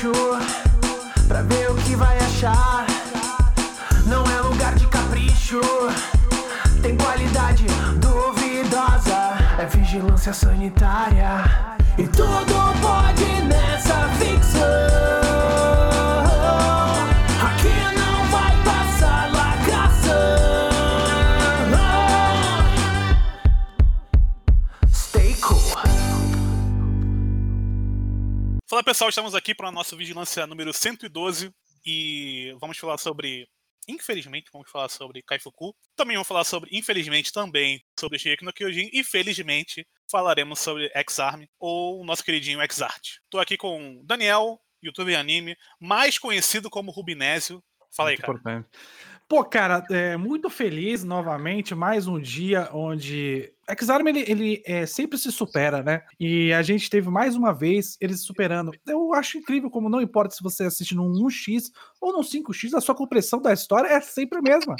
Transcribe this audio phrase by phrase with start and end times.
[0.00, 0.12] bicho
[1.28, 2.86] pra ver o que vai achar.
[4.06, 5.60] Não é lugar de capricho,
[6.82, 9.36] tem qualidade duvidosa.
[9.58, 11.44] É vigilância sanitária
[11.98, 13.39] e tudo pode
[28.70, 31.52] Fala pessoal, estamos aqui para a nossa vigilância número 112
[31.84, 33.48] e vamos falar sobre,
[33.88, 35.74] infelizmente, vamos falar sobre Kaifuku.
[35.96, 41.46] Também vamos falar sobre, infelizmente, também sobre Shigeki no Kyojin e, felizmente, falaremos sobre X-Arm
[41.58, 43.16] ou o nosso queridinho X-Art.
[43.24, 47.60] Estou aqui com Daniel, youtuber anime, mais conhecido como Rubinésio.
[47.90, 48.38] Fala aí, Muito cara.
[48.38, 48.68] importante.
[49.30, 53.52] Pô, cara, é, muito feliz novamente, mais um dia onde.
[53.70, 56.02] X-Arm ele, ele é, sempre se supera, né?
[56.18, 58.72] E a gente teve mais uma vez ele se superando.
[58.86, 62.80] Eu acho incrível como não importa se você assiste num 1x ou num 5x, a
[62.80, 64.76] sua compreensão da história é sempre a mesma.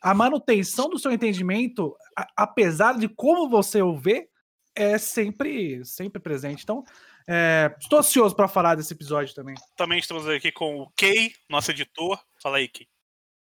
[0.00, 4.28] A manutenção do seu entendimento, a- apesar de como você o vê,
[4.74, 6.62] é sempre, sempre presente.
[6.62, 6.82] Então,
[7.28, 9.54] é, estou ansioso para falar desse episódio também.
[9.76, 12.18] Também estamos aqui com o Kei, nosso editor.
[12.42, 12.86] Fala aí, Kei.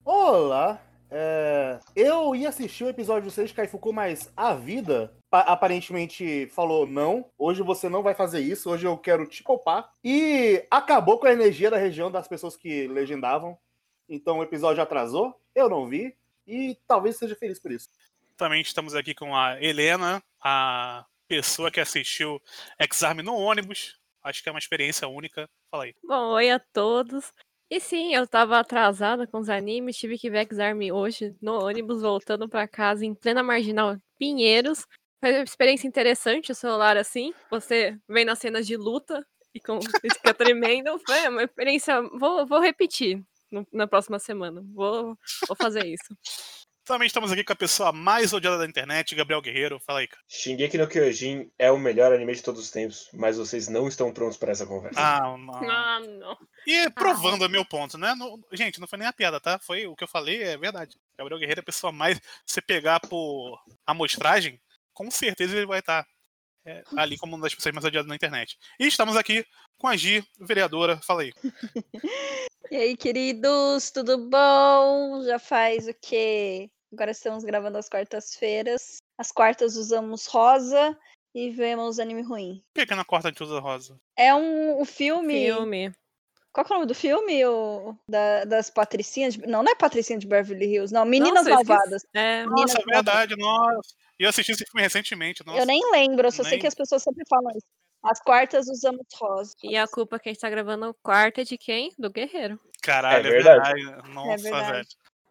[0.04, 0.80] Olá!
[1.16, 6.86] É, eu ia assistir o episódio 6 de Kaifuku, mas a vida pa- aparentemente falou
[6.86, 7.30] não.
[7.38, 9.92] Hoje você não vai fazer isso, hoje eu quero te poupar.
[10.02, 13.56] E acabou com a energia da região das pessoas que legendavam.
[14.08, 16.16] Então o episódio atrasou, eu não vi.
[16.46, 17.88] E talvez seja feliz por isso.
[18.36, 22.42] Também estamos aqui com a Helena, a pessoa que assistiu
[22.78, 23.98] X-Arm no ônibus.
[24.22, 25.48] Acho que é uma experiência única.
[25.70, 25.94] Fala aí.
[26.02, 27.32] Bom, oi a todos.
[27.70, 32.02] E sim, eu tava atrasada com os animes, tive que ver X-Arm hoje no ônibus,
[32.02, 34.86] voltando pra casa em plena marginal Pinheiros.
[35.20, 37.32] Foi uma experiência interessante o celular assim.
[37.50, 39.78] Você vem nas cenas de luta e com
[40.12, 40.98] fica tremendo.
[41.06, 42.00] Foi uma experiência.
[42.18, 44.62] Vou, vou repetir no- na próxima semana.
[44.74, 45.16] Vou,
[45.48, 46.14] vou fazer isso.
[46.84, 49.80] Também estamos aqui com a pessoa mais odiada da internet, Gabriel Guerreiro.
[49.80, 50.22] Fala aí, cara.
[50.28, 54.12] Shingeki no Kyojin é o melhor anime de todos os tempos, mas vocês não estão
[54.12, 55.00] prontos para essa conversa.
[55.00, 55.54] Ah, não.
[55.70, 56.36] Ah, não.
[56.66, 58.14] E provando o meu ponto, né?
[58.14, 59.58] Não- gente, não foi nem a piada, tá?
[59.58, 60.98] Foi o que eu falei, é verdade.
[61.16, 62.20] Gabriel Guerreiro é a pessoa mais.
[62.44, 64.60] Se pegar por amostragem,
[64.92, 66.06] com certeza ele vai estar
[66.66, 68.58] é, ali como uma das pessoas mais odiadas na internet.
[68.78, 69.46] E estamos aqui
[69.78, 70.98] com a Gi, vereadora.
[70.98, 71.32] Fala aí.
[72.70, 75.22] E aí, queridos, tudo bom?
[75.26, 76.70] Já faz o quê?
[76.94, 78.98] Agora estamos gravando as quartas-feiras.
[79.18, 80.96] As quartas usamos rosa
[81.34, 82.62] e vemos anime ruim.
[82.72, 83.98] Por que, que na quarta a gente usa rosa?
[84.16, 85.34] É um o filme.
[85.46, 85.92] Filme.
[86.52, 87.44] Qual que é o nome do filme?
[87.46, 89.34] O, da- das Patricinhas?
[89.34, 91.04] de- Não, não é Patricinha de Beverly Hills, não.
[91.04, 92.06] Meninas Nossa, esqueci- Malvadas.
[92.14, 93.94] É, Nossa, Meninas é verdade, nossa.
[94.20, 95.58] E eu assisti esse filme recentemente, nossa.
[95.58, 97.66] Eu nem lembro, eu só sei nem- que as pessoas sempre falam isso.
[98.04, 99.52] As quartas usamos rosa.
[99.64, 101.90] e a culpa que a gente tá gravando o quarto é de quem?
[101.98, 102.60] Do Guerreiro.
[102.82, 103.72] Caralho, É é verdade.
[103.82, 104.08] verdade.
[104.10, 104.72] Nossa, verdade.
[104.72, 104.86] velho.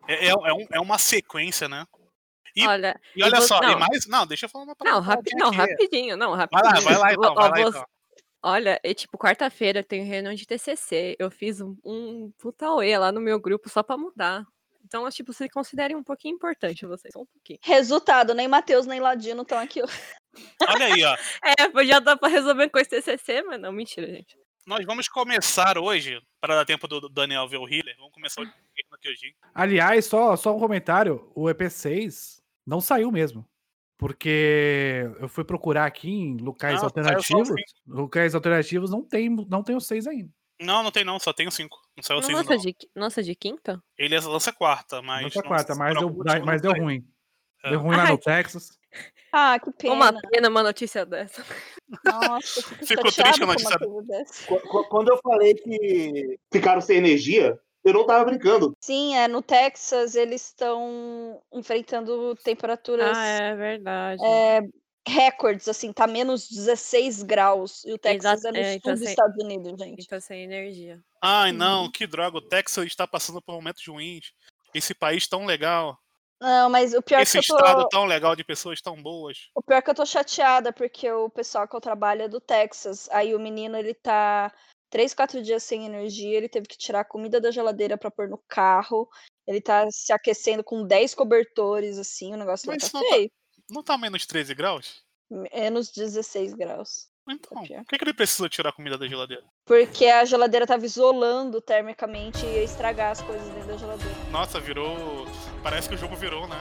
[0.08, 1.86] É, é, é um- é uma sequência, né?
[2.56, 3.80] E- Olha, E olha só, e não.
[3.80, 4.06] mais.
[4.06, 5.16] Não, deixa eu falar uma Não, palavra.
[5.16, 5.36] rapi...
[5.36, 6.74] não, rapidinho, não, Vai rapidinho.
[6.74, 7.86] lá, vai lá então, vai lá então.
[8.46, 11.16] Olha, é tipo, quarta-feira tem reunião de TCC.
[11.18, 14.46] Eu fiz um, um puta oê lá no meu grupo só pra mudar.
[14.86, 17.58] Então, tipo, se considerem um pouquinho importante vocês, um pouquinho.
[17.64, 19.82] Resultado, nem Matheus nem Ladino estão aqui.
[20.68, 21.16] Olha aí, ó.
[21.82, 24.38] É, já dá pra resolver com esse TCC, mas não, mentira, gente.
[24.66, 28.46] Nós vamos começar hoje, para dar tempo do Daniel ver o healer, vamos começar o
[28.46, 29.34] no Kyojin.
[29.54, 33.46] Aliás, só, só um comentário: o EP6 não saiu mesmo.
[33.98, 37.50] Porque eu fui procurar aqui em locais Não, alternativos.
[37.88, 40.30] Locais alternativos não tem, não tem o 6 ainda.
[40.60, 41.78] Não, não tem não, só tem o 5.
[41.96, 42.62] Não saiu o 6 Nossa não.
[42.62, 43.82] de, nossa, de quinta?
[43.98, 45.24] Ele lança quarta, mas.
[45.24, 47.08] Nossa não- quarta, mas, deu, mas deu ruim.
[47.64, 47.70] É.
[47.70, 48.12] Deu ruim lá Ai.
[48.12, 48.78] no Texas.
[49.36, 49.94] Ah, que pena.
[49.96, 51.44] Uma pena uma notícia dessa.
[52.06, 53.80] Nossa, eu fico Fico triste a notícia.
[54.90, 58.78] Quando eu falei que ficaram sem energia, eu não tava brincando.
[58.80, 64.24] Sim, é, no Texas eles estão enfrentando temperaturas Ah, é verdade.
[64.24, 64.62] é,
[65.08, 67.84] recordes, assim, tá menos 16 graus.
[67.86, 70.04] E o Texas Exato, é no é, sul então dos assim- Estados Unidos, gente.
[70.04, 71.00] Então sem energia.
[71.20, 72.38] Ai, não, que droga.
[72.38, 74.32] O Texas está passando por momentos ruins.
[74.76, 75.98] Esse país tão legal.
[76.44, 79.50] Não, mas o pior, Esse que eu estado tô, tão legal de pessoas tão boas.
[79.56, 83.08] o pior que eu tô chateada, porque o pessoal que eu trabalho é do Texas.
[83.12, 84.54] Aí o menino, ele tá
[84.90, 88.28] três, quatro dias sem energia, ele teve que tirar a comida da geladeira pra pôr
[88.28, 89.08] no carro.
[89.48, 93.28] Ele tá se aquecendo com 10 cobertores, assim, o negócio Mas tá não tá-.
[93.70, 95.02] Não tá menos 13 graus?
[95.30, 97.08] Menos 16 graus.
[97.28, 99.44] Então, por que, que ele precisou tirar a comida da geladeira?
[99.66, 104.14] Porque a geladeira tava isolando termicamente e ia estragar as coisas dentro da geladeira.
[104.30, 105.26] Nossa, virou.
[105.64, 106.60] Parece que o jogo virou, né?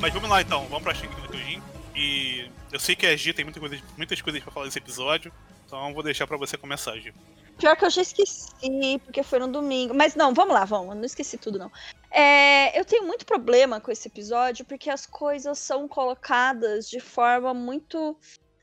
[0.00, 1.62] Mas vamos lá então, vamos pra Kyojin.
[1.94, 5.32] E eu sei que a Gi tem muita coisa- muitas coisas pra falar desse episódio,
[5.66, 7.12] então vou deixar pra você começar, Gi.
[7.60, 9.94] Pior que eu já esqueci, porque foi no domingo.
[9.94, 10.96] Mas não, vamos lá, vamos.
[10.96, 11.70] Não esqueci tudo, não.
[12.10, 17.52] É, eu tenho muito problema com esse episódio, porque as coisas são colocadas de forma
[17.52, 18.16] muito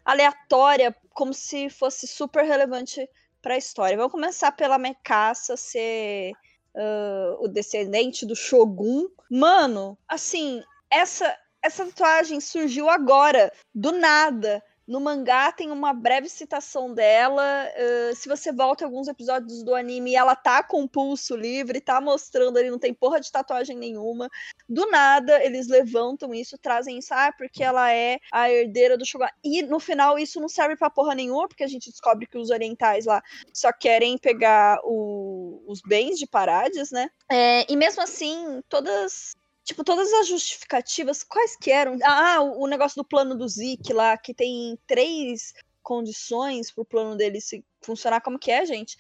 [0.04, 3.08] aleatória, como se fosse super relevante
[3.40, 3.96] pra história.
[3.96, 6.34] Vamos começar pela Mekassa ser
[6.76, 9.08] ah, o descendente do Shogun.
[9.30, 14.64] Mano, assim, essa, essa tatuagem surgiu agora, do nada.
[14.88, 17.44] No mangá tem uma breve citação dela.
[17.76, 22.58] eh, se você volta alguns episódios do anime, ela tá com pulso livre, tá mostrando
[22.58, 24.30] ali, não tem porra de tatuagem nenhuma.
[24.70, 29.28] Do nada, eles levantam isso, trazem isso, ah, porque ela é a herdeira do Shogun.
[29.44, 32.50] E no final, isso não serve pra porra nenhuma, porque a gente descobre que os
[32.50, 33.22] orientais lá
[33.54, 37.10] só querem pegar o- os bens de Parades, né?
[37.30, 39.36] É, e mesmo assim, todas
[39.68, 41.98] Tipo, todas as justificativas, quais que eram?
[42.02, 45.54] Ah, o, negócio do plano do Zeke lá, que tem três
[45.84, 48.22] condições pro plano dele se funcionar.
[48.22, 48.96] Como que é, gente?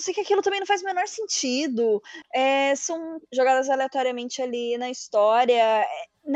[0.00, 2.02] Sei que aquilo também não faz o menor sentido.
[2.34, 5.54] É, são jogadas aleatoriamente ali na história.
[5.62, 5.86] É,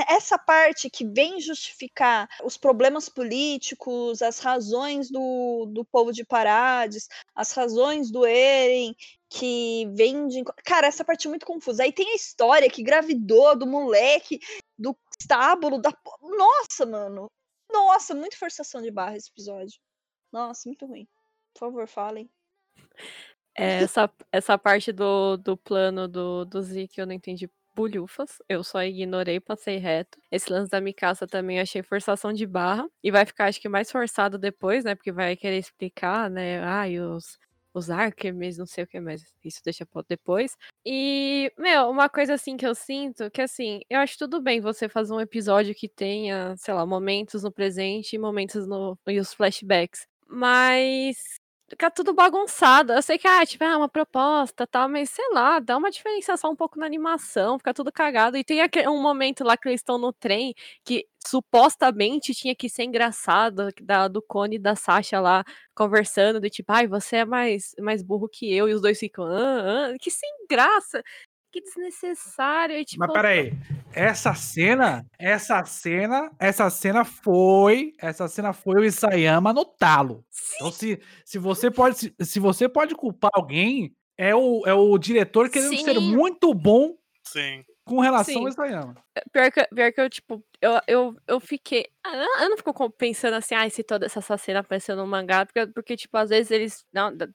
[0.08, 7.08] Essa parte que vem justificar os problemas políticos, as razões do, do povo de Parades,
[7.34, 8.94] as razões do Eren,
[9.28, 10.44] que vem de.
[10.64, 11.82] Cara, essa parte é muito confusa.
[11.82, 14.40] Aí tem a história que gravidou do moleque,
[14.78, 15.90] do estábulo, da.
[16.22, 17.30] Nossa, mano.
[17.72, 19.80] Nossa, muito forçação de barra esse episódio.
[20.30, 21.08] Nossa, muito ruim.
[21.52, 22.30] Por favor, falem.
[23.56, 28.38] É, essa, essa parte do, do plano do, do Zeke eu não entendi bulhufas.
[28.48, 30.18] Eu só ignorei, passei reto.
[30.30, 32.88] Esse lance da Mikasa também achei forçação de barra.
[33.02, 34.94] E vai ficar, acho que, mais forçado depois, né?
[34.94, 36.60] Porque vai querer explicar, né?
[36.62, 37.38] Ai, os,
[37.72, 40.56] os Artemis, não sei o que, mas isso deixa pra depois.
[40.86, 44.88] E, meu, uma coisa assim que eu sinto, que assim, eu acho tudo bem você
[44.88, 48.96] fazer um episódio que tenha, sei lá, momentos no presente e momentos no.
[49.08, 50.06] e os flashbacks.
[50.26, 51.16] Mas
[51.68, 52.92] fica tudo bagunçado.
[52.92, 56.52] Eu sei que, ah, tipo, é uma proposta tal, mas sei lá, dá uma diferenciação
[56.52, 58.36] um pouco na animação, fica tudo cagado.
[58.36, 62.68] E tem aque- um momento lá que eles estão no trem que supostamente tinha que
[62.68, 65.42] ser engraçado, da, do Cone e da Sasha lá
[65.74, 69.24] conversando, do tipo, ai, você é mais, mais burro que eu, e os dois ficam,
[69.24, 71.02] ah, ah, que sem graça.
[71.54, 72.76] Que desnecessário.
[72.76, 73.52] E, tipo, Mas peraí,
[73.92, 80.24] essa cena, essa cena, essa cena foi, essa cena foi o Isayama no talo.
[80.56, 84.98] Então se, se você pode, se, se você pode culpar alguém, é o, é o
[84.98, 86.16] diretor querendo ser Sim.
[86.16, 87.64] muito bom Sim.
[87.84, 88.40] Com relação Sim.
[88.40, 88.94] ao Isayama.
[89.32, 91.86] Pior que, pior que eu, tipo, eu, eu, eu fiquei.
[92.04, 95.66] ah, Eu não fico pensando assim, ai, se toda essa cena apareceu no mangá, porque,
[95.68, 96.86] porque tipo, às vezes eles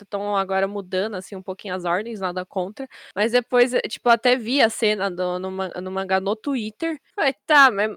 [0.01, 2.87] estão agora mudando, assim, um pouquinho as ordens, nada contra.
[3.15, 6.99] Mas depois, eh, tipo, eu até vi a cena do, no, no mangá no Twitter.
[7.15, 7.91] Falei, tá, mas.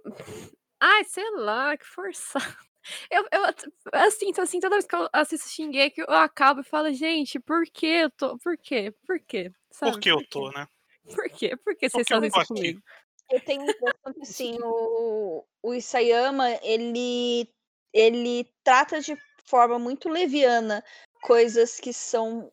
[0.81, 2.45] Ai, sei lá, que forçado.
[3.09, 3.45] Eu, eu
[3.93, 7.63] assim, então, assim, toda vez que eu assisto Shingeki, eu acabo e falo, gente, por
[7.73, 8.37] que eu tô.
[8.39, 8.93] Por quê?
[9.07, 9.53] Por quê?
[9.71, 9.93] Sabe?
[9.93, 10.67] Por que eu tô, né?
[11.15, 11.57] Por quê?
[11.57, 12.83] Por que vocês fazem isso comigo?
[13.31, 17.49] Eu tenho impressão que assim, o, o Isayama, ele,
[17.93, 20.85] ele trata de forma muito leviana
[21.23, 22.53] coisas que são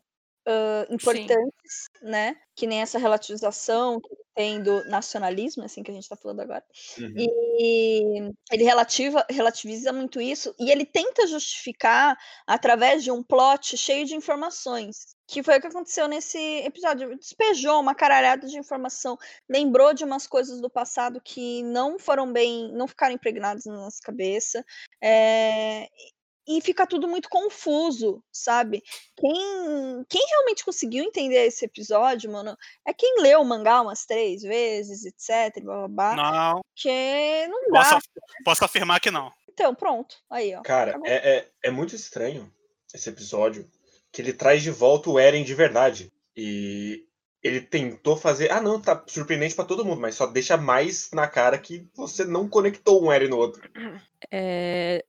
[0.51, 2.36] ah, importantes, né?
[2.56, 6.40] Que nem essa relativização que ele tem do nacionalismo, assim que a gente tá falando
[6.40, 6.64] agora.
[6.97, 7.14] Uhum.
[7.16, 14.06] E ele relativa, relativiza muito isso e ele tenta justificar através de um plot cheio
[14.06, 15.16] de informações.
[15.28, 17.16] Que foi o que aconteceu nesse episódio.
[17.16, 19.16] Despejou uma caralhada de informação,
[19.47, 24.00] lembrou de umas coisas do passado que não foram bem, não ficaram impregnadas na nossa
[24.04, 24.66] cabeça.
[25.00, 25.88] é,
[26.49, 28.81] e fica tudo muito confuso, sabe?
[29.15, 34.41] Quem, quem realmente conseguiu entender esse episódio, mano, é quem leu o mangá umas três
[34.41, 35.63] vezes, etc.
[35.63, 37.91] Blá, blá, blá, Não, porque não dá.
[37.91, 38.09] posso,
[38.44, 39.31] posso afirmar que não.
[39.47, 40.15] Então, pronto.
[40.27, 40.63] Aí, ó.
[40.63, 42.51] Cara, é, é, é muito estranho
[42.91, 43.69] esse episódio
[44.11, 46.11] que ele traz de volta o Eren de verdade.
[46.35, 47.06] E
[47.44, 48.51] ele tentou fazer.
[48.51, 52.25] Ah, não, tá surpreendente pra todo mundo, mas só deixa mais na cara que você
[52.25, 53.69] não conectou um Eren no outro.
[54.31, 55.06] É...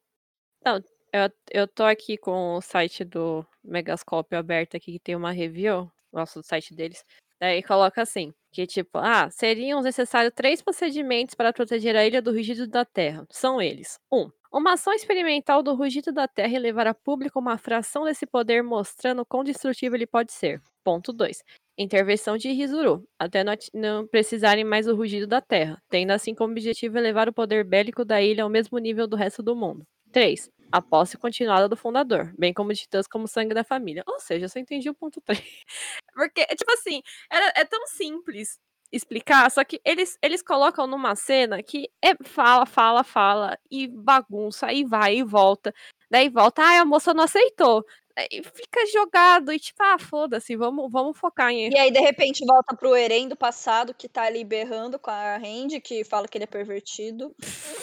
[0.62, 0.78] Não,
[1.12, 5.90] eu, eu tô aqui com o site do Megascope aberto aqui, que tem uma review,
[6.12, 7.05] nosso site deles.
[7.40, 12.33] Daí coloca assim, que tipo, ah, seriam necessários três procedimentos para proteger a ilha do
[12.33, 13.26] rugido da terra.
[13.31, 13.99] São eles.
[14.12, 18.26] Um, uma ação experimental do rugido da terra e levar a público uma fração desse
[18.26, 20.61] poder mostrando quão destrutivo ele pode ser.
[20.85, 21.43] Ponto 2.
[21.79, 26.99] Intervenção de Rizuru, até não precisarem mais do rugido da terra, tendo assim como objetivo
[26.99, 29.87] elevar o poder bélico da ilha ao mesmo nível do resto do mundo.
[30.11, 30.50] 3.
[30.73, 34.05] A posse continuada do fundador, bem como de titãs como sangue da família.
[34.07, 35.40] Ou seja, eu só entendi o ponto 3.
[36.14, 38.59] Porque, tipo assim, era, é tão simples.
[38.93, 44.67] explicar, só que eles, eles colocam numa cena que é fala, fala, fala, e bagunça,
[44.67, 45.73] aí vai e volta.
[46.11, 47.85] Daí volta, ah, a moça não aceitou.
[48.17, 51.71] Aí fica jogado e tipo, ah, foda-se, vamos, vamos focar em.
[51.71, 55.37] E aí, de repente, volta pro Eren do passado, que tá ali berrando com a
[55.37, 57.35] Randy, que fala que ele é pervertido.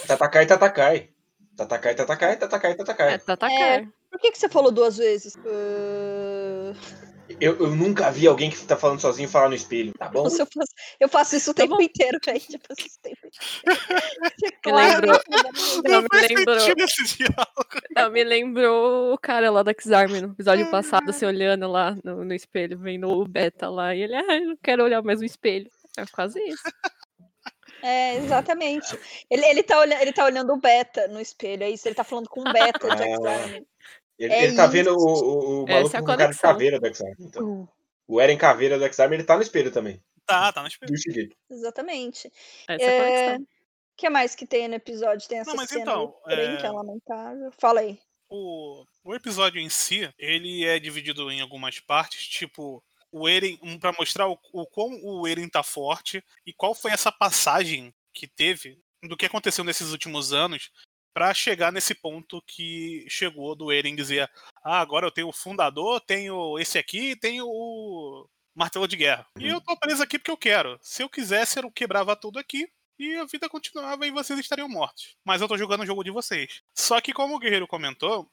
[0.07, 1.16] Tatakai, Tatakai.
[1.57, 3.13] Tatakai, Tatakai, Tatakai, Tatakai.
[3.13, 3.87] É, Tatakai.
[4.11, 5.35] Por que, que você falou duas vezes?
[5.37, 6.73] Uh,
[7.41, 10.23] Eu, eu nunca vi alguém que tá falando sozinho falar no espelho, tá bom?
[10.23, 11.81] nossa, eu, faço, eu faço isso o Tá tempo bom.
[11.81, 12.53] inteiro, gente.
[12.53, 13.81] Eu faço isso o tempo inteiro.
[14.65, 16.57] Me lembrou- Claramente, Não, me lembrou.
[17.95, 22.23] Não, me lembrou o cara lá da X-Army no episódio passado, se olhando lá no,
[22.23, 25.25] no espelho, vendo o Beta lá, e ele, ah, eu não quero olhar mais o
[25.25, 25.69] espelho.
[25.97, 26.63] É quase isso.
[27.81, 28.97] É, exatamente.
[29.29, 31.87] Ele, ele, tá olhando, ele tá olhando o beta no espelho, é isso.
[31.87, 33.03] Ele tá falando com o beta de.
[33.03, 33.67] X-Army.
[34.17, 36.79] Ele, É ele tá vendo o, o, o maluco Essa é com cara de caveira
[36.79, 37.13] do X-Arm.
[37.19, 37.43] Então.
[37.43, 37.69] Uh,
[38.07, 40.01] O Eren Caveira do X-Arm, ele tá no espelho também.
[40.25, 41.35] Tá, tá no espelho.
[41.49, 42.31] Exatamente.
[42.67, 43.37] Essa é É.
[43.37, 43.45] O
[43.99, 45.27] que mais que tem no episódio?
[45.27, 47.51] Tem essa Não, mas cena então, trem é- que é lamentável.
[47.59, 47.99] Fala aí.
[48.29, 52.83] O, o episódio em si, ele é dividido em algumas partes, tipo,
[53.19, 56.91] o Eren, um, pra mostrar o, o quão o Eren tá forte e qual foi
[56.91, 60.71] essa passagem que teve do que aconteceu nesses últimos anos
[61.13, 64.29] pra chegar nesse ponto que chegou do Eren dizer:
[64.63, 69.25] "Ah, agora eu tenho o fundador, tenho esse aqui, tenho o martelo de guerra.
[69.39, 70.79] E eu tô preso aqui porque eu quero.
[70.81, 72.67] Se eu quisesse, eu quebrava tudo aqui
[72.99, 75.15] e a vida continuava e vocês estariam mortos.
[75.23, 76.61] Mas eu tô jogando o jogo de vocês.
[76.75, 78.29] Só que como o Guerreiro comentou,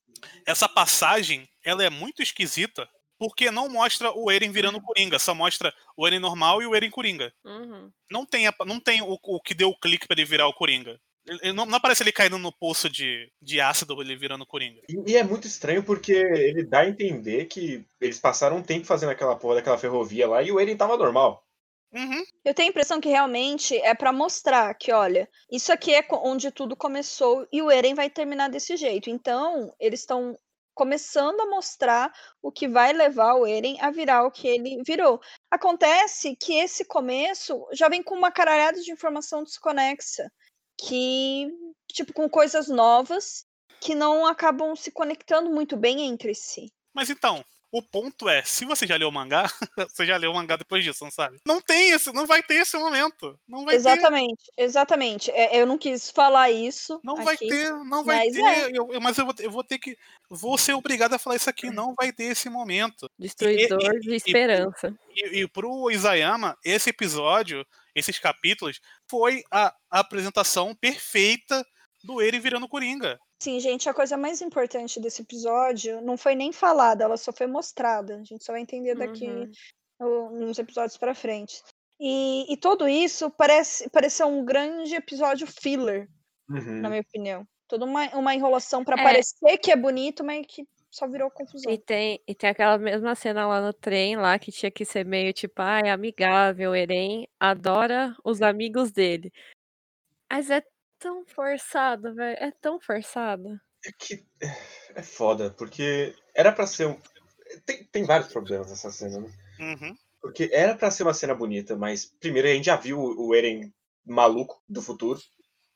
[0.46, 2.88] essa passagem, ela é muito esquisita,
[3.18, 6.90] porque não mostra o Eren virando Coringa, só mostra o Eren normal e o Eren
[6.90, 7.32] Coringa.
[7.44, 7.90] Uhum.
[8.10, 10.54] Não tem, a- não tem o, o que deu o clique pra ele virar o
[10.54, 11.00] Coringa.
[11.26, 14.82] Ele- ele não, não aparece ele caindo no poço de, de ácido ele virando Coringa.
[14.88, 18.86] E, e é muito estranho porque ele dá a entender que eles passaram um tempo
[18.86, 21.42] fazendo aquela porra daquela ferrovia lá e o Eren tava normal.
[21.94, 22.24] Uhum.
[22.44, 26.50] Eu tenho a impressão que realmente é pra mostrar que, olha, isso aqui é onde
[26.50, 29.08] tudo começou e o Eren vai terminar desse jeito.
[29.08, 30.36] Então, eles estão
[30.74, 32.12] começando a mostrar
[32.42, 35.20] o que vai levar o Eren a virar o que ele virou.
[35.50, 40.30] Acontece que esse começo já vem com uma caralhada de informação desconexa,
[40.78, 41.48] que,
[41.88, 43.44] tipo, com coisas novas
[43.80, 46.72] que não acabam se conectando muito bem entre si.
[46.92, 47.44] Mas então,
[47.76, 49.50] o ponto é, se você já leu o mangá,
[49.92, 51.40] você já leu o mangá depois disso, não sabe?
[51.46, 53.36] Não tem esse, não vai ter esse momento.
[53.48, 53.80] Não vai ter.
[53.80, 55.30] exatamente, exatamente.
[55.32, 57.00] É, eu não quis falar isso.
[57.02, 57.48] Não vai aqui.
[57.48, 58.42] ter, não vai mas ter.
[58.42, 58.66] é.
[58.78, 59.96] eu- eu- mas eu vou, eu vou ter que.
[60.30, 61.68] Vou ser obrigado a falar isso aqui.
[61.70, 63.10] Não vai ter esse momento.
[63.18, 64.94] Destruidor de esperança.
[65.14, 71.64] E, e pro Isayama, esse episódio, esses capítulos, foi a, a apresentação perfeita
[72.04, 73.18] do Eren virando Coringa.
[73.42, 77.46] Sim, gente, a coisa mais importante desse episódio não foi nem falada, ela só foi
[77.46, 78.16] mostrada.
[78.16, 79.26] A gente só vai entender daqui
[80.00, 80.46] Uhum.
[80.46, 81.62] nos episódios pra frente.
[82.00, 86.08] E, e tudo isso parece pareceu um grande episódio filler,
[86.48, 86.80] Uhum.
[86.80, 87.46] na minha opinião.
[87.66, 89.02] Toda uma, uma enrolação pra É.
[89.02, 91.72] parecer que é bonito, mas que só virou confusão.
[91.72, 95.04] E tem, e tem aquela mesma cena lá no trem, lá que tinha que ser
[95.04, 99.32] meio tipo, ah, é amigável, o Eren adora os amigos dele.
[100.30, 100.62] Mas é
[101.04, 102.36] tão forçado, velho.
[102.40, 103.60] É tão forçado.
[103.84, 104.24] É que
[104.94, 106.98] é foda, porque era pra ser um.
[107.66, 109.30] Tem, tem vários problemas nessa cena, né?
[109.60, 109.94] Uhum.
[110.22, 113.34] Porque era pra ser uma cena bonita, mas primeiro a gente já viu o o
[113.34, 113.70] Eren
[114.06, 115.20] maluco do futuro.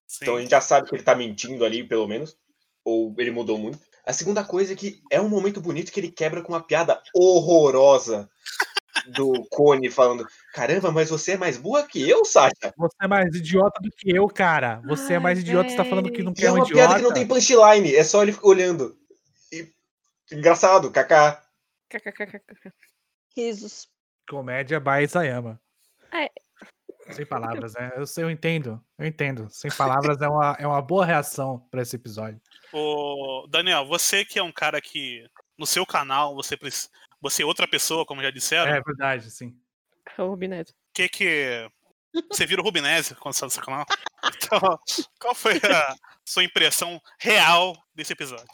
[0.07, 0.19] Sim.
[0.23, 2.35] Então a gente já sabe que ele tá mentindo ali, pelo menos.
[2.83, 3.79] Ou ele mudou muito.
[4.07, 7.03] A segunda coisa é que é um momento bonito que ele quebra com uma piada
[7.15, 8.27] horrorosa
[9.09, 12.73] do Cone falando: Caramba, mas você é mais burra que eu, Sasha.
[12.77, 14.81] Você é mais idiota do que eu, cara.
[14.87, 16.75] Você é mais Ai, idiota, você tá falando que não quer é um uma idiota.
[16.75, 18.97] piada que não tem punchline, é só ele ficar olhando.
[19.53, 19.69] E...
[20.33, 21.43] Engraçado, kaká.
[23.37, 23.89] Risos.
[24.29, 25.61] Comédia by Isayama.
[26.13, 26.31] É.
[27.13, 27.93] Sem palavras, né?
[27.97, 28.83] Eu sei, eu entendo.
[28.99, 29.49] Eu entendo.
[29.51, 32.41] Sem palavras é uma, é uma boa reação pra esse episódio.
[32.73, 35.25] Ô, Daniel, você que é um cara que
[35.57, 36.57] no seu canal você
[37.21, 39.57] você é outra pessoa, como já disseram, É verdade, sim.
[40.17, 40.73] O Rubineto.
[40.95, 41.71] que que
[42.31, 43.85] você vira o Rubinese quando sai do seu canal?
[44.37, 44.79] Então,
[45.21, 45.95] qual foi a
[46.25, 48.47] sua impressão real desse episódio?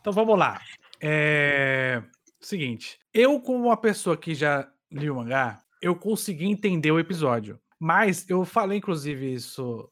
[0.00, 0.60] Então vamos lá.
[1.00, 2.02] É...
[2.40, 7.60] Seguinte, eu como uma pessoa que já li o mangá, eu consegui entender o episódio.
[7.78, 9.88] Mas eu falei, inclusive, isso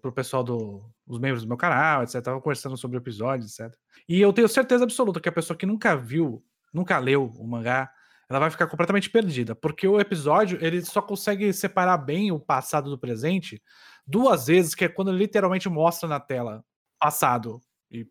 [0.00, 2.22] pro pessoal do, os membros do meu canal, etc.
[2.22, 3.74] Tava conversando sobre o episódio, etc.
[4.08, 7.90] E eu tenho certeza absoluta que a pessoa que nunca viu, nunca leu o mangá,
[8.28, 12.88] ela vai ficar completamente perdida, porque o episódio ele só consegue separar bem o passado
[12.88, 13.60] do presente
[14.06, 16.64] duas vezes, que é quando literalmente mostra na tela
[16.98, 17.60] passado
[17.90, 18.06] e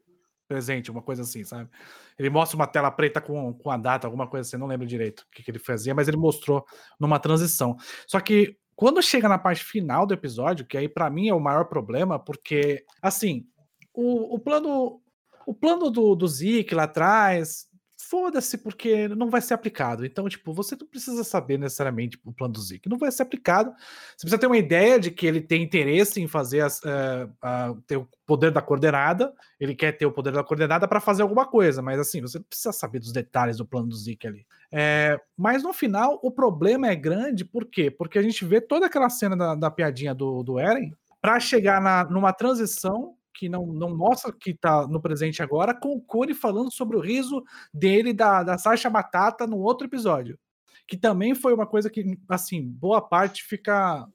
[0.47, 1.69] presente, uma coisa assim, sabe?
[2.17, 5.21] Ele mostra uma tela preta com, com a data, alguma coisa assim, não lembro direito
[5.21, 6.65] o que, que ele fazia, mas ele mostrou
[6.99, 7.77] numa transição.
[8.07, 11.39] Só que Quando chega na parte final do episódio, que aí pra mim é o
[11.39, 13.45] maior problema, porque, assim,
[13.93, 15.01] o, o plano
[15.45, 17.67] o plano do, do Zeke lá atrás,
[18.09, 20.03] foda-se, porque não vai ser aplicado.
[20.03, 22.89] Então, tipo, você não precisa saber necessariamente o plano do Zeke.
[22.89, 23.71] Não vai ser aplicado.
[24.17, 27.75] Você precisa ter uma ideia de que ele tem interesse em fazer as, eh, a-
[27.85, 29.31] ter o poder da coordenada.
[29.59, 32.45] Ele quer ter o poder da coordenada para fazer alguma coisa, mas assim, você não
[32.45, 34.45] precisa saber dos detalhes do plano do Zeke ali.
[34.71, 37.91] É, mas no final, o problema é grande, por quê?
[37.91, 41.79] Porque a gente vê toda aquela cena da, da piadinha do, do Eren para chegar
[41.81, 46.33] na, numa transição que não, não mostra que tá no presente agora, com o Cone
[46.33, 47.41] falando sobre o riso
[47.73, 50.37] dele da, da Sasha Batata no outro episódio.
[50.85, 54.05] Que também foi uma coisa que, assim, boa parte fica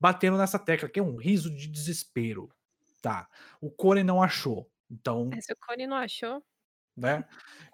[0.00, 2.50] batendo nessa tecla, que é um riso de desespero.
[3.00, 3.28] Tá.
[3.60, 4.68] O Cone não achou.
[4.90, 6.42] Então, É, Se o Cone não achou.
[6.96, 7.24] né?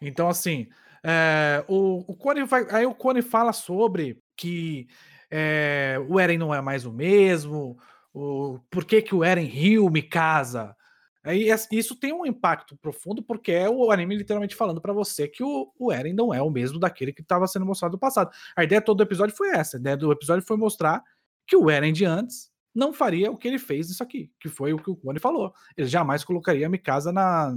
[0.03, 0.69] Então, assim,
[1.03, 2.67] é, o, o Cone vai.
[2.71, 4.87] Aí o Cone fala sobre que
[5.31, 7.79] é, o Eren não é mais o mesmo,
[8.15, 10.75] o, por que, que o Eren riu me casa.
[11.23, 15.43] Aí isso tem um impacto profundo, porque é o anime literalmente falando pra você que
[15.43, 18.31] o, o Eren não é o mesmo daquele que estava sendo mostrado no passado.
[18.55, 19.77] A ideia todo do episódio foi essa.
[19.79, 21.03] A ideia do episódio foi mostrar
[21.47, 24.75] que o Eren de antes não faria o que ele fez isso aqui, que foi
[24.75, 25.53] o que o Cone falou.
[25.77, 27.57] Ele jamais colocaria Mikasa na,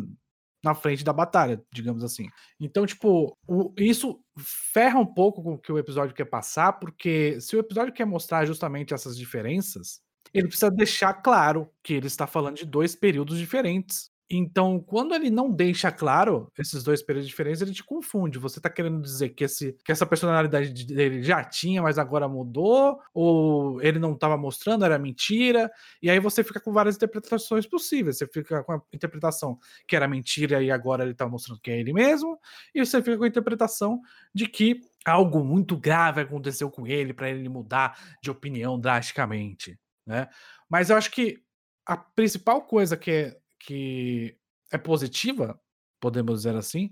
[0.64, 2.30] na frente da batalha, digamos assim.
[2.60, 7.40] Então, tipo, o- isso ferra um pouco com o que o episódio quer passar, porque
[7.42, 10.02] se o episódio quer mostrar justamente essas diferenças,
[10.34, 14.10] ele precisa deixar claro que ele está falando de dois períodos diferentes.
[14.29, 18.38] Então, quando ele não deixa claro esses dois períodos diferentes, ele te confunde.
[18.39, 22.27] Você tá querendo dizer que, esse, que essa personalidade de- dele já tinha, mas agora
[22.27, 23.00] mudou?
[23.13, 25.72] Ou ele não estava mostrando, era mentira?
[26.01, 28.17] E aí você fica com várias interpretações possíveis.
[28.17, 29.57] Você fica com a interpretação
[29.88, 32.38] que era mentira e agora ele tá mostrando que é ele mesmo.
[32.75, 34.01] E você fica com a interpretação
[34.34, 40.28] de que algo muito grave aconteceu com ele para ele mudar de opinião drasticamente, né?
[40.70, 41.44] Mas eu acho que
[41.86, 44.38] a principal coisa que é, que
[44.72, 45.60] é positiva,
[46.00, 46.92] podemos dizer assim,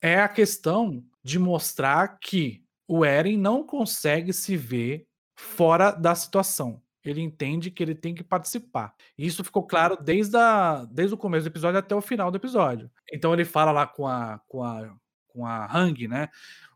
[0.00, 6.82] é a questão de mostrar que o Eren não consegue se ver fora da situação.
[7.04, 8.94] Ele entende que ele tem que participar.
[9.18, 12.36] E isso ficou claro desde, a, desde o começo do episódio até o final do
[12.36, 12.90] episódio.
[13.12, 14.94] Então ele fala lá com a, com a,
[15.26, 16.28] com a Hang, né?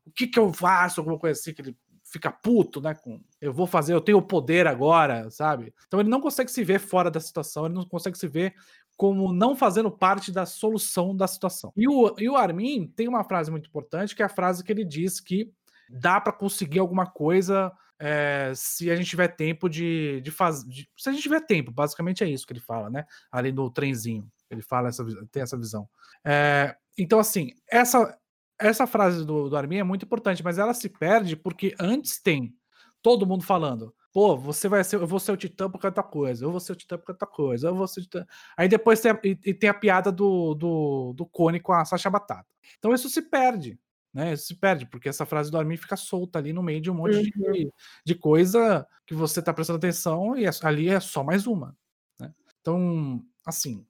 [0.04, 1.00] O que que eu faço?
[1.00, 1.76] Alguma coisa assim, que ele
[2.10, 2.94] fica puto, né?
[2.94, 5.74] Com eu vou fazer, eu tenho o poder agora, sabe?
[5.86, 8.54] Então ele não consegue se ver fora da situação, ele não consegue se ver
[8.96, 11.72] como não fazendo parte da solução da situação.
[11.76, 14.72] E o, e o Armin tem uma frase muito importante, que é a frase que
[14.72, 15.52] ele diz que
[15.88, 20.66] dá para conseguir alguma coisa é, se a gente tiver tempo de, de fazer.
[20.96, 23.04] Se a gente tiver tempo, basicamente é isso que ele fala, né?
[23.30, 24.30] Ali no trenzinho.
[24.50, 25.88] Ele fala essa, tem essa visão.
[26.24, 28.16] É, então, assim, essa,
[28.58, 32.54] essa frase do, do Armin é muito importante, mas ela se perde porque antes tem
[33.02, 33.94] todo mundo falando.
[34.12, 36.72] Pô, você vai ser, eu vou ser o Titã por outra coisa, eu vou ser
[36.72, 38.26] o Titã por outra coisa, eu vou ser o Titã.
[38.56, 41.84] Aí depois tem a, e, e tem a piada do, do, do Cone com a
[41.84, 42.46] Sasha Batata.
[42.78, 43.78] Então isso se perde,
[44.12, 44.32] né?
[44.32, 46.94] Isso se perde, porque essa frase do Armin fica solta ali no meio de um
[46.94, 47.70] monte de,
[48.04, 51.76] de coisa que você tá prestando atenção e é- ali é só mais uma.
[52.18, 52.32] Né?
[52.60, 53.86] Então, assim,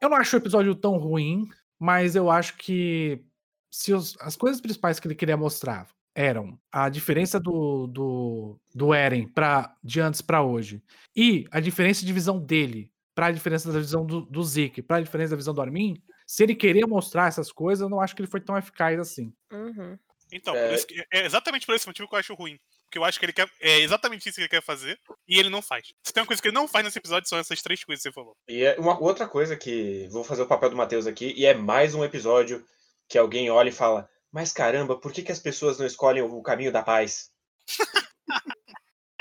[0.00, 3.24] eu não acho o episódio tão ruim, mas eu acho que
[3.70, 8.92] se os- as coisas principais que ele queria mostrar eram a diferença do, do, do
[8.92, 10.82] Eren pra, de antes para hoje
[11.14, 14.96] e a diferença de visão dele para a diferença da visão do, do Zeke, para
[14.96, 18.14] a diferença da visão do Armin, se ele queria mostrar essas coisas, eu não acho
[18.16, 19.32] que ele foi tão eficaz assim.
[19.52, 19.98] Uhum.
[20.32, 20.68] Então, É.
[20.68, 22.58] por isso que- é exatamente por esse motivo que eu acho ruim.
[22.84, 23.48] Porque eu acho que ele quer.
[23.60, 25.92] É exatamente isso que ele quer fazer e ele não faz.
[26.04, 28.08] Se tem uma coisa que ele não faz nesse episódio, são essas três coisas que
[28.08, 28.34] você falou.
[28.48, 31.54] E é uma outra coisa que vou fazer o papel do Matheus aqui, e é
[31.54, 32.64] mais um episódio
[33.10, 36.40] que alguém olha e fala: Mas caramba, por que, que as pessoas não escolhem o
[36.40, 37.28] caminho da paz?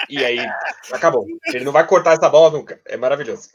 [0.08, 0.40] e aí,
[0.92, 1.26] acabou.
[1.48, 2.80] Ele não vai cortar essa bola nunca.
[2.86, 3.50] É maravilhoso.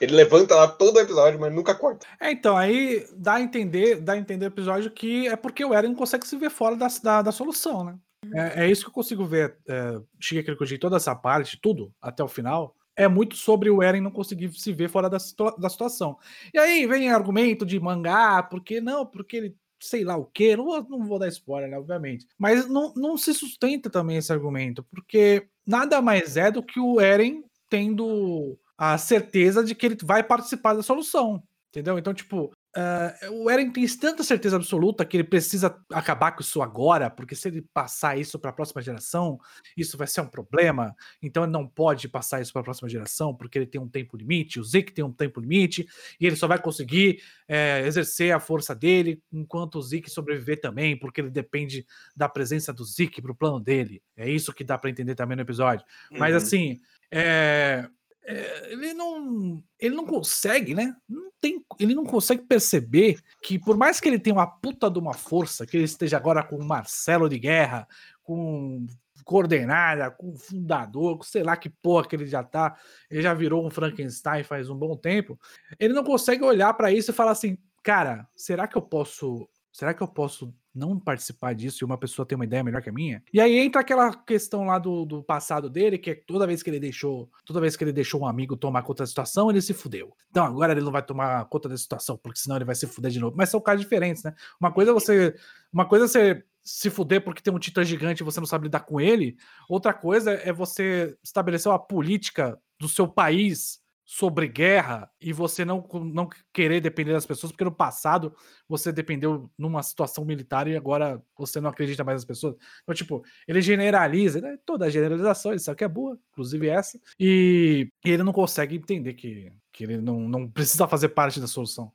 [0.00, 2.06] Ele levanta lá todo o episódio, mas nunca corta.
[2.20, 5.74] É, então, aí dá a entender, dá a entender o episódio que é porque o
[5.74, 7.98] Eren consegue se ver fora da, da, da solução, né?
[8.34, 9.56] É, é isso que eu consigo ver.
[9.66, 14.00] É, Shigeki Kyojin, toda essa parte, tudo, até o final, é muito sobre o Eren
[14.00, 16.16] não conseguir se ver fora da, situa- da situação.
[16.54, 20.64] E aí vem argumento de mangá, porque não, porque ele sei lá o quê, não
[20.64, 22.26] vou, não vou dar spoiler, né, obviamente.
[22.38, 27.00] Mas não, não se sustenta também esse argumento, porque nada mais é do que o
[27.00, 31.98] Eren tendo a certeza de que ele vai participar da solução, entendeu?
[31.98, 36.62] Então, tipo, ah, o Eren tem tanta certeza absoluta que ele precisa acabar com isso
[36.62, 39.36] agora, porque se ele passar isso para a próxima geração,
[39.76, 40.94] isso vai ser um problema.
[41.20, 44.16] Então ele não pode passar isso para a próxima geração, porque ele tem um tempo
[44.16, 45.88] limite, o Zeke tem um tempo limite,
[46.20, 50.96] e ele só vai conseguir é, exercer a força dele enquanto o Zeke sobreviver também,
[50.96, 54.00] porque ele depende da presença do Zeke para o plano dele.
[54.16, 55.84] É isso que dá para entender também no episódio.
[56.12, 56.36] Mas Uhum.
[56.36, 57.88] assim, é,
[58.30, 60.94] é, ele não ele não consegue, né?
[61.08, 64.98] Não tem, ele não consegue perceber que por mais que ele tenha uma puta de
[64.98, 67.88] uma força, que ele esteja agora com o Marcelo de Guerra,
[68.22, 68.86] com
[69.24, 72.76] coordenada, com fundador, com sei lá que porra que ele já tá,
[73.10, 75.40] ele já virou um Frankenstein faz um bom tempo.
[75.80, 79.94] Ele não consegue olhar pra isso e falar assim, cara, será que eu posso, será
[79.94, 82.92] que eu posso não participar disso e uma pessoa ter uma ideia melhor que a
[82.92, 83.22] minha?
[83.32, 86.70] E aí entra aquela questão lá do, do passado dele, que é toda vez que
[86.70, 89.74] ele deixou, toda vez que ele deixou um amigo tomar conta da situação, ele se
[89.74, 90.14] fudeu.
[90.30, 93.10] Então agora ele não vai tomar conta da situação, porque senão ele vai se fuder
[93.10, 93.36] de novo.
[93.36, 94.34] Mas são casos diferentes, né?
[94.60, 95.34] Uma coisa é você,
[95.72, 98.64] uma coisa é você se fuder porque tem um titã gigante e você não sabe
[98.64, 99.36] lidar com ele.
[99.68, 105.86] Outra coisa é você estabelecer uma política do seu país sobre guerra e você não,
[105.92, 108.34] não querer depender das pessoas, porque no passado
[108.66, 112.56] você dependeu numa situação militar e agora você não acredita mais nas pessoas.
[112.82, 114.58] Então, tipo, ele generaliza, né?
[114.64, 119.12] toda generalização, ele sabe que é boa, inclusive essa, e, e ele não consegue entender
[119.12, 121.92] que, que ele não, não precisa fazer parte da solução.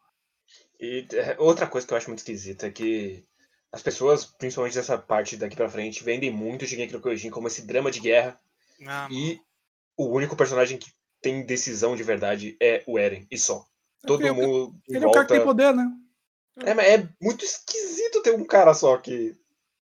[0.80, 3.26] E é, outra coisa que eu acho muito esquisita é que
[3.71, 7.65] as pessoas, principalmente dessa parte daqui pra frente, vendem muito Shingeki no Kyojin como esse
[7.65, 8.39] drama de guerra
[8.86, 9.39] Ah, e
[9.97, 10.91] o único personagem que
[11.23, 13.65] tem decisão de verdade é o Eren, e só.
[14.05, 15.63] Todo Ele é mundo Ele é o cara que tem volta...
[15.63, 15.89] poder, né?
[16.65, 19.36] É, mas é muito esquisito ter um cara só que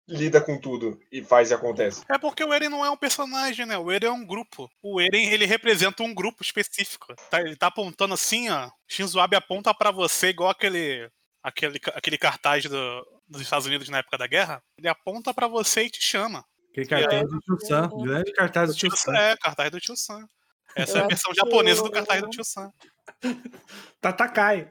[0.09, 2.01] lida com tudo e faz e acontece.
[2.09, 3.77] É porque o Eren não é um personagem, né?
[3.77, 4.69] O Eren é um grupo.
[4.81, 7.13] O Eren, ele representa um grupo específico.
[7.29, 8.69] Tá- ele tá apontando assim, ó.
[8.87, 11.09] Shinzo Abe aponta pra você igual aquele
[11.43, 14.61] aquele, aquele cartaz do- dos Estados Unidos na época da guerra.
[14.77, 16.43] Ele aponta pra você e te chama.
[16.71, 18.03] Aquele cartaz do Tio Sam, Uhum.
[18.03, 19.13] grande cartaz do Tio Sam.
[19.17, 20.27] É, cartaz do Tio Sam.
[20.77, 22.71] Essa é a versão japonesa do cartaz do Tio Sam.
[24.01, 24.69] Tatakai.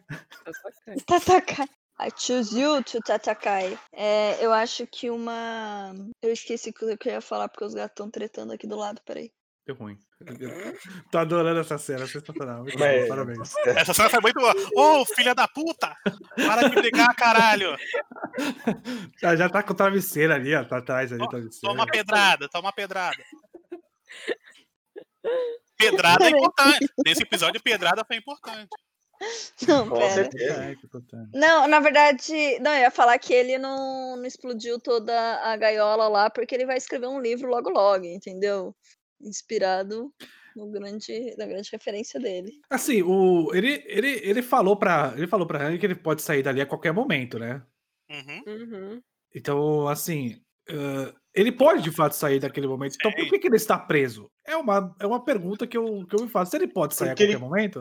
[1.06, 1.66] Tatakai.
[1.98, 3.78] I choose you to Tatakai.
[3.92, 5.94] É, eu acho que uma.
[6.22, 9.00] Eu esqueci o que eu ia falar porque os gatos estão tretando aqui do lado,
[9.04, 9.32] peraí.
[9.66, 9.98] Deu ruim.
[11.10, 12.62] Tô adorando essa cena, sensacional.
[12.62, 13.54] Muito Mas- bom, parabéns.
[13.66, 14.54] Essa cena foi muito boa.
[14.76, 15.92] Ô, filha da puta!
[16.36, 17.76] Para de brigar, caralho!
[19.20, 20.64] Já, já tá com o travesseiro ali, ó.
[20.64, 21.74] Tá atrás ali, travesseiro.
[21.74, 23.22] Toma pedrada, toma pedrada.
[25.76, 26.88] Pedrada é importante.
[27.04, 28.68] Nesse episódio, pedrada foi importante.
[29.66, 30.10] Não, Com pera.
[30.14, 30.64] certeza.
[30.64, 30.76] É.
[31.32, 36.08] Não, na verdade, não, eu ia falar que ele não, não explodiu toda a gaiola
[36.08, 38.74] lá, porque ele vai escrever um livro logo logo, entendeu?
[39.20, 40.12] Inspirado
[40.54, 42.60] no grande, na grande referência dele.
[42.70, 45.12] Assim, o, ele, ele, ele falou pra.
[45.16, 47.62] Ele falou pra Hank que ele pode sair dali a qualquer momento, né?
[48.10, 48.42] Uhum.
[48.46, 49.02] Uhum.
[49.34, 50.40] Então, assim.
[50.68, 52.94] ãh, ele pode de fato sair daquele momento.
[52.94, 54.30] Então, por que, que ele está preso?
[54.46, 56.50] É uma, é uma pergunta que eu, que eu me faço.
[56.52, 57.80] Se ele pode sair Porque a ele- qualquer momento,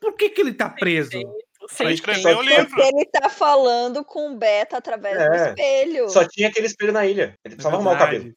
[0.00, 1.10] por que, que ele tá preso?
[1.58, 2.66] Pra Sem escrever o livro.
[2.66, 5.48] Porque ele tá falando com o Beta através do É.
[5.50, 6.08] espelho.
[6.08, 7.36] Só tinha aquele espelho na ilha.
[7.44, 8.32] Ele precisava arrumar o cabelo.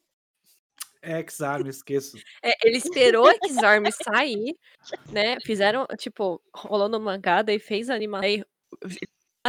[1.01, 2.17] É, Exar, me esqueço.
[2.43, 4.53] É, ele esperou a X-Arm sair,
[5.09, 5.37] né?
[5.45, 8.43] Fizeram, tipo, rolou no mangá, daí fez a animação.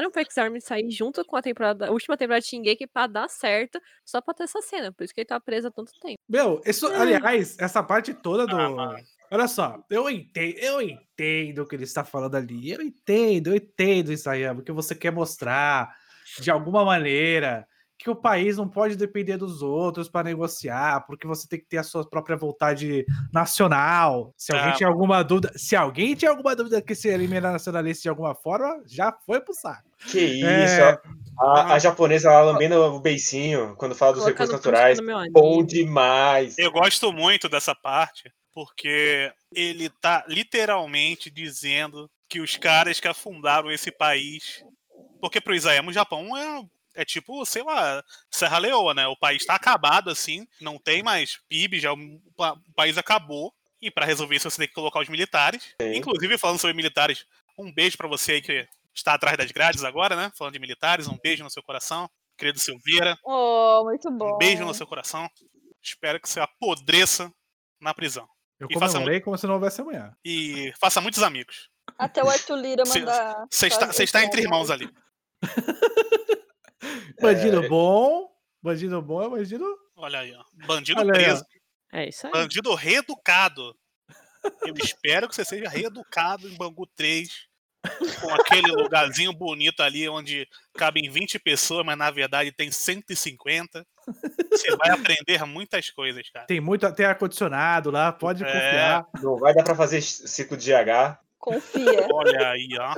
[0.01, 3.29] Fizeram pra X-Arm sair junto com a temporada, a última temporada de Shingeki pra dar
[3.29, 4.91] certo, só pra ter essa cena.
[4.91, 6.19] Por isso que ele tá preso há tanto tempo.
[6.27, 8.57] Meu, isso, aliás, essa parte toda do.
[8.57, 8.97] Ah.
[9.31, 12.71] Olha só, eu entendo, eu entendo o que ele está falando ali.
[12.71, 15.95] Eu entendo, eu entendo, Isayama, que você quer mostrar
[16.41, 17.69] de alguma maneira
[18.03, 21.77] que o país não pode depender dos outros para negociar, porque você tem que ter
[21.77, 24.33] a sua própria vontade nacional.
[24.37, 27.53] Se alguém Ah, tinha alguma dúvida, se alguém tinha alguma dúvida que se ele era
[27.53, 29.85] nacionalista de alguma forma, já foi pro saco.
[30.07, 30.99] Que isso, É.
[31.39, 34.99] a, a japonesa lá lambendo o beicinho quando fala dos recursos naturais.
[35.31, 36.57] Bom demais.
[36.57, 43.71] Eu gosto muito dessa parte, porque ele tá literalmente dizendo que os caras que afundaram
[43.71, 44.65] esse país.
[45.21, 49.07] Porque pro Isayama o Japão é, é tipo, sei lá, Serra Leoa, né?
[49.07, 51.97] O país tá acabado assim, não tem mais PIB, já o,
[52.37, 53.53] pa- o país acabou.
[53.83, 55.75] E pra resolver isso você tem que colocar os militares.
[55.81, 55.95] Sim.
[55.97, 57.25] Inclusive, falando sobre militares,
[57.59, 60.31] um beijo pra você aí que está atrás das grades agora, né?
[60.37, 62.09] Falando de militares, um beijo no seu coração.
[62.37, 64.35] Querido Silveira, Oh, muito bom.
[64.35, 65.29] um beijo no seu coração.
[65.83, 67.33] Espero que você apodreça
[67.81, 68.27] na prisão.
[68.59, 70.15] Eu E faça comemorei como se não houvesse amanhã.
[70.25, 71.69] E faça muitos amigos.
[71.99, 73.47] Até o Arthur Lira mandar.
[73.51, 74.91] Você está, está entre irmãos ali.
[77.21, 78.29] Bandido bom,
[78.63, 79.65] bandido bom é bandido.
[79.97, 80.43] Olha aí, ó.
[80.67, 81.45] Bandido Olha aí, preso.
[81.93, 82.33] É isso aí.
[82.33, 83.75] Bandido reeducado.
[84.65, 87.29] Eu espero que você seja reeducado em Bangu 3
[88.21, 93.87] com aquele lugarzinho bonito ali onde cabem 20 pessoas, mas na verdade tem 150.
[94.51, 96.47] Você vai aprender muitas coisas, cara.
[96.47, 98.47] Tem muito, tem ar-condicionado lá, pode É.
[98.47, 99.07] confiar.
[99.23, 101.19] Não vai dar pra fazer ciclo de GH.
[101.39, 102.07] Confia.
[102.13, 102.95] Olha aí, ó.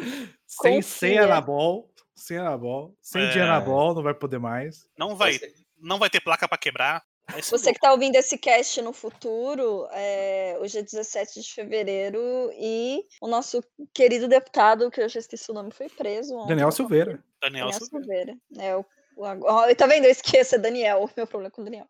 [0.47, 0.83] Sem, Confia.
[0.83, 1.92] sem anabol.
[2.23, 2.97] Sem anabol.
[3.03, 3.43] Sem de É.
[3.43, 4.87] anabol, não vai poder mais.
[4.97, 5.41] Não vai,
[5.77, 7.03] não vai ter placa pra quebrar.
[7.41, 12.19] Ser Você que tá ouvindo esse cast no futuro, é, hoje é 17 de fevereiro
[12.55, 13.61] e o nosso
[13.95, 16.35] querido deputado, que eu já esqueci o nome, foi preso.
[16.37, 16.49] ontem.
[16.51, 17.25] Daniel Silveira.
[17.41, 18.35] Daniel Daniel Silveira.
[18.51, 18.69] Silveira.
[18.69, 18.81] É, o,
[19.17, 20.05] o, ó, tá vendo?
[20.05, 21.09] Eu esqueço, é Daniel.
[21.17, 21.87] Meu problema é com o Daniel.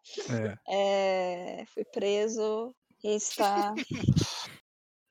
[0.68, 1.60] É.
[1.60, 3.74] É, foi preso e está.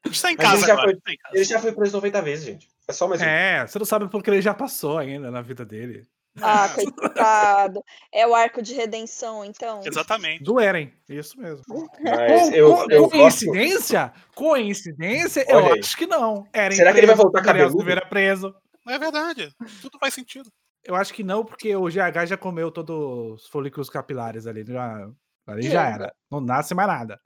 [0.04, 0.98] A gente tá em Mas ele casa já agora.
[1.06, 1.36] foi- casa.
[1.36, 2.68] Ele já foi preso 90 vezes, gente.
[2.88, 3.26] É só mais um.
[3.26, 6.06] É, você não sabe porque ele já passou ainda na vida dele.
[6.41, 7.84] Ah, coitado.
[8.13, 9.82] É o arco de redenção, então.
[9.86, 10.44] Exatamente.
[10.44, 11.62] Do Eren, isso mesmo.
[12.02, 13.17] Mas eu, co- eu gosto.
[13.46, 14.13] coincidência?
[14.34, 15.46] Coincidência?
[15.48, 15.80] Eu Olha aí.
[15.80, 16.46] acho que não.
[16.54, 17.78] Eren Será que ele vai preso, voltar cabeludo?
[17.78, 18.54] Silveira preso.
[18.88, 19.54] É verdade.
[19.82, 20.50] Tudo faz sentido.
[20.84, 24.63] Eu acho que não, porque o GH já comeu todos os folículos capilares ali.
[24.65, 25.08] Já,
[25.48, 26.13] ali já era.
[26.30, 27.20] Não nasce mais nada.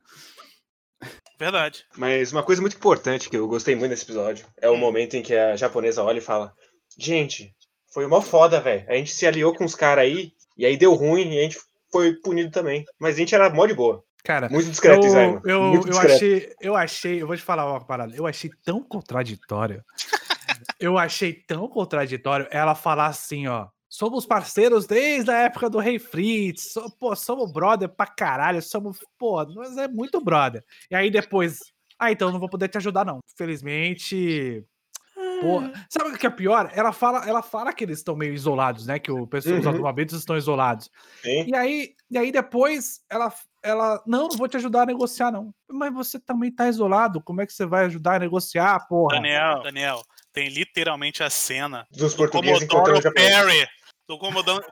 [1.37, 1.85] Verdade.
[1.97, 5.21] Mas uma coisa muito importante que eu gostei muito desse episódio é o momento em
[5.21, 6.53] que a japonesa olha e fala:
[6.97, 7.53] Gente,
[7.93, 8.85] foi mó foda, velho.
[8.87, 11.59] A gente se aliou com os caras aí, e aí deu ruim, e a gente
[11.91, 12.85] foi punido também.
[12.99, 14.03] Mas a gente era mó de boa.
[14.25, 15.41] Cara, Muito discreto, eu, Isaima.
[15.45, 16.15] eu, Muito eu discreto.
[16.15, 19.83] achei, eu achei, eu vou te falar uma parada, eu achei tão contraditório.
[20.79, 23.67] eu achei tão contraditório ela falar assim, ó.
[23.95, 26.73] Somos parceiros desde a época do Rei Fritz.
[26.73, 28.62] So, pô, somos brother pra caralho.
[28.62, 30.65] Somos, pô, nós é muito brother.
[30.91, 31.60] E aí depois,
[31.97, 33.19] ah, então eu não vou poder te ajudar, não.
[33.38, 34.65] Felizmente.
[35.39, 36.69] Pô, sabe o que é pior?
[36.73, 38.99] Ela fala, ela fala que eles estão meio isolados, né?
[38.99, 39.77] Que o pessoal, os Uhum.
[39.77, 40.91] alfabetos estão isolados.
[41.21, 41.45] Sim.
[41.47, 45.53] E aí, e aí depois ela, ela, não, não vou te ajudar a negociar, não.
[45.71, 49.15] Mas você também tá isolado, como é que você vai ajudar a negociar, porra?
[49.15, 50.01] Daniel, Daniel,
[50.34, 53.23] tem literalmente a cena Dos do portugueses encontrando Commodore o Japão.
[53.23, 53.67] Perry,
[54.07, 54.17] do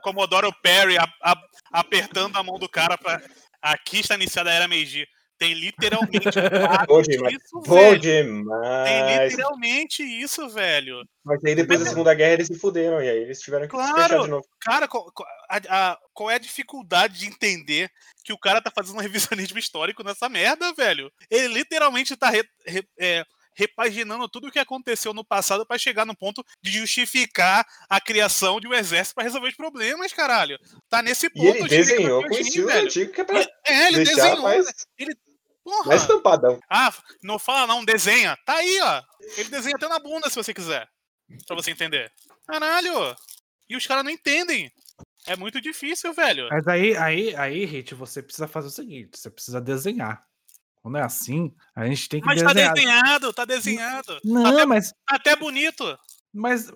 [0.02, 1.42] Commodore Perry a- a-
[1.72, 3.20] apertando a mão do cara pra.
[3.60, 5.06] Aqui está iniciada a era Meiji.
[5.36, 6.28] Tem literalmente
[6.88, 7.32] Bom demais.
[7.34, 8.00] disso, Bom velho.
[8.00, 9.32] Tem demais.
[9.32, 11.02] literalmente isso, velho.
[11.24, 13.94] Mas aí depois da Segunda Guerra eles se fuderam, e aí eles tiveram que Claro.
[13.96, 14.46] fechar de novo.
[14.60, 17.90] Cara, qual, qual- a- a- qual é a dificuldade de entender
[18.24, 21.10] que o cara tá fazendo um revisionismo histórico nessa merda, velho?
[21.28, 26.04] Ele literalmente tá re- re- é, repaginando tudo o que aconteceu no passado pra chegar
[26.04, 30.58] no ponto de justificar a criação de um exército pra resolver os problemas, caralho.
[30.88, 31.44] Tá nesse ponto.
[31.46, 34.42] E ele o desenhou com Kyojin, estilo antigo que é pra É, ele deixar desenhou.
[34.42, 34.66] mais,
[35.62, 35.86] Porra.
[35.86, 36.60] mais tampadão.
[36.68, 38.36] Ah, não fala não, desenha.
[38.44, 39.02] Tá aí, ó.
[39.38, 40.86] Ele desenha até na bunda se você quiser.
[41.46, 42.12] Pra você entender.
[42.46, 43.16] Caralho.
[43.68, 44.70] E os caras não entendem.
[45.26, 46.48] É muito difícil, velho.
[46.50, 50.22] Mas aí, aí, aí, Hit, você precisa fazer o seguinte: você precisa desenhar.
[50.84, 52.74] Quando é assim, a gente tem que Mas tá desenhar.
[52.74, 54.16] desenhado, tá desenhado.
[54.16, 55.98] Tá Não, até, mas, tá até bonito.
[56.30, 56.70] mas,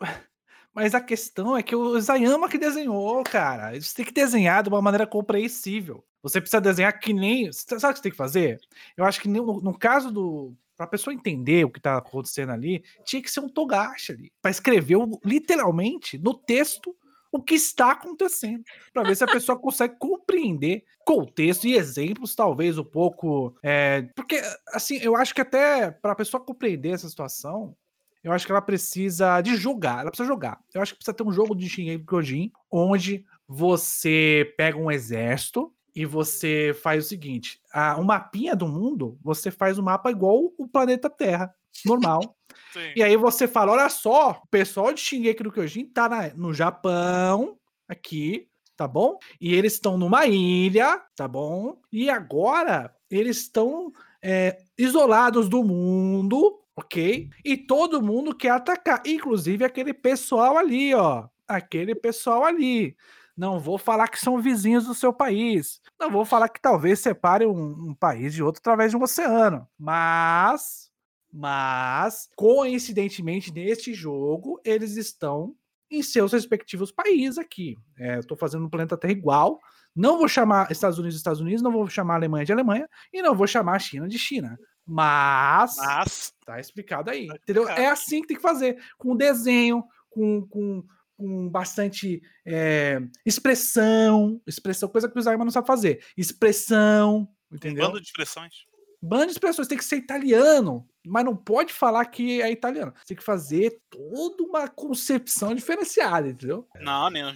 [0.73, 3.79] mas a questão é que o Isayama que desenhou, cara.
[3.79, 6.03] Você tem que desenhar de uma maneira compreensível.
[6.23, 7.53] Você precisa desenhar que nem.
[7.53, 8.59] Sabe o que você tem que fazer?
[8.97, 10.57] Eu acho que no, no caso do.
[10.75, 14.33] Pra pessoa entender o que tá acontecendo ali, tinha que ser um Togashi ali.
[14.41, 16.97] Pra escrever literalmente no texto
[17.31, 18.63] o que está acontecendo.
[18.93, 23.55] Pra ver se a pessoa consegue compreender contexto e exemplos, talvez um pouco.
[23.63, 27.75] é, porque, assim, eu acho que até pra pessoa compreender essa situação,
[28.23, 30.01] eu acho que ela precisa de jogar.
[30.01, 30.61] Ela precisa jogar.
[30.75, 34.91] Eu acho que precisa ter um jogo de Shingeki no Kyojin, onde você pega um
[34.91, 40.11] exército e você faz o seguinte: a, um mapinha do mundo, você faz um mapa
[40.11, 41.53] igual o planeta Terra,
[41.85, 42.38] normal.
[42.73, 42.93] Sim.
[42.97, 46.53] E aí você fala: olha só, o pessoal de Shingeki no Kyojin tá na- no
[46.55, 49.19] Japão, aqui, tá bom?
[49.41, 51.81] E eles estão numa ilha, tá bom?
[51.93, 57.29] E agora eles estão é, isolados do mundo, ok?
[57.45, 61.27] E todo mundo quer atacar, inclusive aquele pessoal ali, ó.
[61.47, 62.97] Aquele pessoal ali.
[63.37, 65.81] Não vou falar que são vizinhos do seu país.
[65.99, 69.67] Não vou falar que talvez separe um, um país de outro através de um oceano.
[69.79, 70.88] Mas,
[71.33, 75.55] mas, coincidentemente, neste jogo, eles estão
[75.91, 77.77] em seus respectivos países aqui.
[77.99, 79.59] É, eu tô fazendo um planeta Terra igual.
[79.95, 83.23] Não vou chamar Estados Unidos de Estados Unidos, não vou chamar Alemanha de Alemanha e
[83.23, 84.59] não vou chamar a China de China.
[84.87, 87.65] Mas, Mas, tá explicado aí, Tá entendeu?
[87.65, 87.87] explicado.
[87.87, 90.83] É assim que tem que fazer, com desenho, com, com,
[91.17, 96.03] com bastante é, expressão, expressão, coisa que o Zaima não sabe fazer.
[96.17, 97.87] Expressão, um entendeu?
[97.87, 98.68] bando de expressões.
[99.01, 102.93] Bando de expressões, tem que ser italiano, mas não pode falar que é italiano.
[103.07, 106.67] Tem que fazer toda uma concepção diferenciada, entendeu?
[106.81, 107.33] Não, nem, não-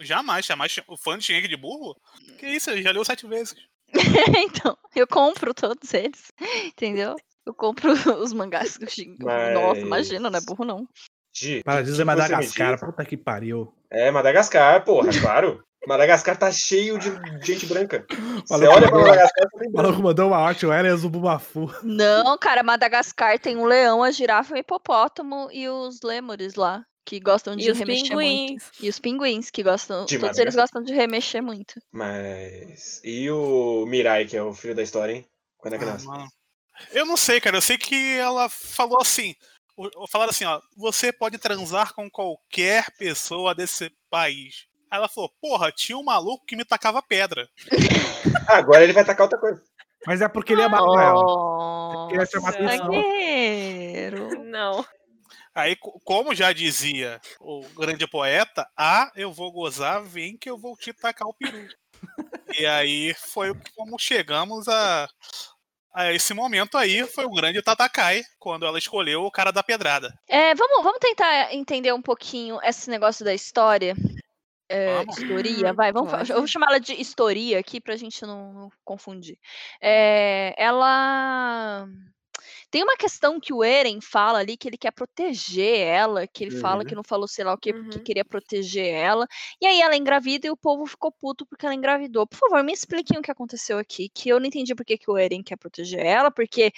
[0.00, 0.76] jamais, jamais.
[0.86, 1.96] O fã de Shingeki de burro?
[2.38, 3.54] Que isso, ele já leu sete vezes.
[4.38, 6.32] então, eu compro todos eles,
[6.66, 7.16] entendeu?
[7.46, 9.16] Eu compro os mangás do Shin.
[9.20, 10.88] Nossa, Mas- imagina, não é burro não.
[11.34, 13.72] Gi, Para que- dizer que você me Madagascar, puta que pariu.
[13.90, 15.62] É, Madagascar, porra, claro.
[15.86, 17.10] Madagascar tá cheio de
[17.46, 18.04] gente branca.
[18.48, 19.76] Você olha pra Madagascar, tem branco.
[19.76, 21.72] maluco mandou uma arte, o Eres o Bubafu.
[21.82, 27.20] Não, cara, Madagascar tem um leão, a girafa, o hipopótamo e os lêmures lá, que
[27.20, 28.46] gostam de E os remexer muito.
[28.48, 28.62] pinguins.
[28.80, 30.04] E os pinguins, que gostam.
[30.06, 31.74] De todos eles gostam de remexer muito.
[31.92, 33.00] Mas.
[33.04, 35.26] E o Mirai, que é o filho da história, hein?
[35.56, 36.06] Quando é que Ah, nasce?
[36.06, 36.26] mano.
[36.92, 37.56] Eu não sei, cara.
[37.56, 39.34] Eu sei que ela falou assim.
[39.76, 40.60] o- Falaram assim, ó.
[40.76, 44.66] Você pode transar com qualquer pessoa desse país.
[44.90, 47.48] Aí ela falou, porra, tinha um maluco que me tacava pedra.
[48.48, 49.62] Agora ele vai tacar outra coisa.
[50.06, 51.14] Mas é porque ele amava ela.
[51.14, 52.90] Nossa, queria chamar atenção.
[52.90, 54.44] guerreiro.
[54.44, 54.84] Não.
[55.54, 60.58] Aí, co- como já dizia o grande poeta, ah, eu vou gozar, vem que eu
[60.58, 61.66] vou te tacar o peru.
[62.58, 65.08] e aí foi como chegamos a,
[65.94, 70.14] a esse momento aí, foi o grande Tatakai, quando ela escolheu o cara da pedrada.
[70.28, 73.96] É, vamos, vamos tentar entender um pouquinho esse negócio da história.
[74.68, 75.18] É, Vamos.
[75.18, 76.30] historia, vai, vamos, pode.
[76.30, 79.38] eu vou chamar ela de historia aqui pra gente não, não confundir.
[79.80, 81.86] É, ela
[82.68, 86.50] tem uma questão que o Eren fala ali que ele quer proteger ela, que ele
[86.58, 86.88] fala Uhum.
[86.88, 88.02] que não falou sei lá o que, porque Uhum.
[88.04, 89.26] queria proteger ela.
[89.60, 92.26] E aí ela engravida e o povo ficou puto porque ela engravidou.
[92.26, 95.08] Por favor, me expliquem o que aconteceu aqui, que eu não entendi por que, que
[95.10, 96.72] o Eren quer proteger ela, porque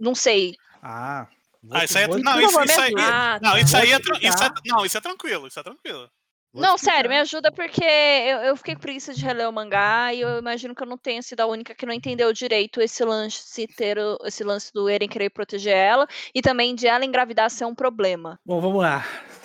[0.00, 1.26] não sei, Ah.
[1.70, 2.94] Ah, isso aí é, não, Por isso, favor, me isso aí.
[2.98, 6.10] Ah, não, isso aí é, isso é- não, isso é tranquilo, isso é tranquilo.
[6.54, 6.94] Vou Não, explicar.
[6.94, 10.38] sério, me ajuda porque eu, eu fiquei com preguiça de reler o mangá e eu
[10.38, 13.98] imagino que eu não tenha sido a única que não entendeu direito esse lance ter
[13.98, 17.74] o- esse lance do Eren querer proteger ela e também de ela engravidar ser um
[17.74, 18.38] problema.
[18.46, 19.04] Bom, vamos lá.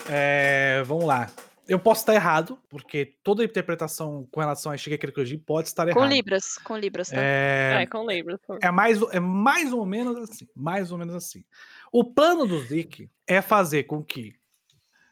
[0.10, 1.30] É, vamos lá.
[1.68, 6.00] Eu posso estar errado, porque toda interpretação com relação a Shigeki Kyojin pode estar Com
[6.00, 6.08] errada.
[6.16, 7.18] Libras, com Libras, tá?
[7.22, 8.40] É, É, com Libra.
[8.40, 8.60] por favor.
[8.64, 10.48] é, mais, é mais ou menos assim.
[10.56, 11.44] Mais ou menos assim.
[11.92, 14.34] O plano do Zeke é fazer com que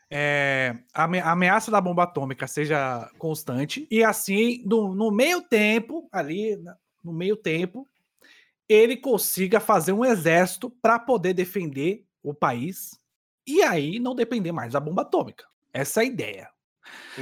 [0.10, 5.42] é, a ame- a ameaça da bomba atômica seja constante e assim, no, no meio
[5.42, 6.58] tempo, ali,
[7.04, 7.88] no meio tempo,
[8.70, 13.00] ele consiga fazer um exército para poder defender o país
[13.46, 15.46] e aí não depender mais da bomba atômica.
[15.74, 16.50] Essa é a ideia.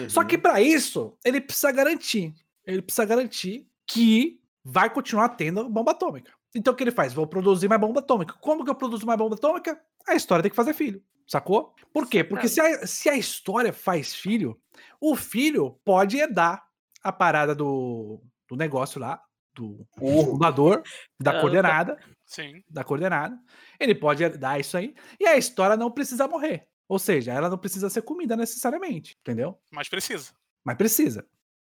[0.08, 0.28] Só Uhum.
[0.28, 2.34] que para isso, ele precisa garantir.
[2.66, 6.32] Ele precisa garantir que vai continuar tendo bomba atômica.
[6.56, 7.14] Então o que ele faz?
[7.14, 8.34] Vou produzir mais bomba atômica.
[8.42, 9.80] Como que eu produzo mais bomba atômica?
[10.08, 11.04] A história tem que fazer filho.
[11.28, 11.74] Sacou?
[11.92, 12.24] Por quê?
[12.24, 14.60] Porque se a, se a história faz filho,
[15.00, 16.64] o filho pode herdar
[17.04, 19.22] a parada do, do negócio lá,
[19.54, 20.84] do fundador,
[21.20, 22.64] da coordenada, Sim.
[22.70, 23.40] da coordenada.
[23.80, 24.94] Ele pode herdar isso aí.
[25.20, 26.68] E a história não precisa morrer.
[26.88, 29.18] Ou seja, ela não precisa ser comida necessariamente.
[29.22, 29.58] Entendeu?
[29.72, 30.32] Mas precisa.
[30.64, 31.26] Mas precisa.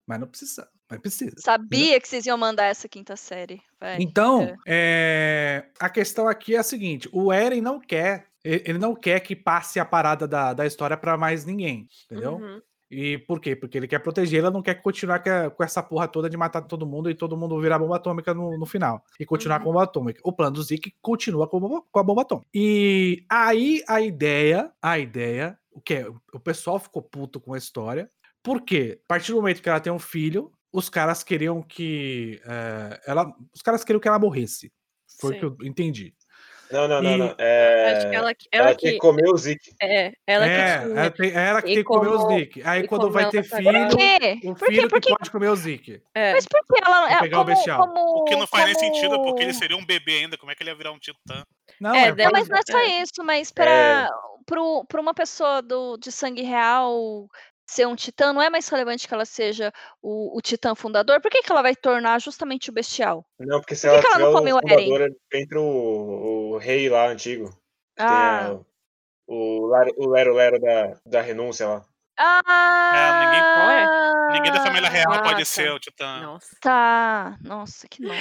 [0.06, 0.70] Mas não precisa.
[0.90, 1.36] Mas precisa.
[1.38, 3.62] Sabia que vocês iam mandar essa quinta série.
[3.80, 3.98] Vai.
[4.00, 8.28] Então, é, a questão aqui é a seguinte: o Eren não quer,
[8.66, 12.36] ele não quer que passe a parada da, da história pra mais ninguém, entendeu?
[12.36, 12.62] Uhum.
[12.90, 13.54] E por quê?
[13.54, 16.86] Porque ele quer proteger, ela não quer continuar com essa porra toda de matar todo
[16.88, 19.04] mundo e todo mundo virar bomba atômica no, no final.
[19.20, 19.64] E continuar Uhum.
[19.66, 20.22] com a bomba atômica.
[20.24, 22.48] O plano do Zeke continua com, a bomba- com a bomba atômica.
[22.54, 26.08] E aí a ideia, a ideia, o que é?
[26.34, 28.10] O pessoal ficou puto com a história.
[28.42, 29.02] Por quê?
[29.04, 33.34] A partir do momento que ela tem um filho, os caras queriam que eh, ela,
[33.54, 34.72] os caras queriam que ela morresse.
[35.20, 36.14] Foi o que eu entendi.
[36.72, 37.36] Não, não, não, E- não.
[37.38, 37.94] É...
[37.98, 38.98] Acho que ela, que- Ela ela que que.
[38.98, 39.72] comer o Zeke.
[39.82, 41.00] É, ela é, que tinha.
[41.00, 42.62] ela, tem, ela que tem que comer como- Zeke.
[42.66, 44.40] Aí quando como vai ter tá filho, Por quê?
[44.44, 45.16] o Por filho Por que quê?
[45.18, 46.02] pode comer o Zeke.
[46.14, 47.12] É, Mas por que ela.
[47.12, 47.88] É, pegar o como, bestial.
[47.88, 50.38] como, O que não faz nem sentido, porque como- ele seria um bebê ainda.
[50.38, 51.44] Como é que ele ia virar um titã?
[51.80, 53.02] Não, É, é, mas não é só É.
[53.02, 54.10] isso, mas para
[54.46, 57.28] pro, pra uma pessoa do, de sangue real
[57.68, 61.22] ser um titã, não é mais relevante que ela seja o, o titã fundador?
[61.22, 63.26] Por que, que ela vai tornar justamente o bestial?
[63.40, 66.52] Não, porque se Por que ela que ela tiver não come o fundador, entra o,
[66.54, 67.50] o rei lá antigo.
[67.96, 68.60] Tem Ah, a-
[69.28, 71.86] o, o Lero Lero da, da renúncia lá.
[72.18, 73.12] ah,
[74.32, 75.46] Ninguém da família real Ah, pode tá.
[75.46, 76.22] ser o titã.
[76.22, 76.56] nossa.
[76.62, 78.18] Tá, nossa, que não.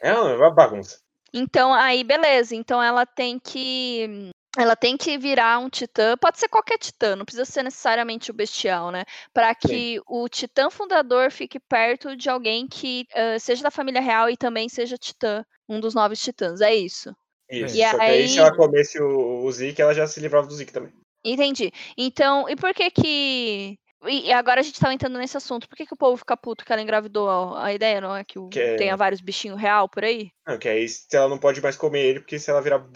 [0.00, 1.00] É uma bagunça.
[1.32, 2.54] Então, aí, beleza.
[2.54, 4.30] Então ela tem que.
[4.56, 8.34] Ela tem que virar um titã, pode ser qualquer titã, não precisa ser necessariamente o
[8.34, 9.04] bestial, né?
[9.32, 14.30] Para que o titã fundador fique perto de alguém que ah, seja da família real
[14.30, 17.14] e também seja titã, um dos nove titãs, é isso.
[17.50, 17.76] Isso.
[17.76, 20.46] E Só que aí, se aí- ela comesse o, o Zeke, ela já se livrava
[20.46, 20.92] do Zeke também.
[21.24, 21.70] Entendi.
[21.96, 23.78] Então, e por que que.
[24.08, 25.68] E agora a gente tá entrando nesse assunto.
[25.68, 27.56] Por que, que o povo fica puto que ela engravidou?
[27.56, 30.30] A ideia não é que, o- Que é- tenha vários bichinhos real por aí?
[30.46, 32.86] Não, que aí se ela não pode mais comer ele, porque se ela virar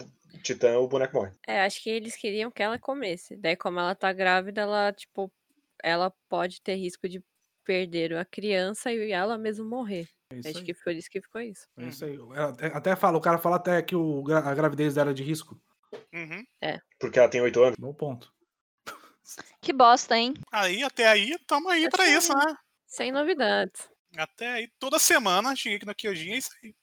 [0.41, 1.31] titã, o boneco morre.
[1.47, 3.35] É, acho que eles queriam que ela comesse.
[3.37, 5.31] Daí, como ela tá grávida, ela, tipo,
[5.83, 7.23] ela pode ter risco de
[7.63, 10.07] perder a criança e ela mesmo morrer.
[10.31, 11.67] É acho aí, que foi isso que ficou isso.
[11.77, 12.15] é isso aí.
[12.15, 15.23] Ela até- Até fala, o cara fala até que o, a gravidez dela é de
[15.23, 15.59] risco.
[16.13, 16.43] Uhum.
[16.99, 17.77] Porque ela tem 8 anos.
[17.77, 18.33] Bom ponto.
[19.61, 20.33] Que bosta, hein?
[20.51, 22.55] Aí, até aí, tamo aí pra Até isso, né?
[22.87, 23.87] Sem novidades.
[24.17, 26.75] Até aí, toda semana, Shingeki no Kyojin é isso aí.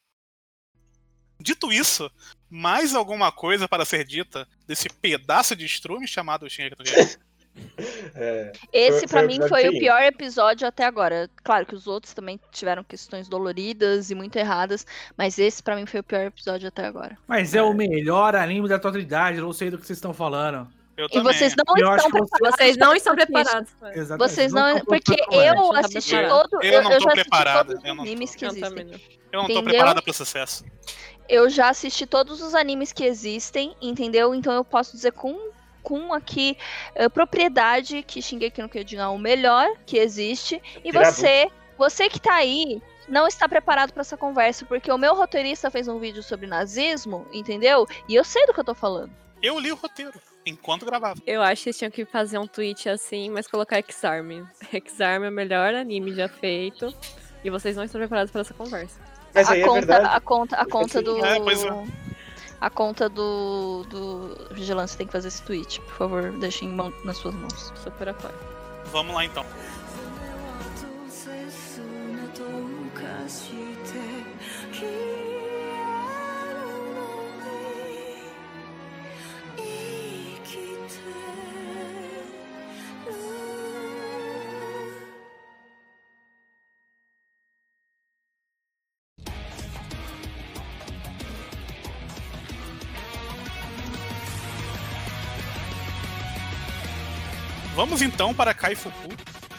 [1.41, 2.11] Dito isso,
[2.51, 7.17] mais alguma coisa para ser dita desse pedaço de estrume chamado Shingeki no Kyojin?
[8.15, 11.29] É, Esse foi o mim foi o pior episódio até agora.
[11.43, 14.87] Claro que os outros também tiveram questões doloridas e muito erradas,
[15.17, 17.19] mas esse pra mim foi o pior episódio até agora.
[17.27, 20.69] Mas é o melhor anime da atualidade, não sei do que vocês estão falando.
[20.97, 21.33] Eu E também.
[21.33, 22.57] vocês não Eu estão preparados.
[22.57, 23.71] Vocês não estão preparados.
[23.95, 24.19] Exatamente.
[24.19, 27.85] Vocês não, porque eu assisti todo, Eu eu, não eu tô já assisti preparado, todos
[27.85, 28.03] eu os não tô.
[28.03, 28.69] animes que Eu não.
[29.31, 30.65] Eu não tô preparada para o sucesso.
[31.29, 34.35] Eu já assisti todos os animes que existem, entendeu?
[34.35, 35.51] Então eu posso dizer com,
[35.83, 36.57] com aqui
[36.95, 40.61] eh, propriedade que Shingeki no Kyojin é o melhor que existe.
[40.83, 45.15] E você, você que tá aí, não está preparado pra essa conversa, porque o meu
[45.15, 47.87] roteirista fez um vídeo sobre nazismo, entendeu?
[48.09, 49.13] E eu sei do que eu tô falando.
[49.43, 51.21] Eu li o roteiro enquanto gravava.
[51.27, 54.47] Eu acho que eles tinham que fazer um tweet assim, mas colocar X-Arm.
[54.73, 56.93] X-Arm é o melhor anime já feito.
[57.45, 58.99] E vocês não estão preparados para essa conversa.
[59.39, 60.17] Mas a aí é conta, verdade.
[60.17, 61.25] a conta, a conta do.
[61.25, 61.85] É, pois é.
[62.61, 65.81] A conta do, do Vigilância tem que fazer esse tweet.
[65.83, 66.69] Por favor, deixem
[67.05, 67.73] nas suas mãos.
[67.77, 68.35] Super apoio.
[68.91, 69.45] Vamos lá então.
[97.99, 98.95] Vamos então para Kaifuku.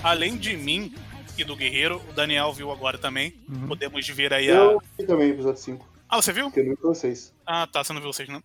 [0.02, 0.96] Além de mim
[1.38, 3.38] e do Guerreiro, o Daniel viu agora também.
[3.50, 3.68] Uhum.
[3.68, 4.54] Podemos ver aí a.
[4.56, 6.46] Eu vi também episódio 5, Ah, você viu?
[6.46, 7.34] porque eu não vi vocês.
[7.46, 8.42] Ah, tá, você não viu vocês, não?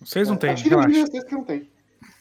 [0.00, 1.10] Vocês não têm, Acho que não vi relaxa.
[1.10, 1.70] vocês que não tem.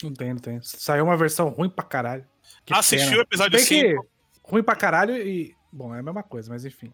[0.01, 0.61] Não tem, não tem.
[0.63, 2.25] Saiu uma versão ruim pra caralho.
[2.65, 3.19] Que Assistiu pena.
[3.19, 4.07] o episódio Bem que 5.
[4.43, 5.53] ruim pra caralho e.
[5.69, 6.93] Bom, é a mesma coisa, mas enfim.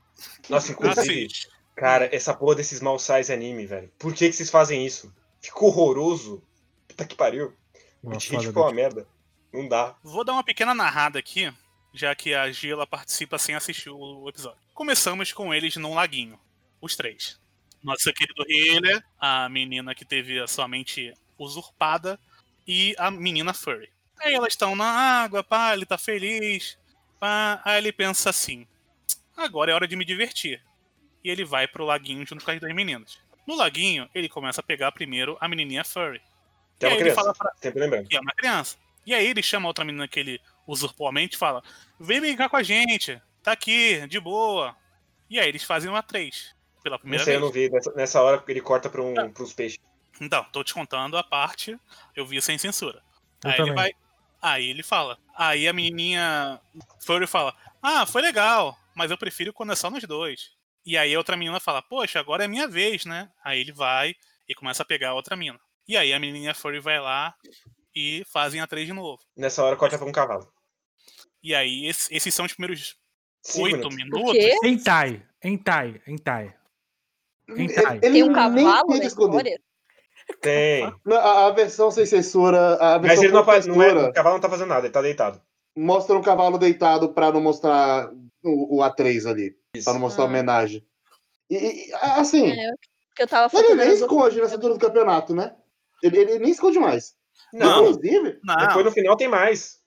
[0.49, 1.47] Nossa, inclusive, Assiste.
[1.75, 3.91] cara, essa porra desses mal size anime, velho.
[3.99, 5.13] Por que, que vocês fazem isso?
[5.39, 6.41] Ficou horroroso.
[6.88, 7.53] Puta que pariu.
[8.01, 9.07] O ficou uma merda.
[9.54, 9.95] Não dá.
[10.04, 11.54] Vou dar uma pequena narrada aqui,
[11.93, 14.60] já que a Gila participa sem assistir o episódio.
[14.74, 16.39] Começamos com eles num laguinho,
[16.82, 17.39] os três.
[17.84, 22.20] Nosso querido Healer, a menina que teve a sua mente usurpada
[22.66, 23.91] e a menina Furry.
[24.20, 26.78] Aí elas estão na água, pá, ele tá feliz.
[27.20, 28.66] Pá, aí ele pensa assim:
[29.36, 30.64] agora é hora de me divertir.
[31.24, 33.20] E ele vai pro laguinho junto com as duas meninas.
[33.45, 36.22] No laguinho, ele começa a pegar primeiro a menininha Furry.
[36.80, 37.34] Tem E aí uma criança.
[37.34, 38.08] pra- Sempre lembrando.
[38.10, 38.78] que é uma criança.
[39.06, 41.62] E aí ele chama a outra menina que ele usurpou a mente e fala:
[41.99, 44.76] Vem brincar com a gente, tá aqui, de boa.
[45.30, 46.56] E aí eles fazem uma três.
[46.84, 47.47] Pela Não primeira sei, eu vez.
[47.47, 47.70] não vi.
[47.70, 49.80] Nessa, nessa hora ele corta pra um, pros peixes.
[50.20, 51.78] Então, tô te contando a parte,
[52.16, 53.01] eu vi sem censura.
[53.43, 53.72] Eu aí também.
[53.72, 53.91] ele vai.
[54.41, 55.18] Aí ele fala.
[55.36, 56.60] Aí a menininha
[57.06, 60.51] Furry fala: Ah, foi legal, mas eu prefiro quando é só nos dois.
[60.86, 63.30] E aí a outra menina fala: Poxa, agora é minha vez, né?
[63.43, 64.14] Aí ele vai
[64.47, 65.60] e começa a pegar a outra menina.
[65.88, 67.34] E aí a menininha Furry vai lá
[67.95, 69.21] e fazem a três de novo.
[69.35, 70.47] Nessa hora corta pra um cavalo.
[71.41, 72.95] E aí, esse- esses são os primeiros
[73.41, 73.95] Cinco oito minutos.
[74.23, 74.31] minutos.
[74.33, 74.55] quê?
[74.63, 76.55] Hentai, hentai, hentai.
[77.49, 77.99] Hentai.
[78.01, 79.59] Ele Tem um cavalo na história?
[80.41, 80.93] Tem.
[81.05, 84.13] Na- A, a versão sem censura, a Mas versão ele não, apa- não é, o
[84.13, 85.41] cavalo não tá fazendo nada, ele tá deitado.
[85.75, 88.09] mostra um cavalo deitado pra não mostrar
[88.43, 89.57] o, o A3 ali.
[89.75, 89.83] Isso.
[89.83, 90.27] Pra não mostrar Ah.
[90.27, 90.85] homenagem.
[91.49, 92.69] E, e, assim, É,
[93.09, 95.55] porque eu tava ele nem esconde nessa altura do campeonato, né?
[96.01, 97.15] Ele, ele nem esconde mais.
[97.53, 99.81] Não, Inclusive, Não, depois no final tem mais.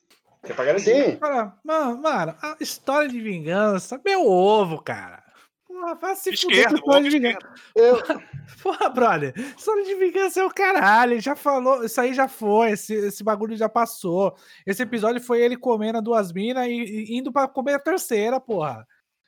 [0.44, 0.84] Que é pra garantir.
[0.84, 1.16] sim.
[1.16, 5.24] Cara, mano, mano, a história de vingança, meu ovo, cara.
[5.66, 7.38] Porra, vai se fuder Esquerda, com história de vingança.
[7.74, 7.98] Eu,
[8.62, 11.14] Porra, brother, história de vingança é o caralho.
[11.14, 14.36] Ele já falou, isso aí já foi, esse, esse bagulho já passou.
[14.64, 18.86] Esse episódio foi ele comendo duas minas e, e indo pra comer a terceira, porra.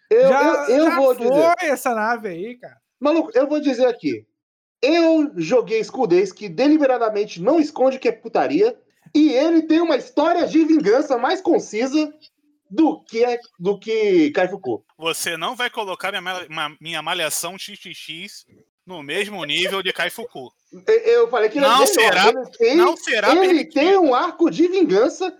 [0.09, 1.55] eu, já eu, eu já vou foi dizer.
[1.63, 2.77] essa nave aí, cara.
[3.01, 4.25] Maluco, eu vou dizer aqui.
[4.81, 8.77] Eu joguei Scudês que deliberadamente não esconde que é putaria.
[9.15, 12.13] E ele tem uma história de vingança mais concisa
[12.71, 13.25] do que,
[13.59, 14.85] do que Kaifuku.
[14.99, 18.45] você não vai colocar minha, minha malhação XXX
[18.87, 20.53] no mesmo nível de Kaifuku.
[20.87, 21.95] Eu- Eu falei que ele Não é melhor.
[21.95, 23.73] será- Ele tem, Não será ele permitido.
[23.75, 25.35] tem um arco de vingança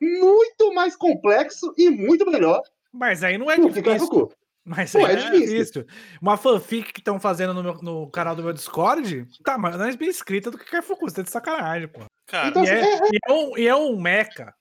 [0.00, 2.60] muito mais complexo e muito melhor
[2.92, 4.32] Mas aí não é do que difícil.
[4.64, 5.46] Mas Pô, aí é é difícil.
[5.58, 5.86] difícil.
[6.20, 10.08] Uma fanfic que estão fazendo no, meu- no canal do meu Discord, tá mais bem
[10.08, 11.08] escrita do que Kaifuku.
[11.08, 12.04] Você tá de sacanagem, pô.
[12.26, 12.82] Cara, Então, E é,
[13.12, 14.54] e é um, e é um mecha.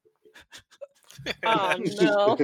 [1.45, 2.35] Ah, não.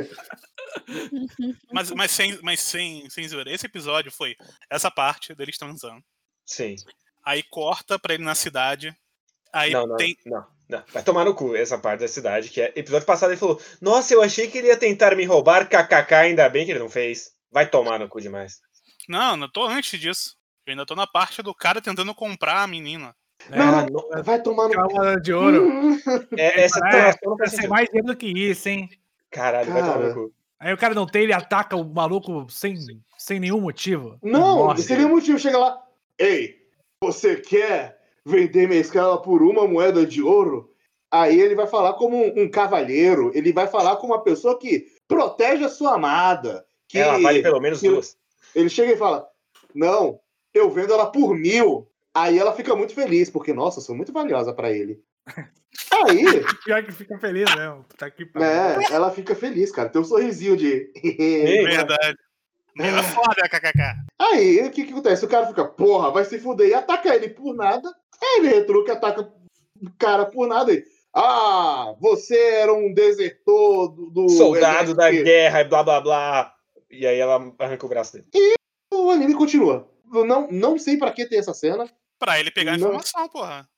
[1.72, 3.52] mas, mas, sem, mas sem, sem zoeira.
[3.52, 4.36] Esse episódio foi
[4.70, 6.04] essa parte deles transando.
[6.46, 6.76] Sim.
[7.26, 8.96] Aí corta pra ele na cidade,
[9.52, 10.16] Aí Não, não, tem.
[10.26, 10.84] não, não.
[10.94, 12.72] Vai tomar no cu essa parte da cidade, que é.
[12.76, 16.48] Episódio passado ele falou: Nossa, eu achei que ele ia tentar me roubar, kkk, ainda
[16.50, 17.32] bem que ele não fez.
[17.52, 18.60] Vai tomar no cu demais.
[19.08, 20.36] Não, não tô antes disso.
[20.66, 23.16] Eu ainda tô na parte do cara tentando comprar a menina.
[23.50, 24.24] É, Não, não.
[24.24, 24.74] Vai tomar no.
[24.74, 25.68] calma de ouro.
[25.70, 26.00] Hum,
[26.38, 28.90] É, essa É, Vai ser mais dinheiro do que isso, hein?
[29.32, 30.08] Caralho, vai tomar Cara.
[30.10, 30.34] no cu.
[30.60, 32.76] Aí o cara não tem, ele ataca o maluco sem,
[33.18, 34.18] sem nenhum motivo.
[34.24, 34.82] Não, Morre.
[34.82, 35.38] seria um motivo.
[35.38, 35.78] Chega lá.
[36.18, 36.56] Ei,
[37.02, 40.74] você quer vender minha escrava por uma moeda de ouro?
[41.12, 43.32] Aí ele vai falar como um, um cavalheiro.
[43.36, 46.66] Ele vai falar como uma pessoa que protege a sua amada.
[46.88, 48.18] Que Ela vale pelo menos que- duas.
[48.56, 49.28] Ele chega e fala:
[49.74, 50.20] Não,
[50.54, 51.90] eu vendo ela por mil.
[52.14, 55.00] Aí ela fica muito feliz, porque, nossa, eu sou muito valiosa pra ele.
[55.92, 56.26] Aí,
[56.64, 57.86] Pior que fica feliz mesmo.
[57.98, 59.90] Tá aqui pra né, ela fica feliz, cara.
[59.90, 60.92] Tem um sorrisinho de.
[61.04, 62.18] Ei, Verdade.
[62.76, 63.82] Menina foda, kkk.
[64.20, 65.26] Aí, o que, que acontece?
[65.26, 67.90] O cara fica, porra, vai se fuder e ataca ele por nada.
[68.22, 70.72] Aí ele retruca e ataca o cara por nada.
[70.74, 70.84] E,
[71.14, 74.10] ah, você era um desertor do.
[74.12, 76.54] do Soldado da exército." guerra e blá blá blá.
[76.90, 78.28] E aí ela arranca o braço dele.
[78.94, 79.92] O anime continua.
[80.14, 81.86] Eu não, não sei pra que ter essa cena.
[82.20, 82.88] Pra ele pegar a Não.
[82.88, 83.70] informação, porra.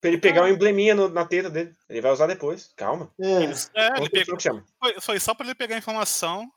[0.00, 1.74] Pra ele pegar um embleminha no- na teta dele.
[1.88, 2.72] Ele vai usar depois.
[2.76, 3.12] Calma.
[3.20, 3.44] É.
[3.74, 4.38] É, ele pegou,
[4.80, 6.48] foi, foi só pra ele pegar a informação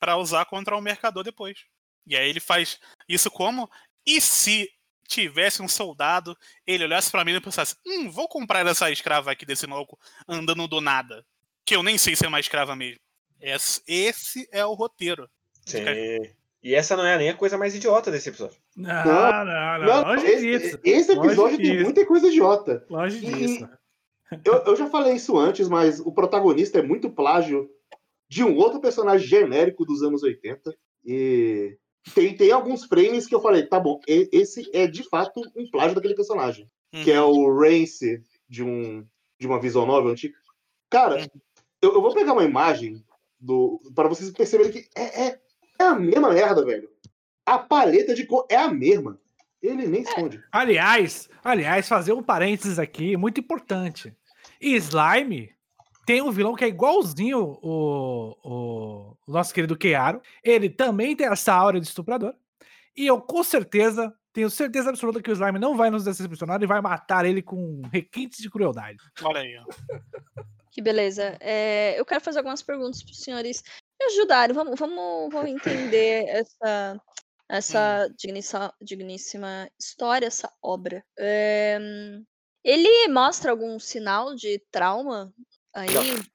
[0.00, 1.58] pra usar contra o mercador depois.
[2.06, 3.70] E aí ele faz isso como?
[4.06, 4.68] E se
[5.06, 9.44] tivesse um soldado, ele olhasse pra mim e pensasse: Hum, vou comprar essa escrava aqui
[9.46, 11.24] desse maluco andando do nada.
[11.64, 12.98] Que eu nem sei se é uma escrava mesmo.
[13.40, 15.28] Esse, esse é o roteiro.
[15.68, 16.30] Sim.
[16.62, 18.56] E essa não é nem a coisa mais idiota desse episódio.
[18.76, 19.86] Não, não, não.
[19.86, 20.78] Não, longe esse, disso.
[20.84, 21.84] esse episódio Longe tem disso.
[21.84, 22.84] muita coisa idiota.
[22.90, 23.68] Longe E- disso.
[24.44, 27.70] Eu, eu já falei isso antes, mas o protagonista é muito plágio
[28.28, 30.74] de um outro personagem genérico dos anos 80.
[31.04, 31.78] E
[32.14, 35.94] tem, tem alguns frames que eu falei, tá bom, esse é de fato um plágio
[35.94, 36.66] daquele personagem.
[36.90, 37.30] Que é Uhum.
[37.30, 39.06] o Rance de, um,
[39.38, 40.34] de uma visual novel antiga.
[40.90, 41.26] Cara,
[41.80, 43.02] eu, eu vou pegar uma imagem
[43.40, 45.40] do para vocês perceberem que é, é,
[45.78, 46.88] é a mesma merda, velho.
[47.46, 49.18] A paleta de cor é a mesma.
[49.62, 50.42] Ele nem esconde.
[50.52, 54.14] Aliás, aliás, fazer um parênteses aqui, muito importante.
[54.60, 55.50] Slime
[56.06, 60.22] tem um vilão que é igualzinho o, o, o nosso querido Kearo.
[60.42, 62.34] Ele também tem essa aura de estuprador.
[62.96, 66.66] E eu com certeza, tenho certeza absoluta que o Slime não vai nos decepcionar e
[66.66, 68.98] vai matar ele com requintes de crueldade.
[69.22, 69.64] Olha aí, ó.
[70.70, 71.36] Que beleza.
[71.40, 73.64] É, eu quero fazer algumas perguntas para os senhores
[74.08, 74.54] ajudarem.
[74.54, 77.00] Vamos, vamos, vamos entender essa,
[77.48, 81.04] essa dignissa- digníssima história, essa obra.
[81.18, 81.78] É,
[82.64, 85.32] ele mostra algum sinal de trauma
[85.74, 85.88] aí,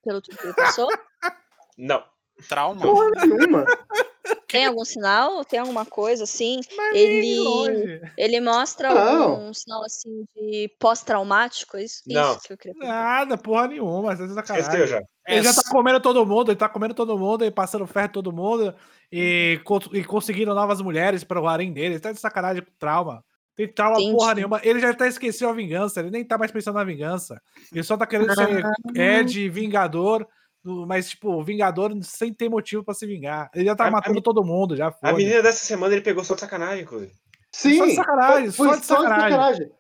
[0.04, 0.88] pelo tudo que ele passou?
[1.78, 2.04] Não.
[2.50, 2.82] Trauma.
[2.82, 3.66] Porra nenhuma.
[4.48, 5.44] Tem algum sinal?
[5.44, 6.60] Tem alguma coisa assim?
[6.78, 8.02] Mas Ele- longe.
[8.18, 11.78] Ele mostra algum sinal assim de pós-traumático?
[11.78, 12.32] É Isso, Não.
[12.34, 13.02] isso que eu queria perguntar.
[13.04, 14.16] Nada, porra nenhuma.
[14.16, 14.88] Tá Esqueceu sacanagem.
[14.88, 15.02] já.
[15.28, 18.12] Ele já tá comendo todo mundo, ele tá comendo todo mundo e passando ferro em
[18.12, 18.76] todo mundo
[19.12, 19.60] e,
[19.94, 21.96] e conseguindo novas mulheres para o harém dele.
[21.96, 23.24] Ele tá de sacanagem com trauma.
[23.56, 24.16] Tem trauma Entendi.
[24.18, 24.60] porra nenhuma.
[24.64, 27.40] Ele já até esqueceu a vingança, ele nem tá mais pensando na vingança.
[27.72, 28.64] Ele só tá querendo ser
[28.96, 30.28] Ed, Vingador, do-
[30.64, 33.50] mas, tipo, Vingador sem ter motivo pra se vingar.
[33.54, 35.14] Ele já tá A- a matando mi- todo mundo, já A foi.
[35.14, 37.12] menina dessa semana ele pegou só de sacanagem, inclusive.
[37.52, 37.78] Sim.
[37.78, 39.72] Só de sacanagem, foi só de sacanagem.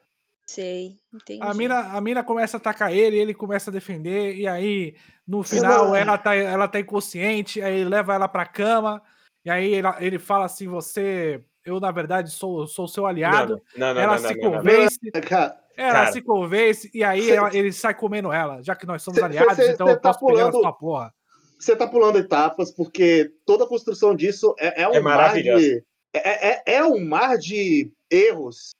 [0.45, 1.41] Sei, entendi.
[1.41, 4.93] A mina, a mina começa a atacar ele, ele começa a defender, e aí,
[5.25, 9.01] no final, não- ela tá, ela tá inconsciente, aí ele leva ela pra cama,
[9.45, 13.61] e aí ele, ele fala assim: você, eu na verdade sou, sou seu aliado.
[13.77, 14.57] Não, não, ela não, não, se não, não, não.
[14.59, 16.11] convence, Cara, ela Cara.
[16.11, 19.25] se convence, e aí Cê- ela- ele sai comendo ela, já que nós somos Cê-
[19.25, 21.13] aliados, cê- então cê eu tá posso pegar ela pulando- sua porra.
[21.59, 25.83] você tá pulando etapas, porque toda a construção disso é, é um É mar de.
[26.13, 28.71] É, é, é um mar de erros.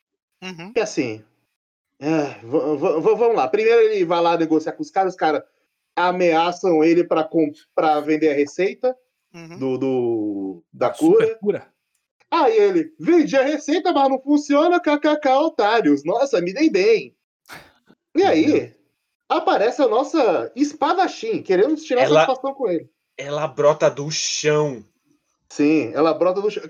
[0.43, 0.71] Uhum.
[0.73, 1.23] Que assim.
[1.99, 3.47] é, vamos lá.
[3.47, 5.41] Primeiro ele vai lá negociar com os caras, os caras
[5.95, 8.95] ameaçam ele pra vender a receita
[9.33, 9.57] Uhum.
[9.57, 11.67] do, do- da Super cura.
[12.33, 16.03] Aí ele, vendi a receita, mas não funciona, kkk, otários.
[16.03, 17.15] Nossa, me dei bem.
[18.15, 18.73] E aí,
[19.29, 22.89] aparece a nossa espadachim, querendo tirar Ela- satisfação com ele.
[23.15, 24.83] Ela brota do chão.
[25.47, 26.63] Sim, ela brota do chão.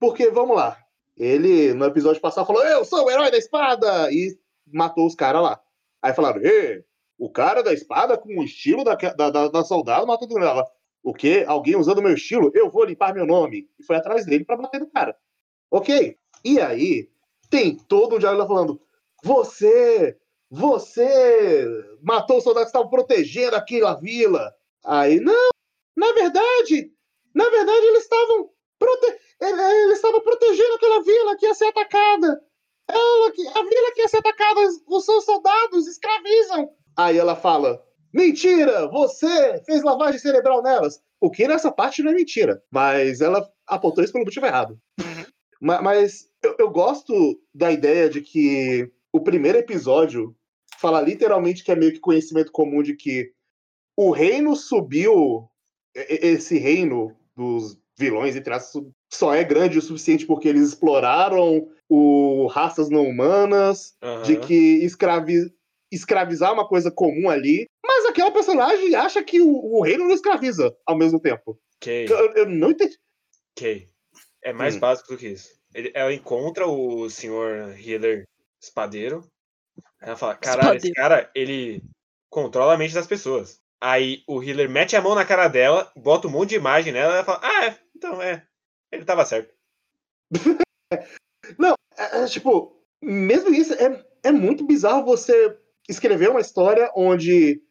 [0.00, 0.76] Porque, vamos lá,
[1.16, 4.36] ele, no episódio passado, falou, eu sou o herói da espada, e
[4.72, 5.60] matou os caras lá.
[6.02, 6.84] Aí falaram, Ê,
[7.16, 10.44] o cara da espada com o estilo da, da, da, da soldado matou mundo.
[10.44, 10.66] Ela,
[11.04, 11.44] o quê?
[11.46, 12.50] Alguém usando meu estilo?
[12.54, 13.68] Eu vou limpar meu nome.
[13.78, 15.14] E foi atrás dele pra bater no cara.
[15.70, 16.16] Ok.
[16.44, 17.08] E aí,
[17.50, 18.80] tem todo um diálogo falando,
[19.22, 20.16] você,
[20.50, 21.66] você
[22.02, 24.52] matou os soldados que estavam protegendo aquela vila.
[24.84, 25.50] Aí, não,
[25.96, 26.90] na verdade,
[27.34, 29.06] na verdade eles estavam prote...
[29.40, 32.42] ele- eles estavam protegendo aquela vila que ia ser atacada.
[32.88, 36.70] Ela, que- a vila quer ser atacada, os seus soldados escravizam.
[36.96, 37.83] Aí ela fala:
[38.14, 38.86] Mentira!
[38.88, 41.00] Você fez lavagem cerebral nelas.
[41.20, 44.78] O que nessa parte não é mentira, mas ela apontou isso pelo motivo errado.
[45.60, 50.34] Ma- Mas eu, eu gosto da ideia de que o primeiro episódio
[50.78, 53.32] fala literalmente que é meio que conhecimento comum de que
[53.96, 55.48] o reino subiu,
[55.96, 60.68] e- e- esse reino dos vilões, entre aspas, só é grande o suficiente porque eles
[60.68, 63.94] exploraram o raças não humanas,
[64.24, 64.40] de Aham.
[64.46, 64.54] que
[64.84, 65.52] escravi-
[65.92, 67.66] escravizar uma coisa comum ali,
[68.04, 71.58] mas aquela personagem acha que o, o reino não escraviza ao mesmo tempo.
[71.76, 72.98] Ok, Eu, eu não entendi.
[73.56, 73.88] ok.
[74.42, 74.80] É mais Hum.
[74.80, 75.58] básico do que isso.
[75.74, 78.28] Ele- ela encontra o senhor healer
[78.60, 79.26] espadeiro.
[80.00, 81.82] Ela fala, caralho, esse cara, ele
[82.28, 83.58] controla a mente das pessoas.
[83.80, 87.12] Aí o healer mete a mão na cara dela, bota um monte de imagem nela,
[87.12, 88.46] e ela fala, ah, é, então é,
[88.92, 89.54] ele tava certo.
[91.96, 95.56] É, é, tipo, mesmo isso, é, é muito bizarro você
[95.88, 97.62] escrever uma história onde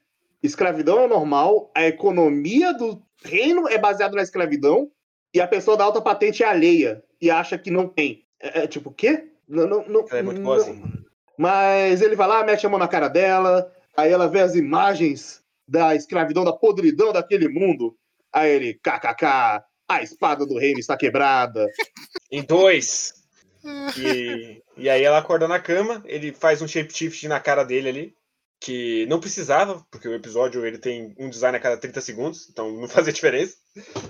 [0.43, 4.91] escravidão é normal, a economia do reino é baseada na escravidão
[5.33, 8.25] e a pessoa da alta patente é alheia e acha que não tem.
[8.39, 9.29] É, é tipo, o quê?
[9.47, 10.83] Não, não, não, Ela é muito não- boazinha.
[11.37, 15.41] Mas ele vai lá, mete a mão na cara dela, aí ela vê as imagens
[15.67, 17.97] da escravidão, da podridão daquele mundo.
[18.31, 19.25] Aí ele, kkk,
[19.87, 21.67] a espada do reino está quebrada.
[22.31, 23.13] Em dois.
[23.97, 28.15] E, e aí ela acorda na cama, ele faz um shapeshift na cara dele ali,
[28.63, 32.71] que não precisava, porque o episódio ele tem um design a cada 30 segundos, então
[32.71, 33.57] não fazia diferença.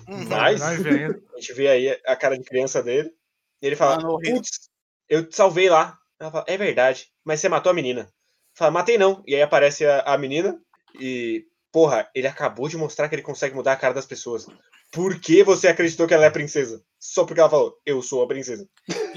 [0.07, 0.27] Uhum.
[0.29, 3.11] Mas a gente vê aí a cara de criança dele.
[3.59, 4.01] E ele fala: Ah.
[4.01, 4.69] Putz,
[5.09, 5.97] eu te salvei lá.
[6.19, 8.07] Ela fala: É verdade, mas você matou a menina.
[8.55, 9.23] Fala: Matei não.
[9.25, 10.61] E aí aparece a, a menina
[10.99, 14.45] e, porra, ele acabou de mostrar que ele consegue mudar a cara das pessoas.
[14.91, 16.85] Por que você acreditou que ela é a princesa?
[16.99, 18.69] Só porque ela falou: Eu sou a princesa.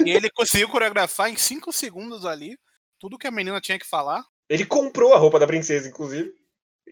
[0.03, 2.59] E ele conseguiu coreografar em 5 segundos ali
[2.99, 4.25] tudo que a menina tinha que falar.
[4.49, 6.33] Ele comprou a roupa da princesa, inclusive,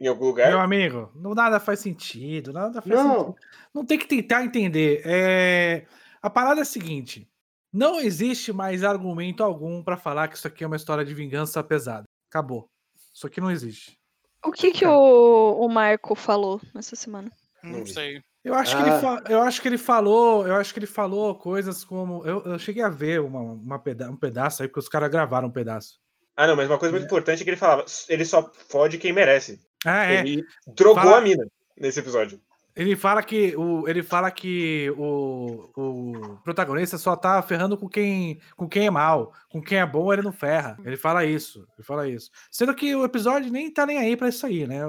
[0.00, 0.48] em algum lugar.
[0.48, 3.18] Meu amigo, não nada faz sentido, nada faz Não.
[3.26, 3.36] sentido.
[3.72, 5.02] Não tem que tentar entender.
[5.05, 5.84] É...
[6.20, 7.28] A parada é a seguinte:
[7.72, 11.62] não existe mais argumento algum pra falar que isso aqui é uma história de vingança
[11.62, 12.05] pesada.
[12.30, 12.68] Acabou.
[13.12, 13.96] Isso aqui não existe.
[14.44, 17.30] O que, que o, o Marco falou nessa semana?
[17.62, 18.20] Não, sei.
[18.44, 18.86] Eu acho, que Ah.
[18.86, 22.22] ele fa- eu acho que ele falou, eu acho que ele falou coisas como.
[22.26, 25.48] Eu, eu cheguei a ver uma, uma peda- um pedaço aí, porque os caras gravaram
[25.48, 25.98] um pedaço.
[26.37, 29.12] Ah, não, mas uma coisa muito importante é que ele falava: Ele só fode quem
[29.12, 29.61] merece.
[29.85, 30.20] Ah, é.
[30.20, 31.47] Ele drogou Fala- a mina
[31.78, 32.41] nesse episódio.
[32.76, 38.41] Ele fala que o, ele fala que o, o protagonista só tá ferrando com quem,
[38.57, 40.76] com quem é mal, com quem é bom ele não ferra.
[40.85, 42.32] Ele fala isso, ele fala isso.
[42.51, 44.80] Sendo que o episódio nem tá nem aí pra isso aí, né?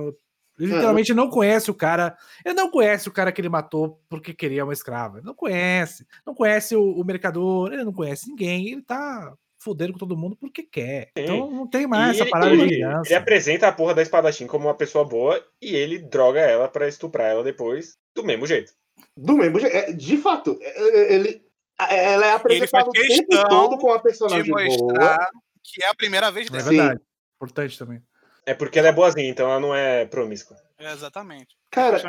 [0.58, 2.18] Ele literalmente não conhece o cara.
[2.43, 5.18] Ele não conhece o cara que ele matou porque queria uma escrava.
[5.20, 6.08] Ele não conhece.
[6.26, 8.70] Não conhece o, o mercador, ele não conhece ninguém.
[8.70, 9.32] Ele tá
[9.66, 11.05] fudendo com todo mundo porque quer.
[11.18, 11.24] Sim.
[11.24, 13.07] Então não tem mais E essa ele- parada ele, de vingança.
[13.09, 16.88] ele apresenta a porra da espadachim como uma pessoa boa e ele droga ela pra
[16.88, 18.72] estuprar ela depois, do mesmo jeito.
[19.18, 19.76] Do mesmo jeito.
[19.76, 21.43] é, De fato, é, é, ele,
[21.82, 24.63] é, ela é apresentada o tempo questão todo com De personagem boa.
[24.63, 25.30] mostrar
[25.63, 26.63] que é a primeira vez É dela.
[26.70, 27.01] verdade.
[27.36, 28.01] Importante também.
[28.45, 30.55] É porque ela é boazinha, então ela não é promíscua.
[30.78, 31.57] É, exatamente.
[31.72, 31.99] Cara,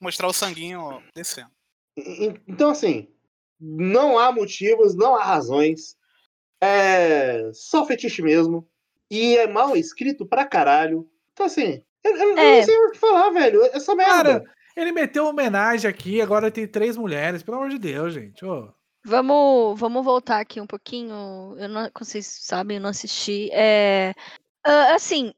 [0.00, 1.50] mostrar o sanguinho descendo.
[2.46, 3.08] Então, assim,
[3.60, 5.96] não há motivos, não há razões.
[6.60, 8.66] É só fetiche mesmo.
[9.10, 11.08] E é mal escrito pra caralho.
[11.32, 12.58] Então, assim, eu, eu- É.
[12.58, 13.62] não sei o que falar, velho.
[13.72, 14.12] Essa merda.
[14.12, 14.44] Cara,
[14.76, 18.44] ele meteu homenagem aqui, agora tem três mulheres, pelo amor de Deus, gente.
[18.44, 18.72] Ô.
[19.04, 21.54] Vamos, vamos voltar aqui um pouquinho.
[21.56, 23.48] Eu não, como vocês sabem, eu não assisti.
[23.52, 24.12] É,
[24.64, 25.32] ah, assim,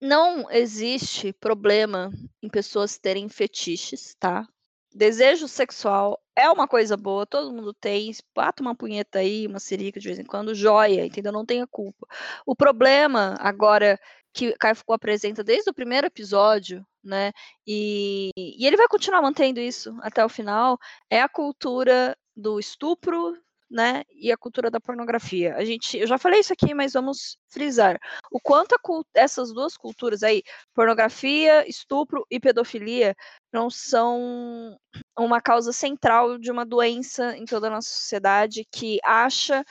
[0.00, 2.10] não existe problema
[2.42, 4.46] em pessoas terem fetiches, tá?
[4.94, 8.12] Desejo sexual é uma coisa boa, todo mundo tem.
[8.34, 11.32] Bata uma punheta aí, uma sirica de vez em quando, joia, entendeu?
[11.32, 12.06] Não tenha culpa.
[12.46, 13.98] O problema agora
[14.32, 17.32] que Caio Foucault apresenta desde o primeiro episódio, né?
[17.66, 20.78] E, e ele vai continuar mantendo isso até o final,
[21.08, 23.38] é a cultura do estupro,
[23.74, 24.02] né?
[24.10, 25.56] E a cultura da pornografia.
[25.56, 27.98] A gente, eu já falei isso aqui, mas vamos frisar.
[28.30, 28.76] O quanto
[29.14, 30.42] essas duas culturas aí,
[30.74, 33.14] pornografia, estupro e pedofilia,
[33.52, 34.78] não são
[35.18, 39.64] uma causa central de uma doença em toda a nossa sociedade que acha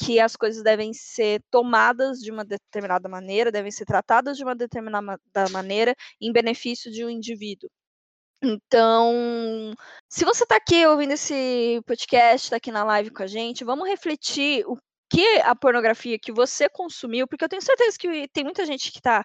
[0.00, 4.54] que as coisas devem ser tomadas de uma determinada maneira, devem ser tratadas de uma
[4.54, 7.68] determinada ma- da maneira em benefício de um indivíduo.
[8.42, 9.74] Então,
[10.08, 13.88] se você está aqui ouvindo esse podcast, está aqui na live com a gente, vamos
[13.88, 14.78] refletir o
[15.10, 18.98] que a pornografia que você consumiu, porque eu tenho certeza que tem muita gente que
[18.98, 19.24] está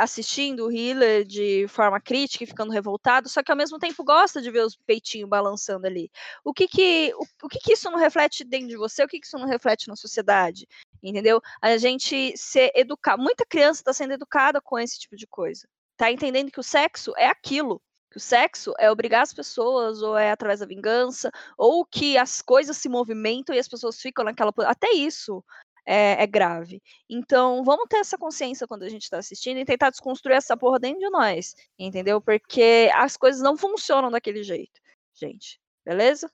[0.00, 4.42] assistindo o Healer de forma crítica e ficando revoltado, só que ao mesmo tempo gosta
[4.42, 6.10] de ver os peitinhos balançando ali.
[6.44, 9.04] O que que, o, o que, que isso não reflete dentro de você?
[9.04, 10.66] O que, que isso não reflete na sociedade?
[11.02, 11.40] entendeu?
[11.60, 13.16] A gente ser educar.
[13.16, 15.66] Muita criança está sendo educada com esse tipo de coisa.
[15.96, 17.82] Tá entendendo que o sexo é aquilo.
[18.12, 22.42] Que o sexo é obrigar as pessoas, ou é através da vingança, ou que as
[22.42, 24.52] coisas se movimentam e as pessoas ficam naquela.
[24.66, 25.42] Até isso
[25.86, 26.82] é, é grave.
[27.08, 30.78] Então, vamos ter essa consciência quando a gente está assistindo e tentar desconstruir essa porra
[30.78, 32.20] dentro de nós, entendeu?
[32.20, 34.78] Porque as coisas não funcionam daquele jeito,
[35.14, 35.58] gente.
[35.84, 36.30] Beleza?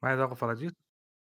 [0.00, 0.74] Mais algo pra falar disso?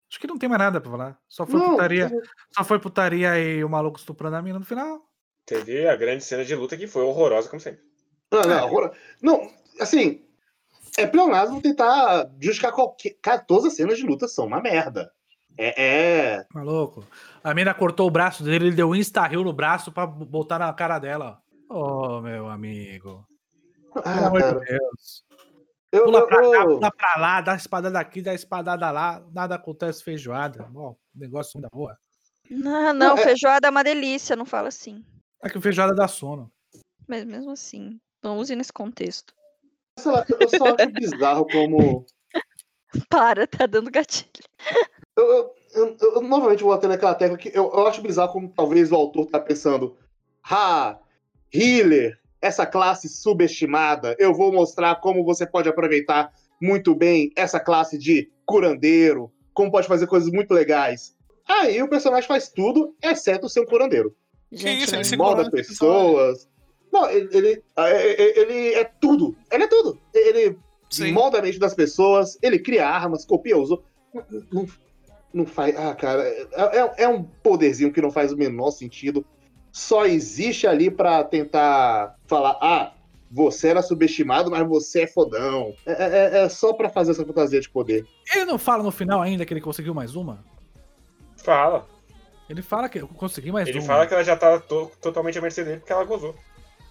[0.10, 1.20] Acho que não tem mais nada pra falar.
[1.28, 2.10] Só foi Não, putaria.
[2.56, 5.08] Só foi putaria e o maluco estuprando a mina no final.
[5.46, 7.84] Teve a grande cena de luta que foi horrorosa, como sempre.
[8.32, 8.92] Não, não, agora-
[9.22, 10.22] não, assim,
[10.98, 13.16] é pleonasmo tentar justificar qualquer.
[13.22, 15.12] Cara, todas as cenas de luta são uma merda.
[15.58, 16.38] É.
[16.38, 16.46] é...
[16.54, 17.06] Maluco.
[17.44, 20.72] A mina cortou o braço dele, ele deu um insta-kill no braço pra botar na
[20.74, 21.42] cara dela.
[21.70, 22.18] ó.
[22.18, 23.26] Ô, meu amigo.
[23.94, 25.24] Pelo Ah, amor cara, de Deus.
[25.92, 29.22] eu, Pula eu- pra cá, eu- pula pra lá, dá espadada aqui, dá espadada lá,
[29.34, 30.70] nada acontece feijoada.
[30.74, 31.98] Ó, negócio da boa.
[32.50, 35.04] Não, não, é- feijoada é uma delícia, não fala assim.
[35.44, 36.52] É que feijoada dá sono.
[37.08, 39.34] Mas mesmo assim, não use nesse contexto.
[40.00, 42.06] Sei lá, eu só acho bizarro como.
[43.10, 44.30] Para, tá dando gatilho.
[45.16, 45.26] Eu,
[45.76, 48.92] eu, eu- eu novamente vou bater naquela tecla que eu, eu acho bizarro como talvez
[48.92, 49.96] o autor tá pensando.
[50.50, 50.98] Ah,
[51.54, 56.32] healer, essa classe subestimada, eu vou mostrar como você pode aproveitar
[56.62, 61.16] muito bem essa classe de curandeiro, como pode fazer coisas muito legais.
[61.48, 64.16] Aí o personagem faz tudo, exceto ser um curandeiro.
[64.52, 65.16] Gente, isso, ele se
[65.52, 66.48] pessoas.
[66.92, 69.36] Não, ele, ele, é- é- ele é tudo.
[69.52, 70.00] Ele é tudo.
[70.14, 70.58] Ele
[70.90, 71.12] Sim.
[71.12, 73.88] molda a mente das pessoas, ele cria armas, copia os outros.
[74.52, 74.66] Não,
[75.34, 75.76] não, faz.
[75.78, 79.24] Ah, cara, é, é- é um poderzinho que não faz o menor sentido.
[79.72, 82.94] Só existe ali pra tentar falar: ah,
[83.32, 85.76] você era subestimado, mas você é fodão.
[85.86, 88.04] É, é- é só pra fazer essa fantasia de poder.
[88.34, 90.44] Ele não fala no final ainda que ele conseguiu mais uma?
[91.38, 91.88] Fala.
[92.50, 93.86] Ele fala que eu consegui mais Ele uma.
[93.88, 96.34] fala que ela já tá to- totalmente à mercê dele porque ela gozou.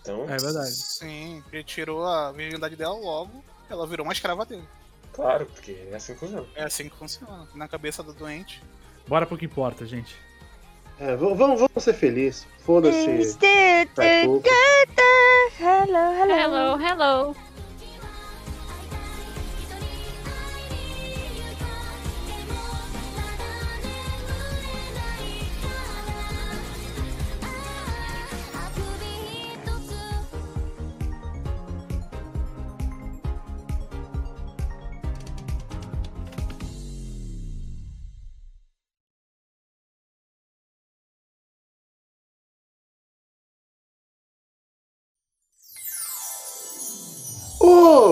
[0.00, 0.70] Então, É verdade.
[0.70, 4.66] Sim, ele tirou a virgindade dela logo, ela virou uma escrava dele.
[5.12, 6.46] claro, porque é assim que funciona.
[6.54, 7.48] É assim que funciona.
[7.54, 8.62] Na cabeça do doente.
[9.06, 10.14] Bora pro que importa, gente.
[11.00, 12.46] É, vamos, vamos ser felizes.
[12.60, 12.98] Foda-se.
[13.06, 14.42] Hello,
[15.60, 16.32] hello.
[16.32, 17.36] Hello, hello.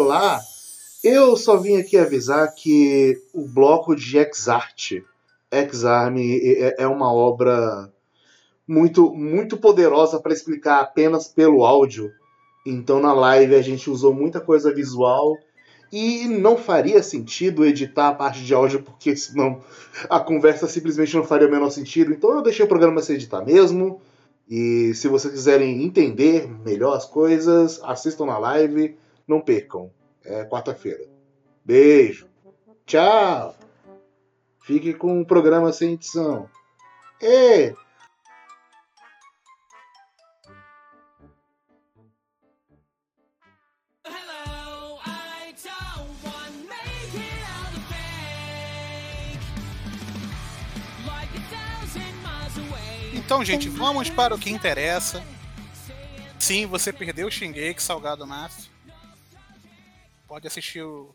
[0.06, 0.40] Olá!
[1.02, 5.02] Eu só vim aqui avisar que o bloco de Exart,
[5.50, 7.92] Exarm, é é uma obra
[8.68, 12.12] muito, muito poderosa para explicar apenas pelo áudio.
[12.64, 15.36] Então na live a gente usou muita coisa visual
[15.90, 19.60] e não faria sentido editar a parte de áudio porque senão
[20.08, 22.12] a conversa simplesmente não faria o menor sentido.
[22.12, 24.00] Então eu deixei o programa sem editar mesmo.
[24.48, 28.96] E se vocês quiserem entender melhor as coisas, assistam na live.
[29.26, 29.90] Não percam.
[30.24, 31.04] É quarta-feira.
[31.64, 32.28] Beijo.
[32.84, 33.56] Tchau.
[34.62, 36.48] Fique com o programa sem edição.
[37.20, 37.74] Ê!
[44.04, 49.38] Hello, I don't want make it out of fake.
[51.06, 53.16] Like a thousand miles away.
[53.16, 55.22] Então, gente, vamos para o que interessa.
[56.38, 58.75] Sim, você perdeu o Shingeki Salgado Mafia.
[60.26, 61.14] Pode assistir o,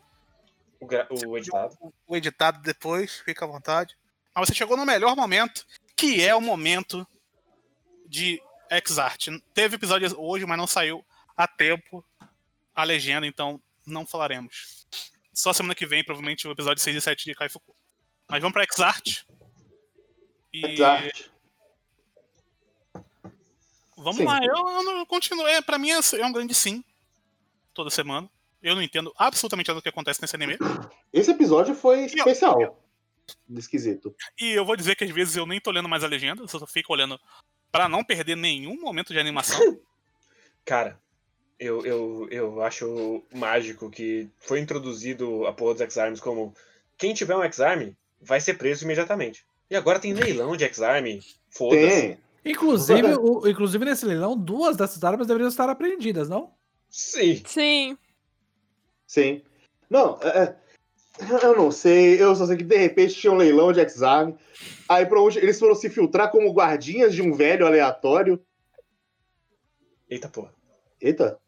[0.80, 1.76] O, gra- o editado.
[2.06, 3.96] o editado depois, fica à vontade.
[4.34, 7.06] Mas você chegou no melhor momento, que é o momento
[8.06, 9.28] de X-Art.
[9.52, 11.04] Teve episódio hoje, mas não saiu
[11.36, 12.04] a tempo
[12.74, 14.86] a legenda, então não falaremos.
[15.34, 17.74] Só semana que vem, provavelmente, o episódio 6 e 7 de Kaifuku.
[18.28, 19.24] Mas vamos pra X-Art.
[20.52, 21.28] E Exart.
[23.96, 24.24] vamos Sim.
[24.24, 25.46] lá, eu, eu não continuo.
[25.46, 26.82] É, pra mim é é um grande sim.
[27.74, 28.28] Toda semana.
[28.62, 30.56] Eu não entendo absolutamente nada do que acontece nesse anime.
[31.12, 32.78] Esse episódio foi especial.
[33.50, 34.14] Esquisito.
[34.40, 36.48] E eu vou dizer que às vezes eu nem tô lendo mais a legenda, eu
[36.48, 37.18] só fico olhando
[37.70, 39.58] pra não perder nenhum momento de animação.
[40.64, 40.98] Cara,
[41.58, 46.54] eu, eu, eu acho mágico que foi introduzido a porra dos X-Arms como
[46.96, 47.90] quem tiver um X-Arm
[48.20, 49.44] vai ser preso imediatamente.
[49.70, 51.06] E agora tem leilão de X-Arm.
[51.50, 51.86] Foda-se.
[52.00, 52.18] Tem.
[52.44, 56.52] Inclusive, o- inclusive, nesse leilão, duas dessas armas deveriam estar apreendidas, não?
[56.90, 57.42] Sim.
[57.46, 57.96] Sim.
[59.12, 59.42] Sim.
[59.90, 63.70] Não, é, é, Eu não sei, eu só sei que de repente tinha um leilão
[63.70, 64.32] de X-Arm.
[64.88, 68.42] Aí pra onde eles foram se filtrar como guardinhas de um velho aleatório.
[70.08, 70.54] Eita porra.
[70.98, 71.38] Eita.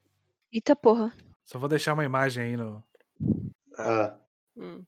[0.53, 1.15] Eita porra.
[1.43, 2.85] Só vou deixar uma imagem aí no.
[3.79, 4.15] Ah.
[4.55, 4.83] Hum.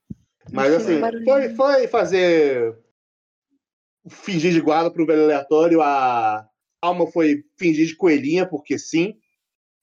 [0.51, 2.77] Mas assim, foi, foi fazer.
[4.07, 5.81] Fingir de guarda pro velho aleatório.
[5.81, 6.47] A
[6.79, 9.19] alma foi fingir de coelhinha, porque sim.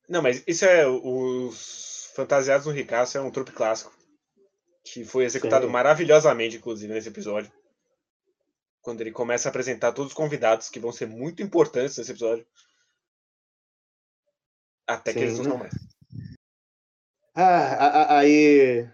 [0.08, 0.86] Não, mas isso é.
[0.86, 1.83] Os
[2.14, 3.92] Fantasiados no Ricaço é um trupe clássico.
[4.84, 5.72] Que foi executado Sim.
[5.72, 7.50] maravilhosamente, inclusive, nesse episódio.
[8.82, 12.46] Quando ele começa a apresentar todos os convidados que vão ser muito importantes nesse episódio.
[14.86, 15.72] Até que Sim, eles não são mais.
[17.34, 18.86] Ah, aí.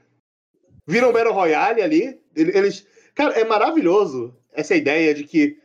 [0.87, 2.23] Viram Battle Royale ali.
[2.35, 2.87] Ele- Eles.
[3.15, 5.61] Cara, é maravilhoso essa ideia de que.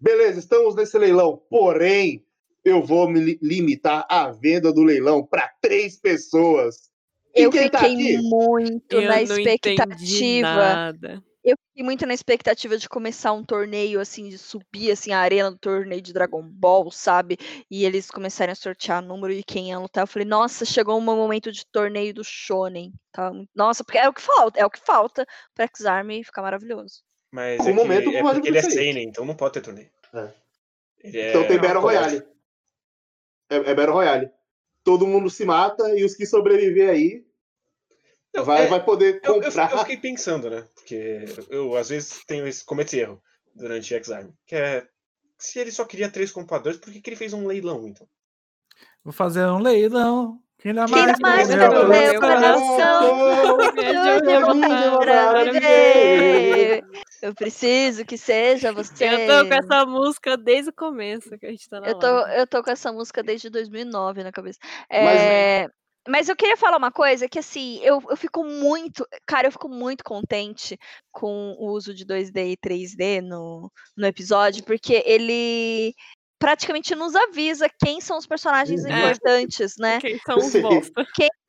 [0.00, 2.26] Beleza, estamos nesse leilão, porém,
[2.64, 6.76] eu vou me li- limitar a venda do leilão para três pessoas.
[7.36, 8.28] E Eu quem tá fiquei aqui?
[8.28, 10.94] muito Eu na expectativa.
[11.46, 15.50] Eu fiquei muito na expectativa de começar um torneio, assim, de subir, assim, a arena
[15.50, 17.36] do torneio de Dragon Ball, sabe?
[17.70, 20.04] E eles começarem a sortear número e quem ia lutar.
[20.04, 22.94] Eu falei, nossa, chegou um momento de torneio do Shonen.
[23.12, 23.30] Tá?
[23.54, 27.02] Nossa, porque é o que falta, é o que falta pra X-Army ficar maravilhoso.
[27.30, 28.62] Mas é, que- momento é pode porque ele é.
[28.62, 29.90] Seinen, então não pode ter torneio.
[30.14, 30.32] É.
[31.02, 31.82] Ele é Então tem uma Battle.
[31.82, 32.22] Royale.
[33.54, 34.30] É, é Battle Royale.
[34.82, 37.24] Todo mundo se mata e os que sobreviver aí
[38.34, 39.70] Não, vai, é- vai poder Eu, eu- comprar.
[39.72, 40.64] eu fiquei pensando, né?
[40.74, 43.22] Porque eu, às vezes, tenho esse, cometo esse erro
[43.54, 44.30] durante X-Arm.
[44.46, 44.86] Que é.
[45.38, 48.06] Se ele só queria três compradores, por que, que ele fez um leilão, então?
[49.02, 50.38] Vou fazer um leilão.
[50.58, 52.76] Quem dá Quem dá mais, mais pelo meu meu coração?
[52.76, 53.58] coração?
[57.24, 59.04] Eu preciso que seja você.
[59.06, 62.06] Eu tô com essa música desde o começo que a gente tá na Eu tô,
[62.06, 62.38] live.
[62.40, 64.58] eu tô com essa música desde 2009 na cabeça.
[64.90, 65.66] Mas- É,
[66.06, 69.70] mas eu queria falar uma coisa que assim, eu, eu fico muito, cara, eu fico
[69.70, 70.78] muito contente
[71.10, 75.94] com o uso de 2D e 3D no, no episódio, porque ele
[76.38, 78.84] praticamente nos avisa quem são os personagens.
[78.84, 78.90] É.
[78.90, 79.98] importantes, né?
[79.98, 81.06] Quem são os bosta?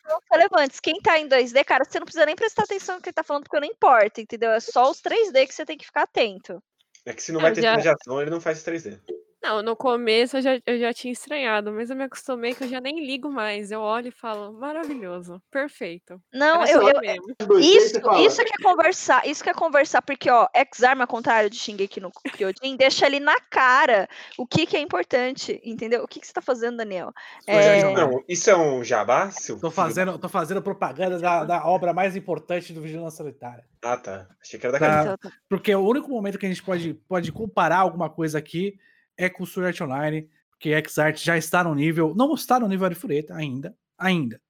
[0.07, 0.79] São relevantes.
[0.79, 3.23] Quem tá em 2D, cara, você não precisa nem prestar atenção no que ele tá
[3.23, 4.51] falando, porque não importa, entendeu?
[4.51, 6.61] É só os 3D que você tem que ficar atento.
[7.05, 8.99] É que se não Eu vai ter já- cena de ação, ele não faz 3D.
[9.45, 12.67] Não, no começo eu já, eu já tinha estranhado, mas eu me acostumei que eu
[12.67, 13.71] já nem ligo mais.
[13.71, 16.19] Eu olho e falo, maravilhoso, perfeito.
[16.33, 17.19] Não, eu, eu, três,
[17.63, 21.57] Isso, isso que é conversar, isso que é conversar, porque ó, X-Arm, ao contrário de
[21.57, 26.03] Shingeki no Kyojin, deixa ali na cara o que que é importante, entendeu?
[26.03, 27.13] O que que você tá fazendo, Daniel?
[27.45, 31.93] É, Não, isso é um jabá, seu Tô fazendo, tô fazendo propaganda da, da obra
[31.93, 33.63] mais importante do Vigilância Solitária.
[33.79, 34.27] da- Ah, tá.
[34.41, 34.87] Achei que era da Tá.
[34.87, 35.15] cabeça.
[35.19, 35.37] então, tá.
[35.47, 38.79] Porque o único momento que a gente pode, pode comparar alguma coisa aqui
[39.17, 42.85] é com o Sword Online, porque X-Art já está no nível, não está no nível
[42.85, 44.41] Arifureta ainda, ainda,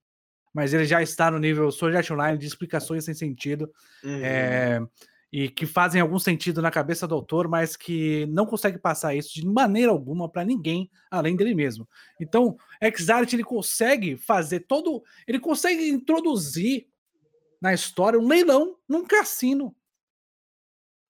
[0.53, 3.71] mas ele já está no nível Sword Art Online de explicações sem sentido,
[4.03, 4.21] Uhum.
[4.23, 4.81] é,
[5.31, 9.33] e que fazem algum sentido na cabeça do autor, mas que não consegue passar isso
[9.33, 11.85] de maneira alguma para ninguém além dele mesmo.
[12.21, 16.87] Então, X-Art ele consegue fazer todo, ele consegue introduzir
[17.59, 19.75] na história um leilão num cassino.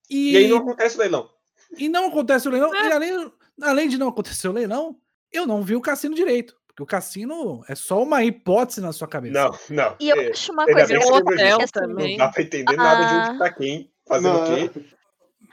[0.10, 1.30] E aí não acontece o leilão.
[1.78, 2.74] E não acontece o leilão.
[2.74, 3.32] E além,
[3.62, 4.98] além de não acontecer o leilão,
[5.32, 6.56] eu não vi o cassino direito.
[6.68, 9.34] Porque o cassino é só uma hipótese na sua cabeça.
[9.34, 9.96] Não, não.
[10.00, 12.18] E eu É, acho uma coisa um hotel que, assim, também.
[12.18, 13.30] Não dá pra entender nada de Ah.
[13.30, 14.86] onde tá quem, fazendo o quê.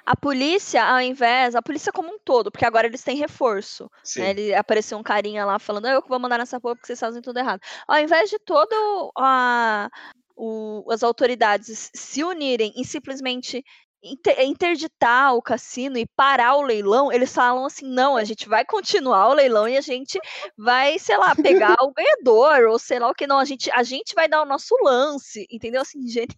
[0.05, 4.21] a polícia, ao invés, a polícia como um todo, porque agora eles têm reforço, Sim.
[4.23, 4.31] né?
[4.31, 6.99] Ele apareceu um carinha lá falando, "Ah, eu que vou mandar nessa porra porque vocês
[6.99, 7.61] fazem tudo errado.
[7.87, 9.89] Ao invés de todo a,
[10.37, 13.63] o- as autoridades se unirem e simplesmente
[14.03, 19.29] interditar o cassino e parar o leilão, eles falam assim, não, a gente vai continuar
[19.29, 20.19] o leilão e a gente
[20.57, 23.83] vai, sei lá, pegar o ganhador, ou sei lá o que, não, a gente, a
[23.83, 25.83] gente vai dar o nosso lance, entendeu?
[25.83, 26.37] Assim, gente,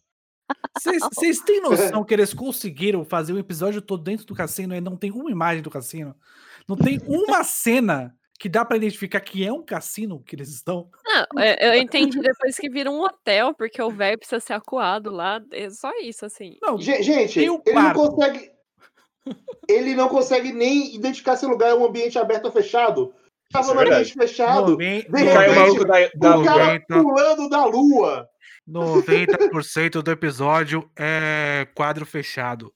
[0.76, 4.80] Vocês vocês têm noção que eles conseguiram fazer o episódio todo dentro do cassino e
[4.80, 6.14] não tem uma imagem do cassino?
[6.68, 10.90] Não tem uma cena que dá pra identificar que é um cassino que eles estão?
[11.04, 15.10] Não, é, eu entendi depois que vira um hotel, porque o velho precisa ser acuado
[15.10, 15.40] lá.
[15.52, 16.58] É só isso, assim.
[16.62, 18.50] Não, Ge- Gente, ele não consegue.
[19.68, 23.14] Ele não consegue nem identificar se o lugar é um ambiente aberto ou fechado.
[23.50, 24.70] Tava Isso é no ambiente fechado.
[24.72, 26.44] noven- De repente, da, da o lua.
[26.44, 27.02] cara Noventa.
[27.02, 28.28] pulando da lua.
[28.68, 32.72] 90% do episódio é quadro fechado.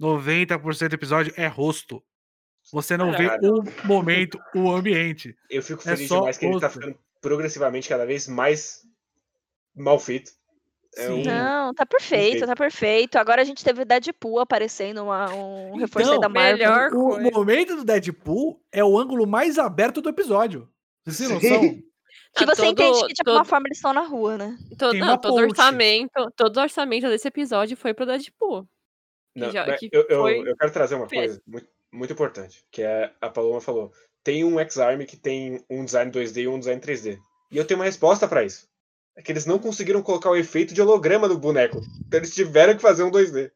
[0.00, 2.02] 90% do episódio é rosto.
[2.72, 5.36] Você não vê o momento, o ambiente.
[5.50, 8.82] Eu fico É feliz só demais que ele tá ficando progressivamente cada vez mais
[9.76, 10.32] mal feito.
[10.96, 12.46] É um- Não, tá perfeito, Perfeito.
[12.46, 13.16] tá perfeito.
[13.16, 16.56] Agora a gente teve Deadpool aparecendo, uma- um reforço Então, da Marvel.
[16.58, 17.30] melhor O coisa.
[17.30, 20.68] momento do Deadpool é o ângulo mais aberto do episódio.
[21.04, 21.50] Vocês têm Sim.
[21.50, 21.82] noção?
[22.34, 24.56] Que Ah, você todo- entende que de alguma todo- forma eles estão na rua, né?
[24.78, 28.66] Todo, não, todo orçamento, todo orçamento desse episódio foi pro Deadpool.
[29.36, 32.82] Não, já- que eu, eu, foi eu quero trazer uma coisa muito, muito importante, que
[32.82, 33.92] é a Paloma falou.
[34.24, 37.18] Tem um X-Arm que tem um design 2D e um design 3D.
[37.50, 38.68] E eu tenho uma resposta pra isso.
[39.14, 41.80] É que eles não conseguiram colocar o efeito de holograma do boneco.
[42.08, 43.52] Então eles tiveram que fazer um 2D.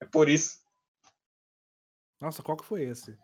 [0.00, 0.58] É por isso.
[2.20, 3.16] Nossa, qual que foi esse?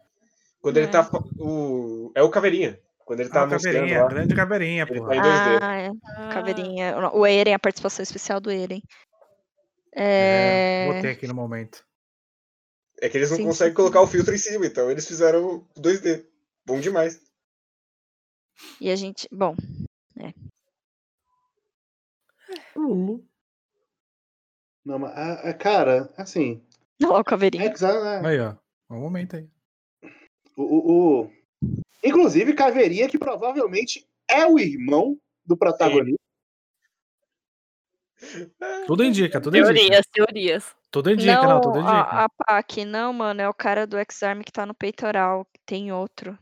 [0.63, 0.91] Quando ele É.
[0.91, 1.05] tá.
[1.05, 2.81] fa- O, é o Caveirinha.
[3.05, 4.09] Quando ele tá Ah, caveirinha, lá.
[4.09, 5.07] grande caveirinha, Ele pô.
[5.09, 5.59] tá em 2D.
[5.61, 5.91] Ah, é.
[6.17, 7.11] Ah, Caveirinha.
[7.13, 8.81] O Eren, a participação especial do Eren.
[9.93, 10.95] É, É...
[10.95, 11.85] botei aqui no momento.
[13.01, 13.77] É que eles não Sim, conseguem sim.
[13.77, 16.27] colocar o filtro em cima, então eles fizeram 2D.
[16.67, 17.21] Bom demais.
[18.81, 19.27] E a gente.
[19.33, 19.55] Bom,
[22.77, 23.25] Lulu.
[24.85, 26.63] Não, mas, ah, ah, cara, assim.
[27.01, 27.71] lá o Caveirinha.
[27.71, 28.57] Exa- Aí, ó.
[28.91, 29.49] Um momento aí.
[30.57, 31.33] O, o, o-
[32.03, 36.20] Inclusive, Caveirinha, que provavelmente é o irmão do protagonista.
[38.87, 39.73] Tudo indica, tudo indica.
[39.75, 40.77] Teorias, teorias.
[40.91, 41.93] Tudo indica, não, tudo indica.
[41.93, 45.47] a, a Pac, não, mano, é o cara do X-Arm que tá no peitoral.
[45.65, 46.39] Tem outro.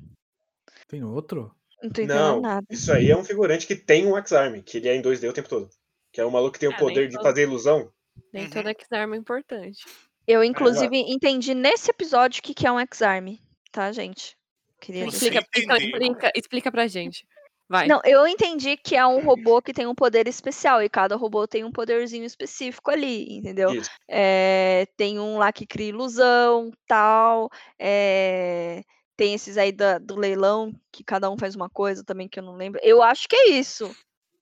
[0.89, 1.55] Tem outro?
[1.83, 2.67] Não tô entendendo Não, nada.
[2.71, 5.33] isso aí é um figurante que tem um X-Arm, que ele é em 2D o
[5.33, 5.69] tempo todo.
[6.11, 7.23] Que é o maluco que tem o Ah, poder de todo.
[7.23, 7.93] fazer ilusão.
[8.33, 8.51] Nem Uhum.
[8.51, 9.85] toda X-Arma é importante.
[10.27, 13.35] Eu, inclusive, entendi nesse episódio o que, que é um X-Arm,
[13.71, 14.37] tá, gente?
[14.81, 15.07] Queria.
[15.07, 17.27] Explica, explica, explica pra gente.
[17.69, 17.87] Vai.
[17.87, 21.47] Não, eu entendi que é um robô que tem um poder especial e cada robô
[21.47, 23.71] tem um poderzinho específico ali, entendeu?
[24.09, 27.51] É, tem um lá que cria ilusão, tal.
[27.79, 28.83] é,
[29.17, 32.43] tem esses aí da- do leilão, que cada um faz uma coisa também que eu
[32.43, 32.81] não lembro.
[32.83, 33.95] Eu acho que é isso.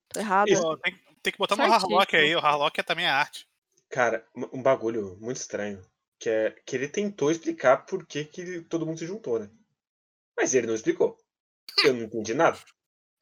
[0.08, 0.50] Tô errada?
[0.50, 0.76] Isso.
[0.82, 2.36] Tem, tem que botar no Harlock aí.
[2.36, 3.48] O Harlock é também a arte.
[3.88, 5.82] Cara, um um bagulho muito estranho.
[6.18, 9.50] Que é que ele tentou explicar por que, que todo mundo se juntou, né?
[10.36, 11.16] Mas ele não explicou.
[11.84, 12.58] Eu não entendi nada.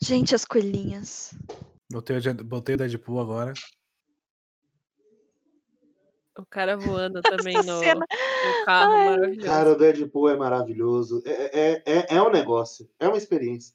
[0.03, 1.35] Gente, as coelhinhas.
[1.91, 3.53] Botei o, botei o Deadpool agora.
[6.37, 8.01] O cara voando também no, cena.
[8.01, 9.11] no carro, Ai.
[9.11, 9.47] maravilhoso.
[9.47, 11.23] Cara, o Deadpool é maravilhoso.
[11.25, 12.89] É, é, é, é um negócio.
[12.99, 13.75] É uma experiência.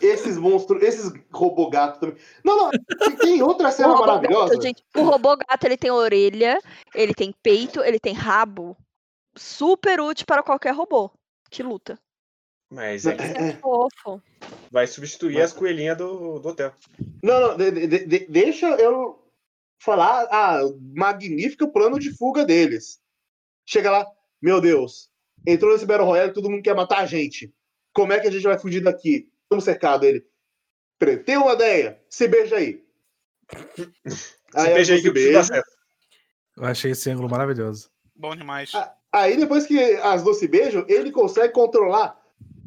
[0.00, 2.16] Esses monstros, esses robô gato também.
[2.44, 2.70] Não, não.
[3.18, 4.54] Tem- outra O cena robô maravilhosa.
[4.54, 6.58] gato, gente, o robô gato ele tem orelha,
[6.94, 8.76] ele tem peito, ele tem rabo.
[9.36, 11.10] Super útil para qualquer robô
[11.50, 11.98] que luta.
[12.72, 13.52] Mas é que É, é.
[13.56, 14.22] Fofo.
[14.70, 16.72] vai substituir Mas- as coelhinhas do, do hotel.
[17.22, 19.22] Não, não, de- de- de- deixa eu
[19.78, 20.60] falar a
[20.94, 23.00] magnífica plano de fuga deles.
[23.66, 24.06] Chega lá,
[24.40, 25.10] meu Deus,
[25.46, 27.52] entrou nesse Battle Royale, todo mundo quer matar a gente.
[27.92, 29.28] Como é que a gente vai fugir daqui?
[29.42, 30.08] Estamos cercados.
[30.08, 30.26] Ele,
[30.98, 32.82] "Peraí, tem uma ideia, se beija aí.
[34.54, 35.70] Se beija aí que dar certo.
[36.56, 37.90] Eu achei esse ângulo maravilhoso.
[38.14, 38.70] Bom demais.
[38.74, 42.18] Ah, Aí depois que as duas se beijam, ele consegue controlar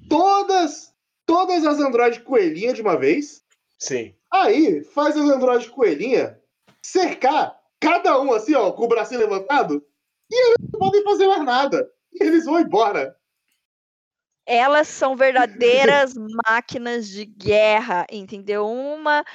[0.10, 0.94] todas,
[1.26, 3.44] todas as androides coelhinha de uma vez.
[3.78, 4.16] Sim.
[4.32, 6.40] Aí faz as androides coelhinha
[6.82, 9.86] cercar cada um assim, ó, com o bracinho levantado,
[10.30, 11.90] e eles não podem fazer mais nada.
[12.14, 13.16] E eles vão embora.
[14.46, 16.14] Elas são verdadeiras
[16.48, 18.68] máquinas de guerra, entendeu?
[18.68, 19.26] Uma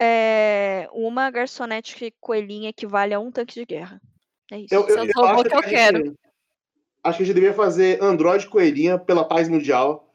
[0.00, 4.00] é, uma garçonete coelhinha equivale a um tanque de guerra.
[4.50, 4.74] É isso.
[4.74, 6.18] Eu, eu, eu robôs acho que eu a gente- quero.
[7.02, 10.09] Acho que a gente deveria fazer androide coelhinha pela paz mundial.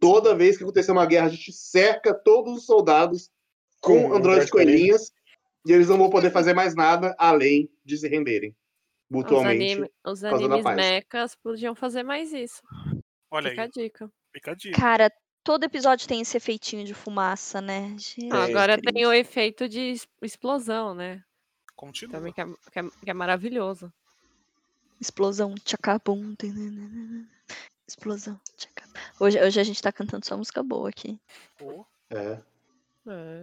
[0.00, 3.30] Toda vez que acontecer uma guerra, a gente cerca todos os soldados
[3.80, 5.12] com, Com androides coelhinhas.
[5.66, 8.56] e eles não vão poder fazer mais nada além de se renderem Os,
[9.10, 9.72] mutualmente.
[9.72, 12.62] anime, os causa da animes mechas podiam fazer mais isso.
[13.30, 13.70] Olha Fica a aí.
[13.70, 14.10] dica.
[14.32, 14.80] Fica a dica.
[14.80, 15.12] Cara,
[15.44, 17.94] todo episódio tem esse efeitinho de fumaça, né?
[18.30, 18.94] Ah, agora Cristo.
[18.94, 21.22] tem o efeito de explosão, né?
[21.76, 22.14] Continua.
[22.16, 23.92] Também que é, que é- que é maravilhoso.
[25.00, 26.34] Explosão, tchacabum.
[27.90, 28.40] Explosão.
[29.18, 31.18] Hoje, hoje a gente tá cantando só música boa aqui.
[31.58, 32.38] Pô, É.
[33.08, 33.42] É.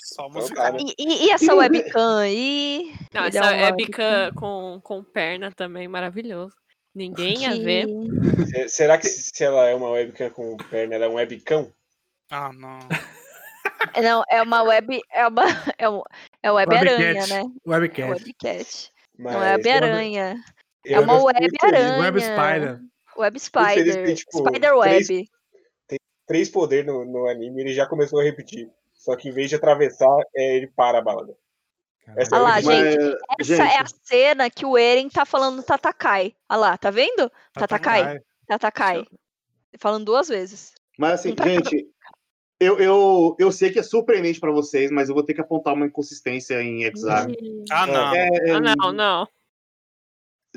[0.00, 0.54] só Então música.
[0.62, 0.78] tá, né?
[0.80, 2.92] E, e- e essa webcam aí?
[3.14, 6.54] Não, essa uma webcam com, com perna também maravilhoso.
[6.94, 7.86] Ninguém ia ver.
[8.68, 11.70] Será que se ela é uma webcam com perna, ela é um webcam?
[12.30, 12.78] Ah, não.
[13.94, 15.00] É, Não, é uma web.
[15.12, 15.44] É uma.
[15.78, 16.02] É, um,
[16.42, 17.28] é web aranha, Webcat.
[17.30, 17.40] né?
[17.64, 18.10] É Webcat.
[18.10, 18.92] webcat.
[19.18, 20.44] Mas Não é web aranha.
[20.84, 21.98] eu É uma web aranha.
[22.00, 22.80] Web Spider.
[23.16, 24.04] Web spider.
[24.04, 25.30] tem, tipo, Spider três- web.
[26.26, 28.68] Três poderes no, no anime, ele já começou a repetir.
[28.94, 31.36] Só que em vez de atravessar, é, ele para a balada.
[32.16, 32.98] Essa Olha lá, gente.
[33.38, 36.34] Mas, Essa é a cena que o Eren tá falando Tatakai.
[36.48, 37.30] Olha lá, tá vendo?
[37.52, 38.20] Tatakai.
[38.46, 39.04] Tatakai.
[39.78, 40.72] Falando duas vezes.
[40.98, 41.88] Mas assim, Um pra cada gente,
[42.58, 45.74] eu, eu, eu sei que é surpreendente pra vocês, mas eu vou ter que apontar
[45.74, 47.26] uma inconsistência em Exar.
[47.70, 48.14] Ah, não.
[48.14, 49.28] É, é, Ah, não, não.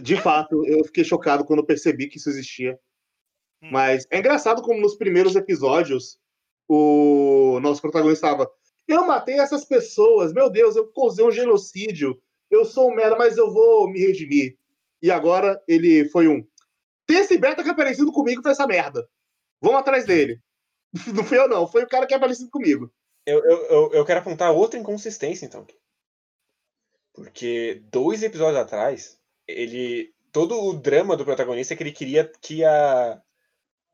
[0.02, 2.80] De fato, eu fiquei chocado quando percebi que isso existia.
[3.62, 3.70] Hum.
[3.72, 6.20] Mas é engraçado como nos primeiros episódios
[6.68, 8.52] o nosso protagonista estava.
[8.88, 12.22] Eu matei essas pessoas, meu Deus, eu causei um genocídio.
[12.50, 14.58] Eu sou um merda, mas eu vou me redimir.
[15.02, 16.46] E agora ele foi um.
[17.06, 19.08] Tem esse beta que é parecido comigo fez essa merda.
[19.62, 20.42] Vamos atrás dele.
[21.14, 21.68] Não fui eu, não.
[21.68, 22.92] Foi o cara que é parecido comigo.
[23.24, 25.68] Eu, eu, eu, eu quero apontar outra inconsistência, então.
[27.14, 29.19] Porque dois episódios atrás,
[29.50, 30.14] ele.
[30.32, 33.22] Todo o drama do protagonista é que ele queria que a.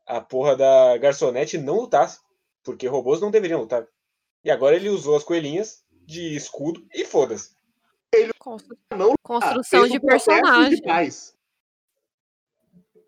[0.08, 2.20] A porra da garçonete não lutasse.
[2.62, 3.86] Porque robôs não deveriam lutar.
[4.44, 7.50] E agora ele usou as coelhinhas de escudo e foda-se.
[8.38, 10.76] Constru- Não Construção fez de um personagem.
[10.76, 11.34] de paz.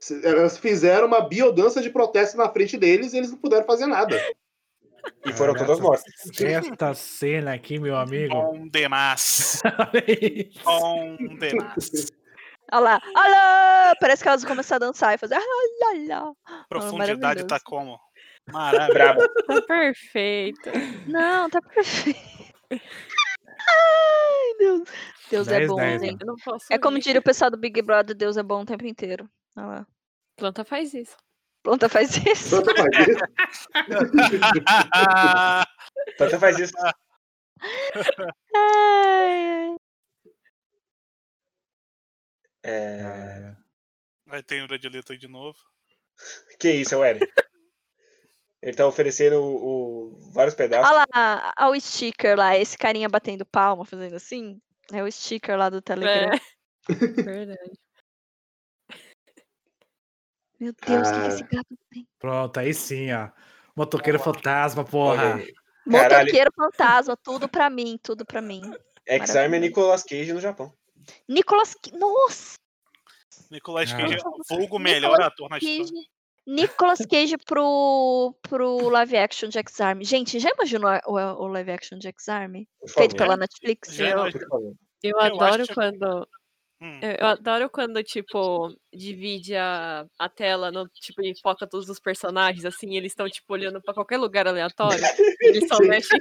[0.01, 3.87] Se- Elas fizeram uma biodança de protesto na frente deles e eles não puderam fazer
[3.87, 4.21] nada.
[5.25, 6.13] E foram Cara, todas mortas.
[6.41, 8.35] Esta cena aqui, meu amigo.
[8.35, 9.61] Bom demais.
[10.65, 12.13] Bom demais.
[12.73, 13.95] Olha lá, olha lá!
[14.01, 15.35] Parece que elas vão começar a dançar e fazer.
[15.35, 16.33] "Ah, lá, lá".
[16.69, 17.99] Profundidade tá como?
[18.53, 19.17] Maravilha.
[19.47, 20.71] Tá perfeito.
[21.07, 22.19] Não, tá perfeito.
[22.71, 24.89] Ai, Deus.
[25.31, 26.21] Deus é 10, bom, 10, gente.
[26.23, 28.67] Eu não posso É como diria o pessoal do Big Brother, Deus é bom o
[28.67, 29.29] tempo inteiro.
[29.57, 29.87] Olha lá.
[30.37, 31.17] Planta faz isso.
[31.63, 32.63] Planta faz isso.
[32.63, 33.25] Tanta faz isso.
[36.17, 36.73] Tanta faz isso.
[38.55, 39.77] Ai, ai.
[42.63, 43.55] É...
[44.27, 45.59] Vai ter o Radilito aí de novo.
[46.59, 47.21] Que isso, é o Eren.
[48.61, 50.91] Ele tá oferecendo o, o- vários pedaços.
[50.91, 54.61] Olha lá, olha o sticker lá, esse carinha batendo palma, fazendo assim.
[54.93, 56.33] É o sticker lá do Telegram.
[56.35, 56.39] É.
[57.23, 57.79] Verdade.
[60.59, 61.29] Meu Deus, o que, que Ah.
[61.29, 62.09] esse gato tem?
[62.19, 63.31] Pronto, aí sim, ó.
[63.77, 65.37] Motoqueiro fantasma, porra.
[65.37, 65.55] aí.
[65.89, 66.19] Caralho.
[66.27, 68.61] Motoqueiro fantasma, tudo pra mim, tudo pra mim.
[69.07, 69.59] X-Arm é.
[69.61, 70.77] Nicolas Cage no Japão.
[71.29, 71.75] Nicolas.
[71.93, 72.57] Nossa!
[73.51, 73.97] Nicolas Ah.
[73.97, 76.03] Cage, é o vulgo melhor ator na história.
[76.47, 80.03] Nicolas Cage pro, pro live action de X-Arm.
[80.03, 82.63] Gente, já imaginou a- o, o live action de X-Arm?
[82.87, 83.93] Feito pela Netflix?
[83.95, 86.27] Já Eu, eu Eu adoro que- quando.
[86.81, 87.01] Hum.
[87.03, 91.99] Eu eu adoro quando, tipo, divide a, a tela no, tipo, e foca todos os
[91.99, 95.03] personagens, assim, e eles estão, tipo, olhando pra qualquer lugar aleatório.
[95.41, 96.21] Eles só mexem.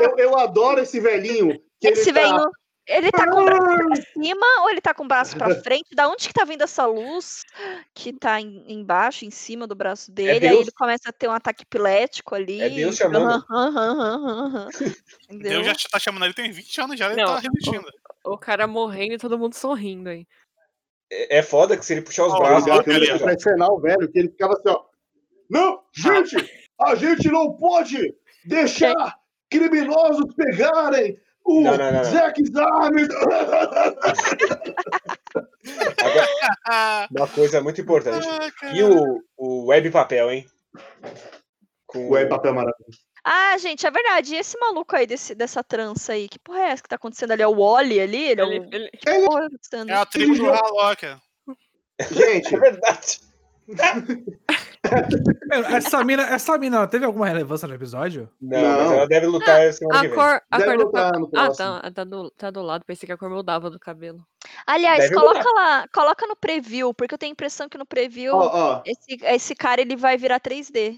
[0.00, 1.60] Eu, eu adoro esse velhinho.
[1.80, 2.36] Que Esse ele tá...
[2.36, 2.50] velho,
[2.86, 5.94] ele tá com o braço pra cima ou ele tá com o braço pra frente?
[5.94, 7.42] Da onde que tá vindo essa luz
[7.94, 10.30] que tá em- embaixo, em cima do braço dele?
[10.30, 10.60] aí Deus.
[10.62, 12.60] ele começa a ter um ataque epilético ali.
[12.60, 13.44] É Deus chamando.
[15.30, 17.86] Deus já tá chamando ele tem 20 anos já, ele Não, tá resistindo.
[18.24, 20.26] O cara morrendo e todo mundo sorrindo aí.
[21.10, 22.68] É é foda que se ele puxar os Ó, braços.
[22.68, 23.12] ó, ele beleza.
[23.18, 24.82] fica- pra cenar o velho, que ele ficava assim, ó.
[25.48, 26.36] Não, gente!
[26.80, 28.12] A gente não pode
[28.44, 28.94] deixar
[29.48, 31.16] criminosos pegarem
[31.46, 32.04] o Não, não, não, não.
[32.04, 32.42] Zack!
[35.98, 38.26] Agora, uma coisa muito importante.
[38.28, 40.46] ah, E o, o web papel, hein?
[41.86, 42.98] Com Ué, papel maravilhoso.
[43.24, 44.34] Ah, gente, é verdade.
[44.34, 46.28] E esse maluco aí desse, dessa trança aí?
[46.28, 47.42] Que porra é essa que tá acontecendo ali?
[47.42, 48.22] É o Wally ali?
[48.28, 48.52] Ele é o...
[48.52, 49.84] Ele, ele- Que porra tá?
[49.88, 51.16] É a tribo do Harlock.
[52.12, 53.20] Gente, É verdade.
[55.76, 58.28] Essa mina, essa mina ela teve alguma relevância no episódio?
[58.40, 58.78] Não, Não.
[58.78, 60.18] mas ela deve lutar semana que a vem.
[60.18, 62.84] cor, a deve cor do lutar no Ah, tá, tá, do, tá do lado.
[62.84, 64.18] Pensei que a cor mudava do cabelo.
[64.66, 68.34] Aliás, Deve coloca lá, coloca no preview, porque eu tenho a impressão que no preview
[68.34, 70.96] ó, ó, esse, esse cara ele vai virar 3D.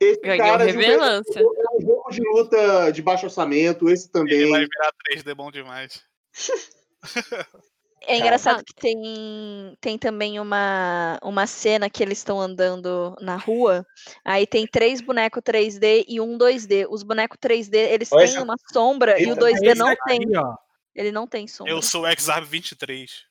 [0.00, 1.40] esse Ganhou cara de um- relevância.
[1.40, 1.42] é
[1.76, 4.50] um jogo de luta de baixo orçamento, esse Ele também.
[4.50, 6.02] vai virar 3D bom demais.
[8.06, 8.64] É engraçado Ah.
[8.64, 13.86] que tem, tem também uma, uma cena que eles estão andando na rua.
[14.24, 16.86] Aí tem três bonecos 3D e um 2D.
[16.90, 19.40] Os bonecos 3D, eles Olha têm essa- uma sombra e o Eita.
[19.40, 20.36] 2D Esse não aqui, tem.
[20.36, 20.54] ó.
[20.94, 21.72] Ele não tem sombra.
[21.72, 23.24] Eu sou o XR 23.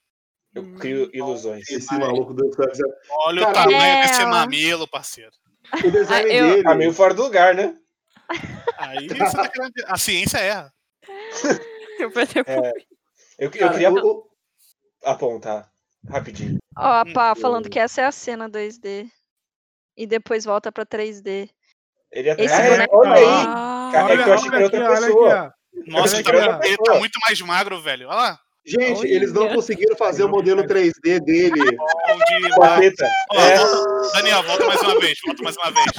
[0.54, 1.70] Eu crio ilusões.
[1.70, 2.50] Esse maluco do
[3.26, 5.32] Olha o Cara, tamanho é, desse mamilo, parceiro.
[5.74, 6.64] O design Ah, eu- dele.
[6.64, 7.76] Tá meio fora do lugar, né?
[8.78, 9.32] Aí tá.
[9.88, 10.74] A ciência erra.
[12.00, 12.70] Eu pensei, É,
[13.38, 14.31] Eu, eu Cara, queria o- o-
[15.04, 15.70] apontar
[16.10, 16.58] rapidinho.
[16.78, 19.10] Ó, a Hum, pá, falando que essa é a cena 2D.
[19.98, 21.50] E depois volta pra 3D.
[22.12, 23.24] Ele ia Esse Ah, é, boneco olha aí.
[23.26, 25.40] Ah, Cara, é que eu achei que era outra olha pessoa.
[25.74, 28.08] aqui, Nossa, ele Olha tá, tá muito mais magro, velho.
[28.08, 28.40] Olha lá.
[28.66, 29.56] Gente, eles não Olha.
[29.56, 31.78] conseguiram fazer o modelo 3D dele.
[32.56, 33.06] Com a teta.
[33.34, 33.58] É.
[34.14, 35.18] Daniel, volta mais uma vez.
[35.26, 35.92] Volta mais uma vez.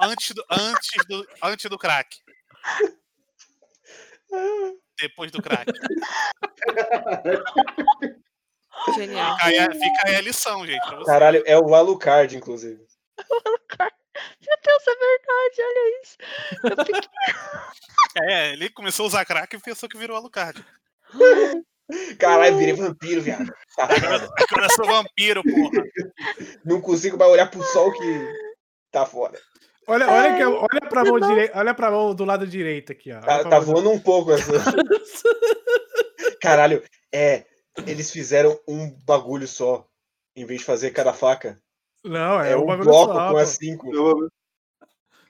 [0.00, 2.16] Antes do, antes do, antes do crack.
[5.00, 5.66] Depois do crack.
[8.94, 9.34] genial.
[9.36, 11.04] Fica aí, a- fica aí a lição, gente.
[11.04, 12.84] Caralho, é o Alucard, inclusive.
[14.46, 16.16] Meu Deus, é verdade, olha isso.
[16.64, 17.00] Eu fiquei-
[18.22, 20.64] É, ele começou a usar crack e pensou que virou Alucard.
[22.18, 23.52] Caralho, virei vampiro, viado.
[23.78, 25.82] Agora agora eu sou vampiro, porra.
[26.64, 28.32] Não consigo mais olhar pro sol que
[28.90, 29.38] tá foda.
[29.86, 33.20] Olha, olha, que, olha, pra mão direita, olha pra mão do lado direito aqui, ó.
[33.20, 34.32] Tá, tá voando um pouco.
[34.32, 34.52] Essa...
[36.40, 36.82] Caralho,
[37.12, 37.44] é.
[37.86, 39.86] Eles fizeram um bagulho só.
[40.34, 41.58] Em vez de fazer cada faca.
[42.04, 43.30] Não, é, É, um um bagulho bloco só.
[43.30, 43.86] com as cinco.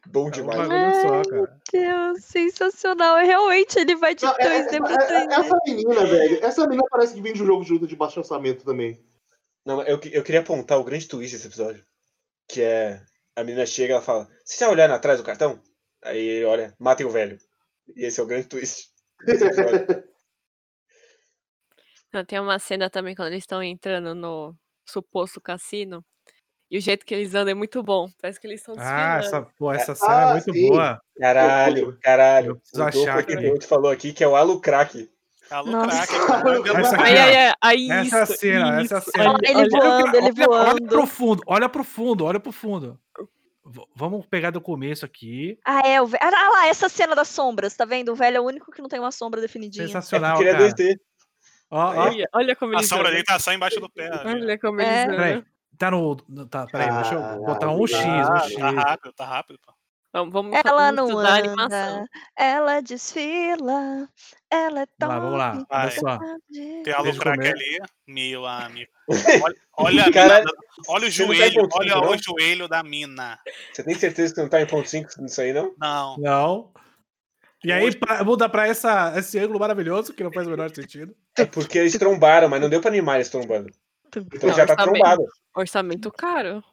[0.09, 0.69] Bom É um demais.
[0.69, 1.61] bagulho só, cara.
[1.73, 3.17] Deus, sensacional.
[3.19, 5.33] Realmente, ele vai de Não, é- 2D pra é- 3D.
[5.33, 8.21] Essa menina, velho, essa menina parece que vem de um jogo de luta de baixo
[8.21, 9.01] orçamento também.
[9.65, 11.85] Não, eu, eu queria apontar o grande twist desse episódio.
[12.49, 13.03] Que é.
[13.37, 15.61] A menina chega e ela fala: Você tá olhando atrás do cartão?
[16.03, 17.39] Aí ele olha, matem o velho.
[17.95, 18.89] E esse é o grande twist.
[22.13, 24.55] Não, Tem uma cena também quando eles estão entrando no
[24.87, 26.03] suposto cassino.
[26.71, 28.09] E o jeito que eles andam é muito bom.
[28.21, 30.69] Parece que eles estão Ah, essa, pô, essa cena é Ah, muito sim.
[30.69, 31.01] boa.
[31.19, 32.51] Caralho, caralho.
[32.53, 35.09] Eu preciso O achar que falou aqui que é o Alu Crack.
[35.51, 36.07] Alô, Nossa.
[36.07, 36.27] craque.
[36.27, 36.81] cara.
[36.81, 39.11] Essa aqui, ai, ai, Essa é isso, cena, essa é isso.
[39.13, 39.31] cena.
[39.31, 40.87] Olha ele voando, ele olha, olha voando.
[40.89, 42.99] pro fundo, olha pro fundo, olha pro fundo.
[43.95, 45.59] Vamos pegar do começo aqui.
[45.65, 46.23] Ah, é, o velho.
[46.23, 48.13] Ah lá, essa cena das sombras, tá vendo?
[48.13, 49.85] O velho é o único que não tem uma sombra definidinha.
[49.85, 50.65] É Sensacional, ele é cara.
[50.69, 51.01] 2D.
[51.69, 54.07] Ó, ó, Olha, olha como A eles sombra dele tá só embaixo do pé.
[54.09, 54.43] ali.
[54.43, 55.05] Olha como É.
[55.05, 55.45] eles peraí.
[55.77, 56.17] Tá no.
[56.49, 58.57] Tá, peraí, deixa eu Ah, botar um X, Ah, um tá X.
[58.59, 59.59] rápido, tá rápido.
[59.67, 59.73] pô.
[60.17, 61.99] Vamos, vamos, Ela vamos não estudar a animação.
[61.99, 62.07] anda,
[62.39, 64.09] ela desfila,
[64.51, 65.67] ela é Vamos lá, vamos lá.
[65.69, 65.91] Vai.
[65.91, 66.19] Só.
[66.83, 67.79] Tem a Lucraque ali,
[68.09, 68.91] meu amigo.
[69.43, 70.53] Olha, olha, a Cara, mina,
[70.89, 73.39] olha o tá joelho, ponto olha cinco, o joelho da mina.
[73.71, 75.75] Você tem certeza que não tá em ponto 5 nisso aí, não?
[75.79, 76.17] Não.
[76.17, 76.73] Não.
[77.63, 81.15] E aí pra, muda pra essa, esse ângulo maravilhoso que não faz o menor sentido.
[81.37, 83.71] É porque eles trombaram, mas não deu pra animar eles trombando.
[84.07, 85.27] Então Não, já tá tá trombado.
[85.55, 86.65] Orçamento caro.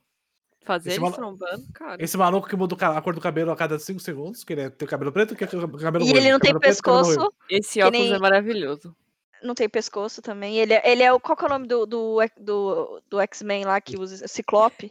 [0.63, 2.03] Fazer Esse malu- trombando, cara.
[2.03, 4.69] Esse maluco que muda a cor do cabelo a cada 5 segundos, que ele é-
[4.69, 7.03] tem o cabelo preto, que é o cabelo E ruivo, ele não tem preto, cabelo
[7.05, 7.33] pescoço.
[7.49, 8.95] Esse óculos nem- é maravilhoso.
[9.43, 10.57] não tem pescoço também.
[10.57, 11.19] Ele é, ele é o.
[11.19, 14.25] Qual que é o nome do, do, do, do X-Men lá que usa?
[14.27, 14.89] Ciclope.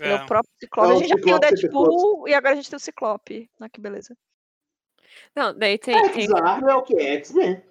[0.00, 0.26] Ele é o É.
[0.26, 0.88] próprio Ciclope.
[0.90, 3.50] É a gente já tem o Deadpool e agora a gente tem o Ciclope.
[3.60, 4.16] Ah, que beleza.
[5.36, 6.96] Não, daí tem, tem, X-Arm é o que?
[6.98, 7.62] X-Men.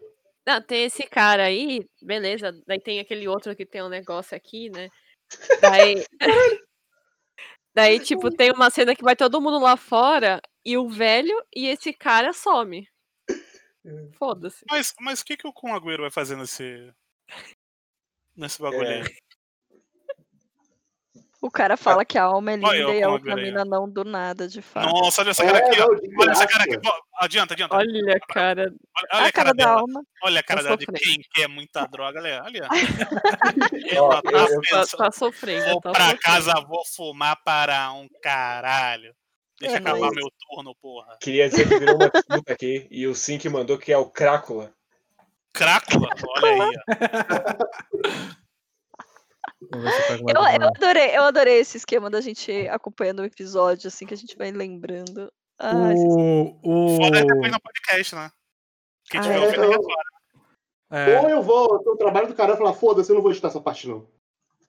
[0.45, 2.51] não, tem esse cara aí, beleza.
[2.67, 4.87] Daí tem aquele outro que tem um negócio aqui, né?
[5.95, 6.05] Daí,
[7.79, 11.67] daí, tipo, tem uma cena que vai todo mundo lá fora e o velho e
[11.67, 12.87] esse cara some.
[14.17, 14.65] Foda-se.
[14.69, 16.93] Mas, mas o que, que o Kun Agüero vai fazer nesse.
[18.35, 19.01] Nesse bagulho É.
[19.01, 19.17] aí?
[21.41, 23.89] O cara fala que a alma é Olha linda eu e a outra mina não
[23.89, 24.89] do nada, de fato.
[24.89, 25.85] Nossa, olha essa É, cara aqui, ó.
[25.95, 26.77] de Olha essa cara aqui.
[27.21, 27.75] Adianta, adianta.
[27.77, 28.73] Olha, Olha a cara.
[29.13, 29.79] olha a cara da dela.
[29.79, 30.01] alma.
[30.23, 31.05] Olha a cara Tá dela de sofrendo.
[31.05, 32.19] quem quer muita droga.
[32.19, 32.67] Olha, olha.
[33.89, 34.97] Ela tá eu- Tá, pensando.
[34.97, 35.65] tá sofrendo.
[35.71, 36.21] Vou tá pra sofrendo.
[36.21, 39.13] casa, vou fumar para um caralho.
[39.61, 40.15] Deixa É acabar nóis.
[40.15, 41.17] meu turno, porra.
[41.21, 44.05] Queria dizer que virou uma disputa aqui e o Sim que mandou que é o
[44.09, 44.73] Crácula.
[45.53, 46.09] Crácula?
[46.37, 46.69] Olha aí, ó.
[49.61, 54.17] Eu Eu, adorei, eu adorei esse esquema da gente acompanhando o episódio, assim, que a
[54.17, 55.31] gente vai lembrando.
[55.59, 56.59] Ah, O.
[56.63, 56.95] o...
[56.97, 58.31] Foda é depois no podcast, né?
[59.09, 60.09] Que a gente Ah, vai é, ouvir eu- agora.
[60.91, 63.49] É, Ou eu vou, eu trabalho do cara e falar, foda-se, eu não vou editar
[63.49, 64.07] essa parte, não.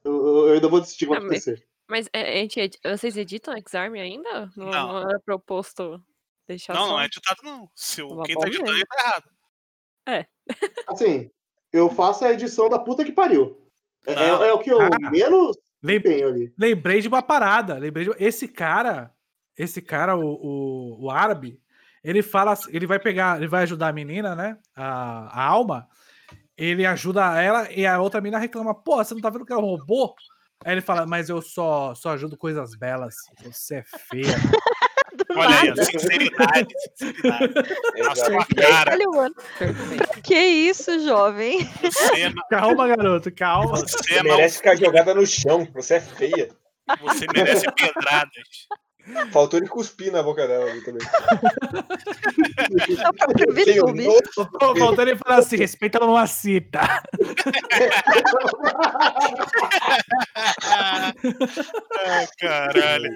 [0.04, 1.66] Eu, eu- ainda vou decidir o que vai mas- acontecer.
[1.88, 4.50] Mas é, a gente, vocês editam X-Arm ainda?
[4.56, 4.88] Não, Não.
[4.92, 6.00] não era proposto
[6.46, 6.88] deixar Não, só?
[6.88, 7.70] não é editado, não.
[7.74, 8.76] Se o quem tá editando, mesmo.
[8.78, 9.02] ele tá
[10.06, 10.24] errado.
[10.88, 11.30] Assim,
[11.72, 13.60] eu faço a edição da puta que pariu.
[14.06, 15.10] É, é- é o que eu Ah.
[15.10, 16.52] menos lem- tenho ali.
[16.59, 17.74] lembrei de uma parada.
[17.78, 18.14] Lembrei de...
[18.18, 19.10] Esse cara,
[19.56, 21.60] esse cara, o, o, o árabe,
[22.02, 24.56] ele fala, ele vai pegar, ele vai ajudar a menina, né?
[24.74, 25.86] A, a alma.
[26.56, 29.56] Ele ajuda ela e a outra menina reclama: Pô, você não tá vendo que é
[29.56, 30.14] um robô?
[30.64, 33.14] Aí ele fala: Mas eu só, só ajudo coisas belas.
[33.44, 34.36] Você é feia.
[35.37, 35.85] Olha aí, ó, nada.
[35.85, 37.55] sinceridade, sinceridade.
[37.95, 38.16] A Exato.
[38.19, 39.35] sua cara, Olha, mano.
[39.59, 40.23] Perfeito.
[40.23, 41.65] Que isso, jovem?
[41.82, 43.69] você, calma, garoto, calma.
[43.77, 45.66] você, Você não, merece ficar jogada no chão.
[45.74, 46.49] Você é feia.
[47.01, 48.69] você merece pedradas.
[49.32, 51.01] Faltou ele cuspir na boca dela ali também.
[53.82, 54.47] O.
[54.59, 56.81] Pô, Faltando ele falar assim: respeita a mamacita.
[62.07, 63.11] Ai, caralho.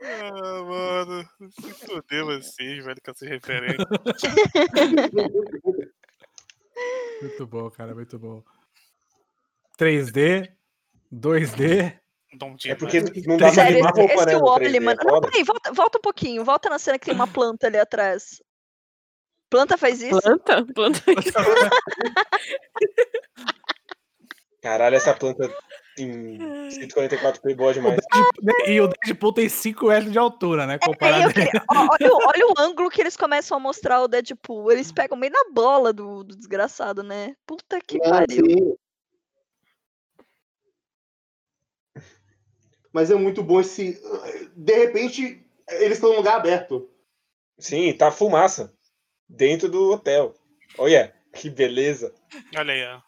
[0.00, 1.28] Ah, mano.
[1.50, 3.86] Se fuder vocês, velho, com essas referências.
[7.20, 8.42] Muito bom, cara, muito bom.
[9.78, 10.50] 3D,
[11.12, 11.98] 2D.
[12.40, 13.26] Não É porque mais.
[13.26, 15.00] não dá pra Sério, rimar esse, esse comparando o 3D, Wally, mano.
[15.04, 16.44] Não, peraí, volta, volta um pouquinho.
[16.44, 18.42] Volta na cena que tem uma planta ali atrás.
[19.50, 20.20] Planta faz isso?
[20.20, 20.64] Planta?
[20.74, 21.00] Planta.
[24.60, 25.48] Caralho, essa planta
[25.94, 27.96] tem 144p boa demais.
[27.96, 30.74] O Deadpool, e o Deadpool tem 5 metros de altura, né?
[30.74, 34.72] É, comparado é, olha, olha, o ângulo que eles começam a mostrar o Deadpool.
[34.72, 37.34] Eles pegam meio na bola do, do desgraçado, né?
[37.46, 38.44] Puta que pariu.
[38.46, 38.76] Sim.
[42.92, 44.00] Mas é muito bom esse.
[44.56, 46.90] De repente, eles estão num lugar aberto.
[47.58, 48.72] Sim, tá fumaça.
[49.28, 50.34] Dentro do hotel.
[50.78, 52.14] Olha, que beleza.
[52.56, 53.00] Olha aí, ó.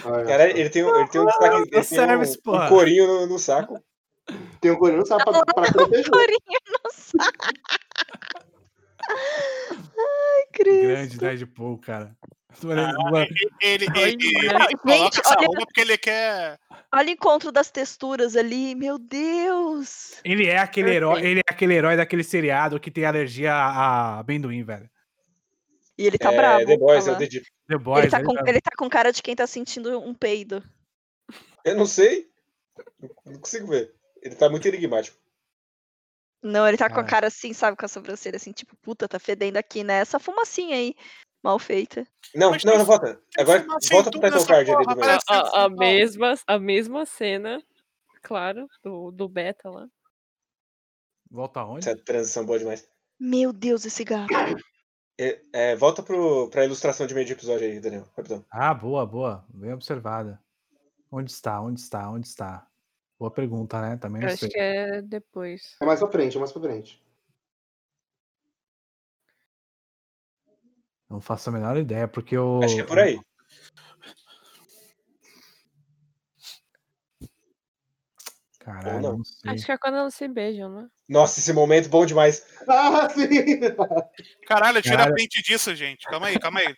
[0.00, 1.56] Cara, ele tem, um- ele tem um destaque.
[1.56, 3.78] Ele tem service, um, um corinho no, no saco.
[4.60, 6.10] Tem um coreano sabe pra, pra proteger.
[6.10, 6.38] Corinho
[6.84, 7.48] no saco.
[9.08, 10.82] Ai, Cristo.
[10.86, 12.16] Grande Deadpool, cara.
[12.62, 12.82] Mano,
[13.60, 16.58] Ele, ele, Olha, ele, ele coloca essa roupa porque ele quer.
[16.94, 20.20] Olha o encontro das texturas ali, meu Deus.
[20.22, 24.18] Ele é aquele herói, ele é aquele herói daquele seriado que tem alergia a a
[24.20, 24.88] amendoim, velho.
[26.02, 26.66] E ele tá é, bravo.
[26.66, 27.18] The Boys, é o lá.
[27.20, 28.02] The Boys.
[28.02, 30.60] ele, tá ele com, ele tá com cara de quem tá sentindo um peido.
[31.64, 32.28] Eu não sei.
[33.24, 33.94] Não consigo ver.
[34.20, 35.16] Ele tá muito enigmático.
[36.42, 37.06] Não, ele tá com a Ah.
[37.06, 39.98] cara assim, sabe, com a sobrancelha assim, tipo, puta, tá fedendo aqui, né?
[40.00, 40.96] Essa fumacinha aí,
[41.40, 42.04] mal feita.
[42.34, 43.22] Não, Mas não, não, volta.
[43.38, 45.76] Agora volta pro title card ali do A, a Não.
[45.76, 47.62] mesma, a mesma cena,
[48.24, 49.86] claro, do, do beta lá.
[51.30, 51.88] Volta aonde?
[51.88, 52.84] Essa transição boa demais.
[53.20, 54.26] Meu Deus, esse gato.
[55.18, 58.08] É, é, volta pro, pra ilustração de meio de episódio aí, Daniel.
[58.16, 58.44] Rapidão.
[58.50, 59.44] Ah, boa, boa.
[59.48, 60.40] Bem observada.
[61.10, 61.60] Onde está?
[61.60, 62.10] Onde está?
[62.10, 62.66] Onde está?
[63.18, 63.96] Boa pergunta, né?
[63.96, 64.48] Também não acho sei.
[64.48, 65.76] que é depois.
[65.80, 67.02] É mais pra frente, é mais pra frente.
[71.08, 72.60] Não faço a menor ideia, porque eu.
[72.64, 73.20] Acho que é por aí.
[78.58, 79.16] Caralho, não.
[79.18, 79.50] não sei.
[79.50, 80.88] Acho que é quando elas se beijam, né?
[81.12, 82.42] Nossa, esse momento bom demais.
[82.66, 83.28] Ah, sim!
[84.46, 85.10] Caralho, tira Cara.
[85.10, 86.06] a print disso, gente.
[86.06, 86.74] Calma aí, calma aí.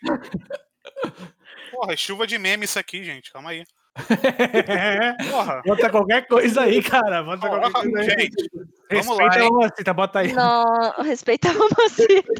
[1.71, 3.31] Porra, é chuva de meme isso aqui, gente.
[3.31, 3.63] Calma aí.
[5.31, 5.61] Porra.
[5.65, 7.23] Bota qualquer coisa aí, cara.
[7.23, 8.19] Bota qualquer Porra, coisa aí.
[8.19, 8.51] gente,
[8.91, 9.47] vamos lá, Respeita hein?
[9.47, 10.33] a mamacita, bota aí.
[10.33, 12.33] Não, respeita a mamacita.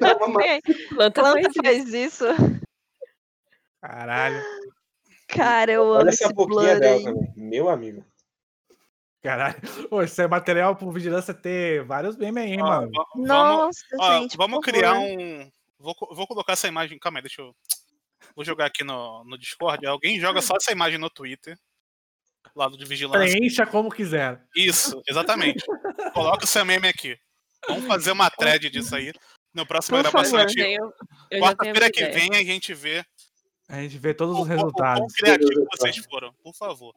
[0.89, 1.63] Planta Planta faz isso.
[1.63, 2.25] faz isso.
[3.81, 4.43] Caralho,
[5.29, 7.03] Cara, eu amo Olha esse essa boquinha blur dela aí.
[7.05, 7.33] também.
[7.37, 8.05] Meu amigo.
[9.25, 9.55] Caralho.
[9.91, 12.91] Ô, isso é material pro vigilância ter vários memes aí, Ó, mano.
[12.93, 15.07] va- vamos, Nossa, ó, gente, vamos criar favor.
[15.19, 15.51] um.
[15.79, 16.97] Vou, vou colocar essa imagem.
[16.99, 17.55] Calma aí, deixa eu.
[18.35, 19.85] Vou jogar aqui no, no Discord.
[19.85, 21.57] Alguém joga só essa imagem no Twitter.
[22.55, 23.19] Lado de vigilância.
[23.35, 24.41] Preencha como quiser.
[24.55, 25.65] Isso, exatamente.
[26.13, 27.17] Coloca o seu meme aqui.
[27.67, 29.11] Vamos fazer uma thread disso aí.
[29.53, 30.39] No próximo Por gravação.
[30.39, 30.49] favor.
[30.49, 30.77] gente-
[31.33, 32.13] a Quarta-feira que ideia.
[32.13, 33.03] vem a gente vê
[33.67, 35.13] A gente vê todos o, os o- o quão resultados.
[35.13, 36.33] criativo vocês foram.
[36.43, 36.93] Por favor.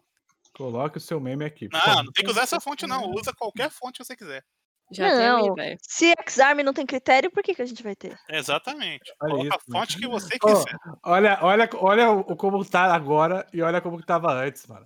[0.59, 1.69] Coloque o seu meme aqui.
[1.73, 2.03] Não, favor.
[2.03, 3.13] não tem que usar essa fonte, não.
[3.13, 4.45] Usa qualquer fonte que você quiser.
[4.91, 5.53] Já Não.
[5.53, 5.79] ideia.
[5.81, 8.19] Se X-Arm não tem critério, por que, que a gente vai ter?
[8.29, 9.13] Exatamente.
[9.23, 10.77] Olha Coloca isso, a fonte que você quiser.
[11.05, 14.85] Olha, olha, olha o, como tá agora e olha como que tava antes, mano.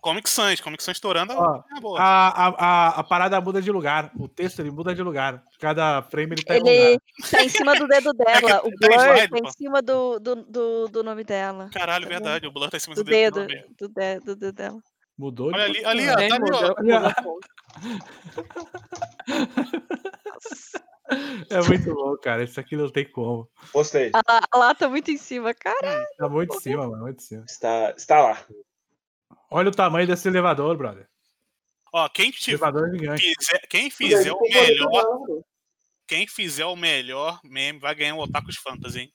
[0.00, 2.00] Comic Sans, Comic Sans estourando Ó, é boa.
[2.00, 4.10] A, a, a, a parada muda de lugar.
[4.18, 5.42] O texto ele muda de lugar.
[5.58, 7.00] Cada frame ele tá em Ele lugar.
[7.30, 8.60] tá em cima do dedo dela.
[8.62, 11.68] O tá em blur slide, tá em cima do, do, do, do nome dela.
[11.72, 12.46] Caralho, tá verdade.
[12.46, 13.46] O Blur tá em cima Do do dedo.
[13.78, 14.78] Do dedo, do dedo dela.
[15.18, 15.52] Mudou.
[15.52, 16.16] de Olha ali, ali, ó.
[16.16, 16.24] Tá
[16.78, 18.00] ali.
[21.50, 22.44] É muito bom, cara.
[22.44, 23.48] Isso aqui não tem como.
[23.72, 24.12] Postei.
[24.14, 26.06] A, lá- a lá tá muito em cima, cara.
[26.16, 27.02] Tá muito em cima, mano.
[27.02, 27.44] Muito em cima.
[27.48, 28.38] Está, está lá.
[29.50, 31.08] Olha o tamanho desse elevador, brother.
[31.92, 33.34] Ó, quem, tiver, Elevador gigante.
[33.34, 35.42] fizer, quem fizer o melhor,
[36.06, 39.14] quem fizer o melhor meme vai ganhar o Otakus Fantasy, hein?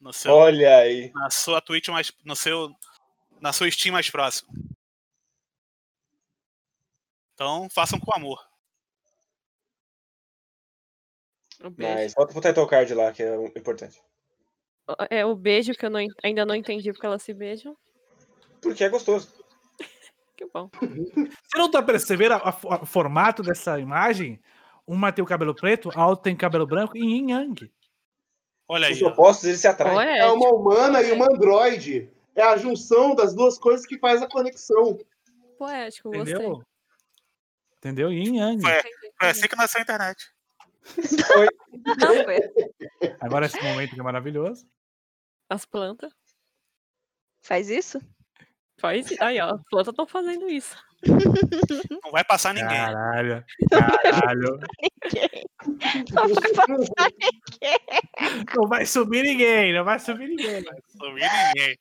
[0.00, 1.12] No seu, Olha aí.
[1.12, 2.74] na sua Twitch mais, no seu,
[3.40, 4.50] na sua Steam mais próximo.
[7.34, 8.44] Então, façam com amor.
[11.62, 11.94] O beijo.
[11.94, 14.02] Mas volta pro title card lá, que é o importante.
[15.08, 17.76] É o beijo que eu não ainda não entendi porque elas se beijam.
[18.60, 19.39] Porque é gostoso.
[20.40, 20.70] Que bom.
[20.80, 22.34] Você não tá percebendo
[22.80, 24.40] o formato dessa imagem?
[24.86, 27.70] Uma tem o cabelo preto, a outra tem cabelo branco e yin yang.
[28.66, 28.94] Olha aí.
[28.94, 29.98] Os opostos, eles se atraem.
[30.00, 32.10] É, É uma humana e uma androide.
[32.34, 34.98] É a junção das duas coisas que faz a conexão.
[35.58, 36.34] poético, gostei.
[36.34, 36.64] Entendeu?
[37.76, 38.12] Entendeu?
[38.12, 38.62] Yin yang.
[38.62, 38.72] Foi,
[39.18, 40.32] foi assim que nasceu a internet.
[41.98, 43.10] Não, foi.
[43.20, 44.66] Agora esse momento que é maravilhoso.
[45.50, 46.14] As plantas.
[47.42, 48.00] Faz isso?
[48.80, 49.06] Faz.
[49.20, 49.54] Aí, ó.
[49.54, 50.76] As plantas estão fazendo isso.
[52.02, 52.68] Não vai passar ninguém.
[52.76, 53.44] Caralho.
[53.70, 54.60] Caralho.
[56.12, 58.46] Não vai passar ninguém.
[58.56, 60.62] Não vai subir ninguém, não vai subir ninguém.
[60.94, 61.78] Não vi ninguém.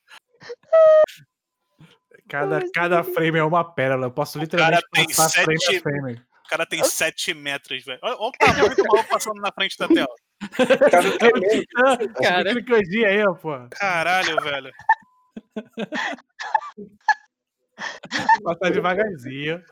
[2.27, 4.07] Cada, cada frame é uma pérola.
[4.07, 6.13] Eu posso literalmente passar frame sete- a frame.
[6.45, 7.99] O cara tem 7 metros, velho.
[8.01, 10.09] Olha, olha o tamanho do maluco passando na frente da tela.
[10.89, 12.13] Tá no tremendo.
[12.23, 12.53] Cara.
[12.55, 13.51] Que coisinha aí, ó, pô.
[13.71, 14.71] Caralho, velho.
[18.43, 19.63] Passar devagarzinho.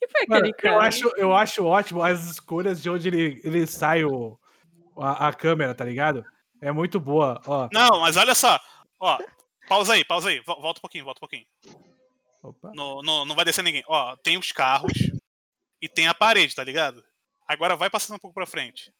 [0.00, 0.88] E foi Mano, aquele eu, cara?
[0.88, 4.38] acho, eu acho ótimo as escolhas de onde ele, ele sai o,
[4.96, 6.24] a, a câmera, tá ligado?
[6.60, 7.68] É muito boa, ó.
[7.72, 8.60] Não, mas olha só.
[9.00, 9.18] Ó,
[9.68, 10.40] pausa aí, pausa aí.
[10.40, 11.46] Vol- Volta um pouquinho, volta um pouquinho.
[12.42, 12.70] Opa.
[12.74, 13.82] No, no- não vai descer ninguém.
[13.86, 14.92] Ó, tem os carros
[15.80, 17.02] e tem a parede, tá ligado?
[17.46, 18.92] Agora vai passando um pouco pra frente.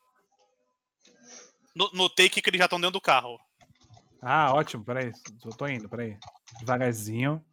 [1.74, 3.38] No, no take que eles já estão dentro do carro.
[4.22, 5.10] Ah, ótimo, peraí.
[5.44, 6.16] Eu tô indo, peraí.
[6.60, 7.44] Devagarzinho.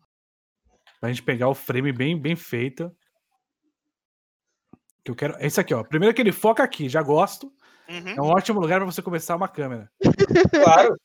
[1.00, 2.96] Pra gente pegar o frame bem, bem feito.
[5.04, 5.36] Que eu quero.
[5.40, 5.84] Esse aqui, ó.
[5.84, 7.52] Primeiro que ele foca aqui, já gosto.
[7.90, 8.10] Uhum.
[8.10, 9.91] É um ótimo lugar pra você começar uma câmera.
[10.64, 10.96] Claro.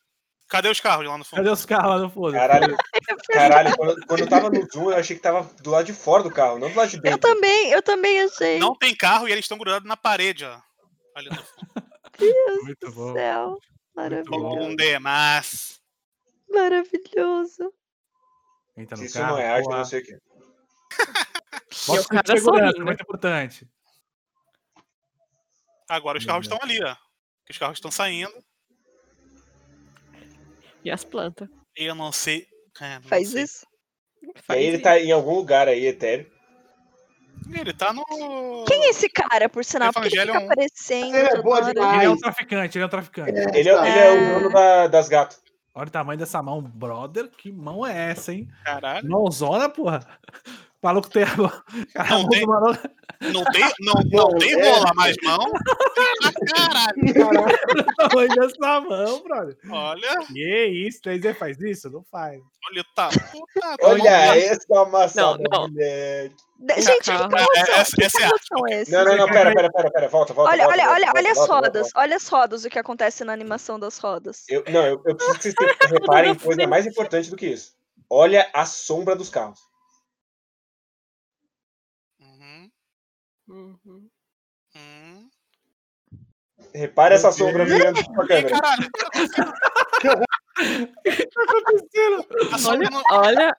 [0.47, 1.39] Cadê os carros lá no fundo?
[1.39, 2.32] Cadê os carros lá no fundo?
[2.32, 2.77] Caralho,
[3.32, 6.23] caralho quando, quando eu tava no zoom, eu achei que tava do lado de fora
[6.23, 7.20] do carro, não do lado de Eu dentro.
[7.20, 8.59] também, eu também achei.
[8.59, 10.61] Não tem carro e eles estão grudados na parede, ó.
[11.16, 12.62] Ali no fundo.
[12.65, 13.12] Muito bom.
[13.15, 13.59] Céu.
[13.95, 14.57] Maravilhoso.
[14.57, 15.81] Bom demais.
[16.51, 17.73] Maravilhoso.
[18.77, 19.33] Entra no isso carro.
[19.37, 20.19] não é arte, não sei o que.
[21.87, 22.41] Bota o cara segurança,
[22.71, 22.85] sorrindo.
[22.85, 23.69] muito importante.
[25.89, 26.97] Agora os carros estão ali, ó.
[27.49, 28.33] Os carros estão saindo.
[30.85, 31.49] E as plantas.
[31.77, 32.47] Eu não sei.
[32.81, 33.43] é, não Faz sei.
[33.43, 33.66] isso.
[34.43, 34.83] Faz aí ele isso.
[34.85, 36.31] tá em algum lugar aí, etéreo.
[37.53, 38.05] Ele tá no.
[38.66, 39.93] Quem é esse cara, por sinal?
[39.93, 41.97] Por que ele fica aparecendo Ele é boa demais.
[41.97, 43.31] Ele é um traficante, ele é um traficante.
[43.31, 44.39] Ele é, ele é o Ah.
[44.39, 45.43] dono da- das gatas.
[45.75, 47.29] Olha o tamanho dessa mão, brother.
[47.37, 48.49] Que mão é essa, hein?
[48.65, 49.09] Caralho.
[49.09, 50.07] Mãozona, porra.
[50.85, 51.51] O maluco tem a mão.
[51.94, 52.47] Cara, a Não tem.
[52.47, 52.89] maluco-
[53.23, 54.70] Não tem, não, não tem é.
[54.70, 55.39] rola mais mão.
[56.55, 57.15] Caralho.
[57.15, 57.48] Caralho,
[57.81, 59.56] o tamanho dessa mão, brother.
[59.70, 61.01] Olha, Que isso?
[61.01, 61.89] 3D faz isso?
[61.89, 62.39] Não faz.
[62.70, 63.09] olha, tá.
[63.09, 65.69] Puta, Olha essa amassada, Não, não.
[65.70, 66.35] moleque.
[66.77, 68.93] Gente, que É, essa- Que essa é a carros arte, são esses?
[68.93, 70.51] Não, não, não, pera, pera, pera, pera, volta, volta.
[70.52, 71.90] Olha, volta, olha, volta, olha, volta, olha as rodas.
[71.97, 74.44] Olha as rodas, o que acontece na animação das rodas.
[74.51, 77.73] Eu, não, eu, eu preciso que vocês reparem em coisa mais importante do que isso.
[78.11, 79.61] Olha a sombra dos carros.
[83.49, 84.09] Uhum.
[84.75, 85.29] uhum.
[86.75, 87.79] Repare essa Meu sombra Deus.
[87.79, 88.49] virando pra câmera.
[88.51, 88.89] caralho.
[92.53, 93.57] A sombra Olha, não- olha,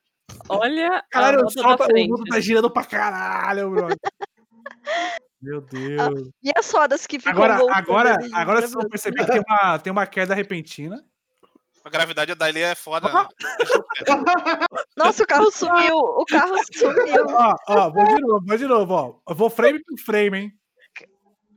[0.49, 3.97] olha Caralho, a o, sol tá- o mundo tá girando pra caralho, brother.
[5.41, 6.29] Meu Deus.
[6.43, 9.91] E as rodas que ficam Agora, agora, agora vocês vão perceber que tem uma, tem
[9.91, 11.03] uma queda repentina.
[11.85, 13.07] A gravidade dali é foda.
[13.13, 13.29] Ah.
[14.97, 15.95] Nossa, o carro sumiu.
[15.95, 17.25] O carro sumiu.
[17.29, 19.19] Ó, ó, vou de novo, vou de novo, ó.
[19.29, 20.51] Eu vou frame por frame, hein?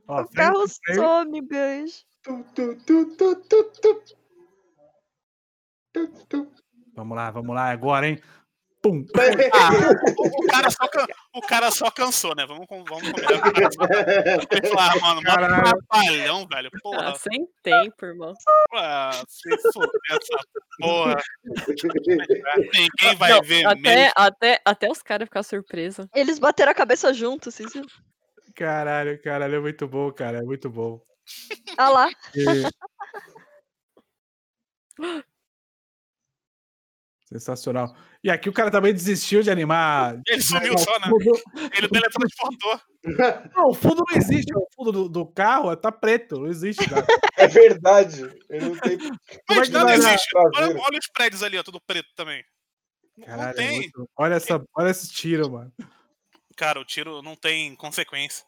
[0.07, 0.99] Ó, O frame carro frame.
[0.99, 1.95] some, beijo.
[2.21, 4.03] Tu, tu, tu, tu, tu, tu.
[5.93, 6.51] Tu, tu.
[6.95, 8.21] Vamos lá, vamos lá, agora, hein?
[8.81, 9.03] Pum.
[9.53, 9.69] Ah,
[10.17, 12.45] o, cara só, can- o cara só cansou, né?
[12.47, 13.33] Vamos, com- vamos combinar.
[13.33, 13.85] O cara só
[14.47, 14.79] cansou.
[14.79, 15.63] Ah, mano, mó Caralho.
[15.63, 16.69] trapalhão, velho.
[16.81, 18.33] Porra, Ah, sem tempo, irmão.
[18.75, 20.39] ah, se fuder essa
[20.79, 21.21] porra.
[22.73, 24.13] Ninguém vai Não, ver até, mesmo.
[24.15, 26.05] até, até os caras ficar surpresos.
[26.15, 27.87] Eles bateram a cabeça juntos, vocês viram?
[28.55, 31.01] Caralho, caralho, é muito bom, cara, é muito bom.
[31.77, 32.09] Ah lá.
[32.33, 32.63] E-
[37.29, 37.95] Sensacional.
[38.23, 40.19] E aqui o cara também desistiu de animar.
[40.27, 41.07] Ele sumiu só, né?
[41.77, 42.81] Ele teletransportou.
[43.55, 44.51] Não, o fundo não existe.
[44.57, 46.39] O fundo do, do carro tá preto.
[46.39, 46.89] Não existe.
[46.89, 47.05] Cara.
[47.37, 48.23] É verdade.
[48.49, 49.93] Ele não tem é Mas que vai dar?
[49.93, 50.27] existe.
[50.35, 52.43] Olha, olha os prédios ali, ó, tudo preto também.
[53.15, 53.75] Não Caralho, é tem.
[53.77, 55.71] muito- olha, essa, olha esse tiro, mano.
[56.57, 58.43] Cara, o tiro não tem consequência.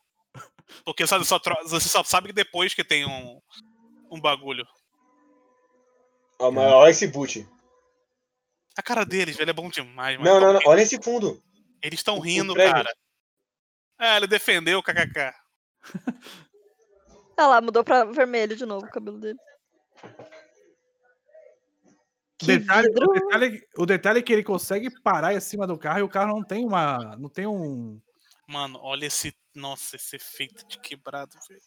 [0.84, 3.40] Porque sabe, só tro- você só sabe depois que tem um,
[4.10, 4.66] um bagulho.
[6.40, 7.48] Olha esse boot.
[8.78, 10.30] A cara deles, velho, é bom demais, mano.
[10.30, 10.62] Não, não, não.
[10.66, 11.42] Olha esse fundo.
[11.82, 12.94] Eles estão o rindo, cara.
[14.00, 15.34] É, ele defendeu o kkk.
[17.38, 19.38] Ah lá, mudou pra vermelho de novo o cabelo dele.
[20.04, 20.08] O
[22.38, 26.00] Que detalhe, o, detalhe, o detalhe é que ele consegue parar em cima do carro
[26.00, 27.16] e o carro não tem uma.
[27.18, 28.00] Não tem um.
[28.48, 29.36] Mano, olha esse.
[29.54, 31.62] Nossa, esse efeito de quebrado, velho.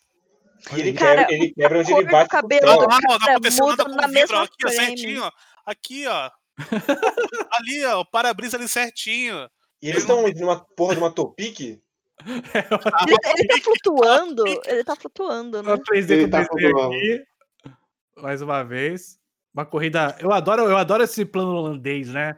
[0.72, 2.30] Ele, Cara, quebra, ele quebra onde ele bate.
[2.30, 5.24] cabelo Não, do Não, não cara aconteceu nada com o vidro, mesma aqui, ó, certinho,
[5.24, 5.32] ó.
[5.66, 6.30] Aqui, ó.
[7.50, 9.48] ali, ó, o para-brisa ali certinho.
[9.82, 11.80] E eles estão numa porra de uma Topic?
[12.20, 14.44] Ah, Ele, ele tá flutuando.
[14.66, 15.70] Ele tá flutuando, né?
[15.70, 16.94] Só 3D Ele tá 3D flutuando.
[16.94, 17.24] aqui.
[18.16, 19.18] Mais uma vez.
[19.52, 20.16] Uma corrida.
[20.20, 22.36] Eu adoro, eu adoro esse plano holandês, né?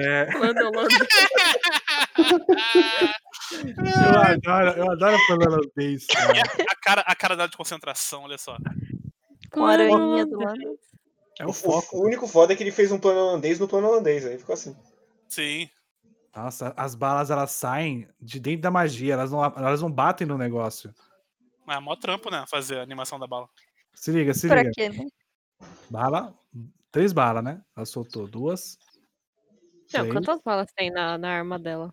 [0.00, 0.88] É, Lando, Lando.
[3.54, 6.06] eu adoro, eu adoro o plano holandês.
[6.06, 6.42] cara.
[6.70, 8.56] a cara, a cara dela de concentração, olha só.
[9.52, 10.78] Com a aranha do lado.
[11.38, 11.96] É O, o foco.
[11.96, 14.24] o único foda é que ele fez um plano holandês no plano holandês.
[14.24, 14.76] Aí ficou assim.
[15.28, 15.68] Sim.
[16.34, 20.36] Nossa, as balas elas saem de dentro da magia, elas não, elas não batem no
[20.36, 20.92] negócio.
[21.64, 22.44] Mas é mó trampo, né?
[22.48, 23.48] Fazer a animação da bala.
[23.94, 24.72] Se liga, se Pra liga.
[24.74, 25.06] quê, né?
[25.88, 26.34] Bala,
[26.90, 27.62] três balas, né?
[27.76, 28.76] Ela soltou duas,
[29.92, 31.92] Não, três, quantas balas tem na, na arma dela?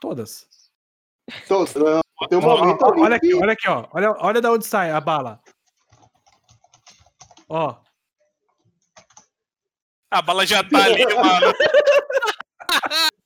[0.00, 0.48] todas.
[1.46, 1.56] Tem
[2.38, 3.86] um Ó, ó, olha aqui, olha aqui, ó.
[3.92, 5.40] Olha, olha da onde sai a bala.
[7.48, 7.76] Ó,
[10.10, 11.52] A bala já tá ali, mano.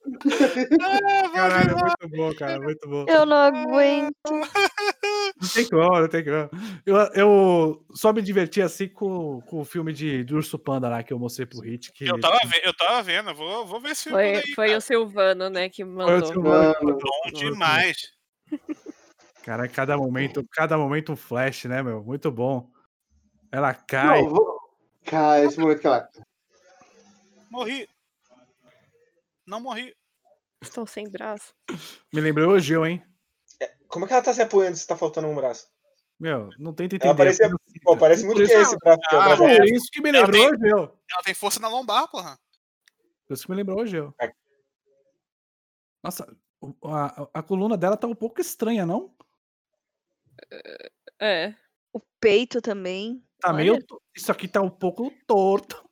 [0.82, 3.05] Ah, Caralho, muito bom, cara, muito bom.
[3.09, 4.15] Eu não aguento.
[5.40, 6.51] Não tem como, não tem como.
[6.86, 11.02] Eu, eu só me diverti assim com, com o filme de, de Urso Panda lá
[11.02, 11.93] que eu mostrei pro Hit.
[11.93, 14.55] Que, Eu tava, eu tava vendo, vou, vou ver esse filme Foi, aí.
[14.55, 16.27] foi o Silvano, né, que Foi o mandou.
[16.27, 16.98] Silvano.
[16.98, 17.97] Bom demais.
[19.44, 22.02] Cara, cada momento, cada momento um flash, né, meu?
[22.02, 22.69] Muito bom.
[23.52, 24.23] Ela cai.
[24.23, 24.59] Não, vou...
[25.05, 26.09] Cara, esse momento que ela.
[27.55, 27.89] Morri.
[29.47, 29.95] Não morri.
[30.61, 31.55] Estou sem braço.
[32.13, 33.01] Me lembrou o Gil, hein?
[33.87, 35.69] Como é que ela tá se apoiando se tá faltando um braço?
[36.19, 37.07] Meu, não tenta entender.
[37.11, 37.49] Ela parecia-
[37.85, 39.01] Pô, parece muito que é isso- esse braço.
[39.13, 39.43] é Ah, braço.
[39.43, 40.99] Por isso que me Ela lembrou tem- o Gil.
[41.13, 42.37] Ela tem força na lombar, porra.
[43.27, 44.13] Por isso que me lembrou o Gil.
[44.21, 44.33] É.
[46.03, 46.37] Nossa,
[46.85, 49.15] a, a coluna dela tá um pouco estranha, não?
[51.21, 51.55] É.
[51.93, 53.25] O peito também.
[53.39, 53.57] Tá Olha.
[53.59, 53.79] meio.
[54.17, 55.84] Isso aqui tá um pouco torto.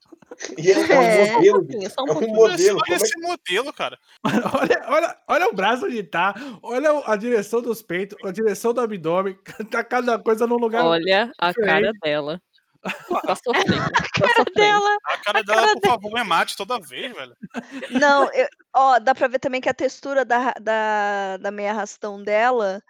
[0.58, 1.36] E é, é É.
[1.36, 2.78] um modelo, só um É um modelo.
[2.86, 3.98] Olha é esse modelo, cara.
[4.24, 6.34] Olha, olha, olha o braço onde tá.
[6.62, 9.38] Olha a direção dos peitos, a direção do abdômen.
[9.70, 10.84] Tá cada coisa num lugar.
[10.84, 11.66] Olha a diferente.
[11.82, 12.40] cara dela.
[13.26, 13.76] Tá sofrendo.
[13.76, 14.52] Tá Cara sofrendo.
[14.54, 14.96] dela.
[15.06, 17.36] A cara dela, por favor, me mate toda vez, velho.
[17.90, 22.20] Não, eu- ó, dá pra ver também que a textura da, da, da meia arrastão
[22.22, 22.82] dela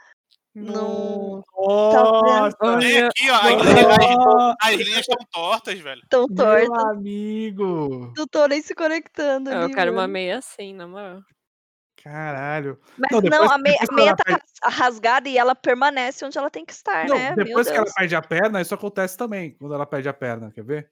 [0.54, 3.34] não Nossa, Tem Olha, aqui, ó.
[3.36, 6.02] As linhas, Nossa, as linhas estão tortas, velho.
[6.10, 6.90] tão meu torta.
[6.90, 8.12] amigo.
[8.16, 10.12] Não tô nem se conectando eu ali, quero uma mano.
[10.12, 11.20] meia assim, na moral.
[12.02, 12.78] Caralho.
[12.98, 16.36] Mas Não, não, a meia, a meia tá perde- ras- rasgada e ela permanece onde
[16.36, 17.32] ela tem que estar, Não, né?
[17.36, 19.52] Meu depois que ela perde a perna, isso acontece também.
[19.58, 20.90] Quando ela perde a perna, quer ver?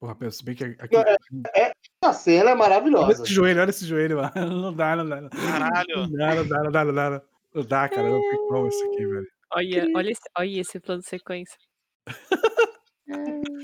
[0.00, 0.96] Porra, pensa bem que aqui.
[2.00, 3.24] Não, A cena é Olha maravilhosa.
[3.24, 4.32] esse joelho, olha esse joelho, mano.
[4.62, 5.20] Não dá, não dá.
[5.20, 6.08] Não Caralho.
[6.08, 7.10] dá, não dá, não dá, não dá.
[7.10, 7.22] Não dá,
[7.90, 8.08] cara.
[8.08, 9.26] Não tem como isso aqui, velho.
[9.54, 11.58] Olha, olha, esse, olha esse plano de sequência.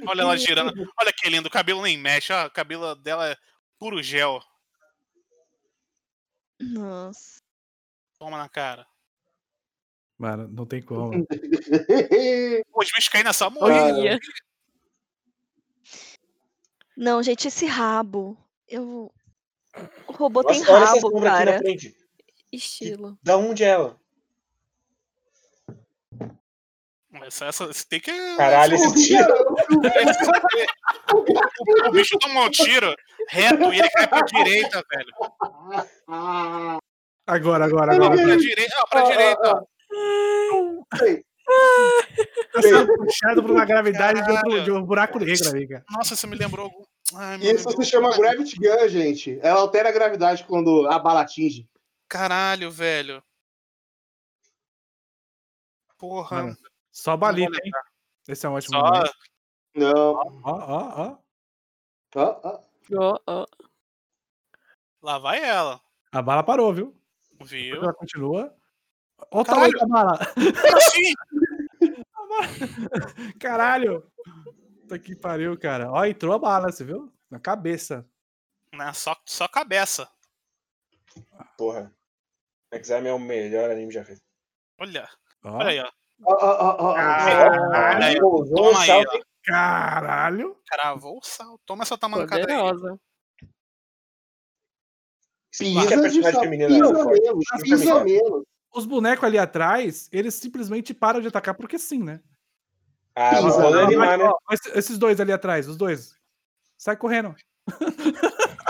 [0.06, 0.72] Olha ela girando.
[1.00, 1.48] Olha que lindo.
[1.48, 2.32] O cabelo nem mexe.
[2.32, 2.46] Ó.
[2.46, 3.36] O cabelo dela é
[3.78, 4.40] puro gel.
[6.60, 7.40] Nossa.
[8.18, 8.86] Toma na cara.
[10.18, 11.10] Mano, não tem como.
[12.74, 13.72] Os bichos caem nessa morre.
[13.72, 14.18] Olha.
[16.96, 18.36] Não, gente, esse rabo.
[18.66, 19.12] Eu.
[20.08, 21.97] O robô tem Nossa, essa rabo, sombra aqui na cara.
[22.52, 23.18] Estilo.
[23.22, 23.96] Da onde é ela?
[27.22, 28.12] Essa, essa, esse tem que.
[28.36, 29.34] Caralho, esse tiro.
[31.14, 32.94] O, o bicho toma um tiro
[33.28, 35.12] reto e ele cai pra direita, velho.
[37.26, 38.22] Agora, agora, Não, agora.
[38.24, 39.66] pra direita, ó, pra direita.
[42.52, 44.64] Tá sendo puxado por uma gravidade de, outro- Caralho.
[44.64, 45.84] de um buraco negro ali, cara.
[45.90, 46.70] Nossa, isso me lembrou.
[47.14, 47.74] Ai, Isso Deus.
[47.76, 49.38] se chama Gravity Gun, gente.
[49.42, 51.66] Ela altera a gravidade quando a bala atinge.
[52.08, 53.22] Caralho, velho.
[55.98, 56.42] Porra.
[56.42, 56.56] Mano,
[56.90, 57.72] Só balita, hein?
[58.26, 58.86] Esse é um ótimo Só.
[58.86, 59.14] momento.
[59.74, 60.14] Não.
[60.14, 61.18] Ó, ó, ó.
[62.16, 62.62] Ó, ó.
[62.96, 63.46] Ó, ó.
[65.02, 65.80] Lá vai ela.
[66.10, 66.96] A bala parou, viu?
[67.42, 67.76] Viu?
[67.76, 68.56] Ela continua.
[69.30, 70.18] Olha o tamanho da bala.
[70.76, 71.14] Assim?
[73.38, 74.10] Caralho.
[74.80, 75.90] Puta que pariu, cara.
[75.90, 77.12] Ó, entrou a bala, você viu?
[77.30, 78.08] Na cabeça.
[78.72, 80.10] Não, só, só cabeça.
[81.56, 81.92] Porra.
[82.72, 84.20] Exame é o melhor anime já feito.
[84.78, 85.08] Olha.
[85.44, 85.90] Olha aí, ó.
[87.96, 88.20] Aí.
[88.20, 89.20] Pousou um Toma aí, salto ó.
[89.44, 90.56] Caralho.
[90.66, 91.58] Cravou o sal.
[91.64, 92.42] Toma essa tamancada aí.
[92.42, 93.00] Poderosa.
[95.52, 96.68] Explica a Pisa de personagem sal- feminina.
[96.68, 97.12] pisa ela
[97.58, 98.44] é pisa menos.
[98.74, 102.20] Os bonecos ali atrás, eles simplesmente param de atacar porque sim, né?
[103.14, 104.30] Ah, Pisa, mas não, não, animar, né?
[104.74, 106.14] Esses dois ali atrás, os dois.
[106.76, 107.34] Sai correndo.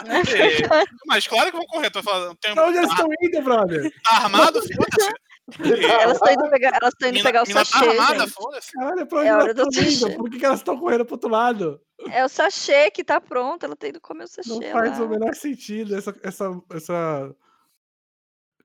[0.08, 0.18] É,
[1.06, 1.90] Mas claro que vão correr.
[1.90, 2.36] Tô falando.
[2.36, 3.92] Tem, Pra onde eles estão indo, brother?
[4.04, 4.60] tá armado?
[4.62, 5.12] Foda-se.
[6.02, 8.18] Elas estão indo pegar, elas estão indo Mina, pegar o tá sachê, armada?
[8.20, 8.32] gente.
[8.32, 8.72] Foda-se.
[8.72, 9.92] Caralho, pra onde É elas hora do estão indo?
[9.98, 10.16] sachê.
[10.16, 11.80] Por que, que elas estão correndo pro outro lado?
[12.10, 15.04] É o sachê que tá pronto, ela tá indo comer o sachê Não faz lá.
[15.06, 17.34] o menor sentido essa, essa, essa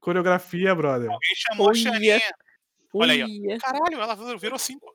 [0.01, 1.09] coreografia, brother.
[1.09, 1.79] Alguém chamou a Olha.
[1.79, 2.21] Xaninha.
[2.93, 3.23] Olha aí,
[3.55, 3.57] ó.
[3.59, 4.93] Caralho, ela virou cinco.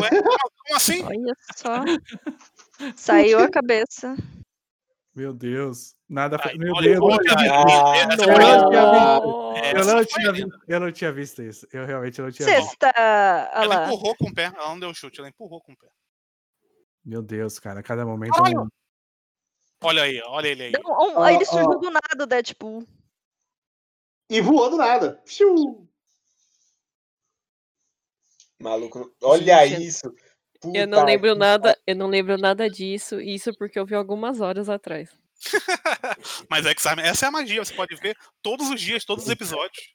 [0.00, 1.02] Ué, como assim?
[1.04, 1.82] Olha só.
[2.96, 4.16] Saiu a cabeça.
[5.14, 5.94] Meu Deus.
[6.08, 6.38] Nada.
[6.40, 7.24] Ai, Meu olha, Deus, eu não olha,
[10.04, 10.60] tinha visto.
[10.68, 11.36] Eu foi não tinha visto.
[11.36, 11.66] Foi isso.
[11.72, 12.76] Eu realmente não tinha visto.
[12.84, 13.86] Olha Ela lá.
[13.86, 14.44] empurrou com o pé.
[14.54, 15.88] Ela não deu chute, ela empurrou com o pé.
[17.04, 17.82] Meu Deus, cara.
[17.82, 18.34] Cada momento.
[18.34, 18.62] é Caralho.
[18.62, 18.68] um-
[19.82, 20.72] Olha aí, olha ele aí.
[20.84, 22.86] Um- aí ele surgiu do nada, o Deadpool.
[24.30, 25.22] E voou do nada.
[25.24, 25.87] Piu.
[28.60, 29.12] Maluco.
[29.22, 30.14] Olha Gente, isso.
[30.74, 33.94] Eu não Puta lembro que nada, eu não lembro nada disso, isso porque eu vi
[33.94, 35.08] algumas horas atrás.
[36.50, 37.64] Mas é que sabe, essa é a magia.
[37.64, 39.94] Você pode ver todos os dias, todos os episódios.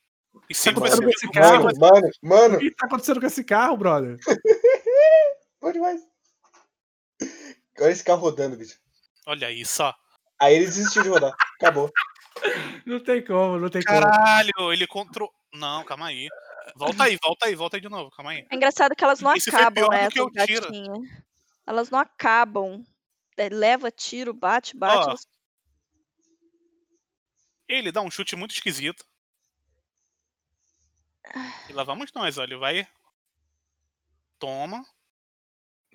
[0.49, 1.59] E sempre vai acontecendo ser com esse cara?
[1.59, 2.59] vai Mano, mano, O mano.
[2.59, 4.17] que tá acontecendo com esse carro, brother?
[5.61, 6.01] Bom demais.
[7.79, 8.79] Olha esse carro rodando, bicho.
[9.25, 9.93] Olha aí, só.
[10.39, 11.33] Aí ele desistiu de rodar.
[11.55, 11.91] Acabou.
[12.85, 13.99] Não tem como, não tem como.
[13.99, 15.33] Caralho, ele controlou.
[15.53, 16.27] Não, calma aí.
[16.75, 18.45] Volta aí, volta aí, volta aí de novo, calma aí.
[18.49, 20.09] É engraçado que elas não Esse foi acabam, né?
[20.09, 20.67] que tiro.
[21.65, 22.83] Elas não acabam.
[23.37, 24.97] É, leva tiro, bate, bate.
[24.97, 25.09] Ó.
[25.09, 25.27] elas-
[27.67, 29.05] Ele dá um chute muito esquisito.
[31.69, 32.51] E lá vamos nós, olha.
[32.53, 32.87] Ele vai.
[34.37, 34.85] Toma.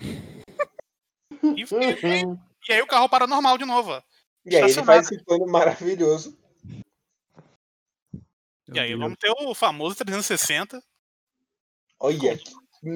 [0.00, 2.38] E, e-
[2.68, 4.02] e aí o carro para normal de novo.
[4.44, 6.36] E aí ele faz esse plano maravilhoso.
[8.72, 10.82] E aí vamos ter o famoso 360.
[12.00, 12.36] Olha.
[12.36, 12.52] que-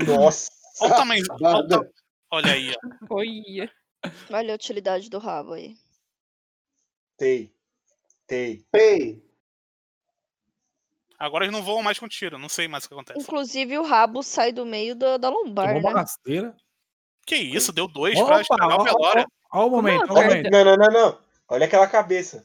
[0.06, 0.50] Nossa.
[0.80, 1.24] Olha o tamanho.
[1.40, 1.90] Olha,
[2.30, 2.70] olha aí,
[3.10, 3.14] ó.
[3.16, 3.72] Olha.
[4.30, 5.76] Olha a utilidade do rabo aí.
[7.16, 7.54] Tei.
[8.26, 8.64] Tei.
[8.74, 9.22] Ei,
[11.18, 13.20] Agora eles não voam mais com tiro, não sei mais o que acontece.
[13.20, 16.00] Inclusive, o rabo sai do meio da, da lombar, Tomou uma né?
[16.00, 16.56] rasteira.
[17.24, 19.26] Que isso, deu dois Opa, pra estragar o velório.
[19.52, 20.50] ó o momento, ó o Olha, momento.
[20.50, 21.22] Não, não, não, não.
[21.48, 22.44] Olha aquela cabeça.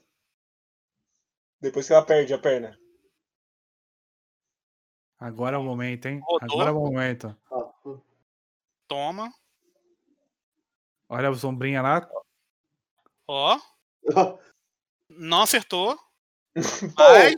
[1.59, 2.77] Depois que ela perde a perna.
[5.19, 6.19] Agora é o momento, hein?
[6.23, 6.47] Rodou.
[6.61, 7.35] Agora é o momento.
[8.87, 9.31] Toma.
[11.09, 12.07] Olha a sombrinha lá.
[13.27, 13.57] Ó.
[15.09, 15.95] Não acertou.
[15.95, 16.61] Pô,
[16.97, 17.35] Mas.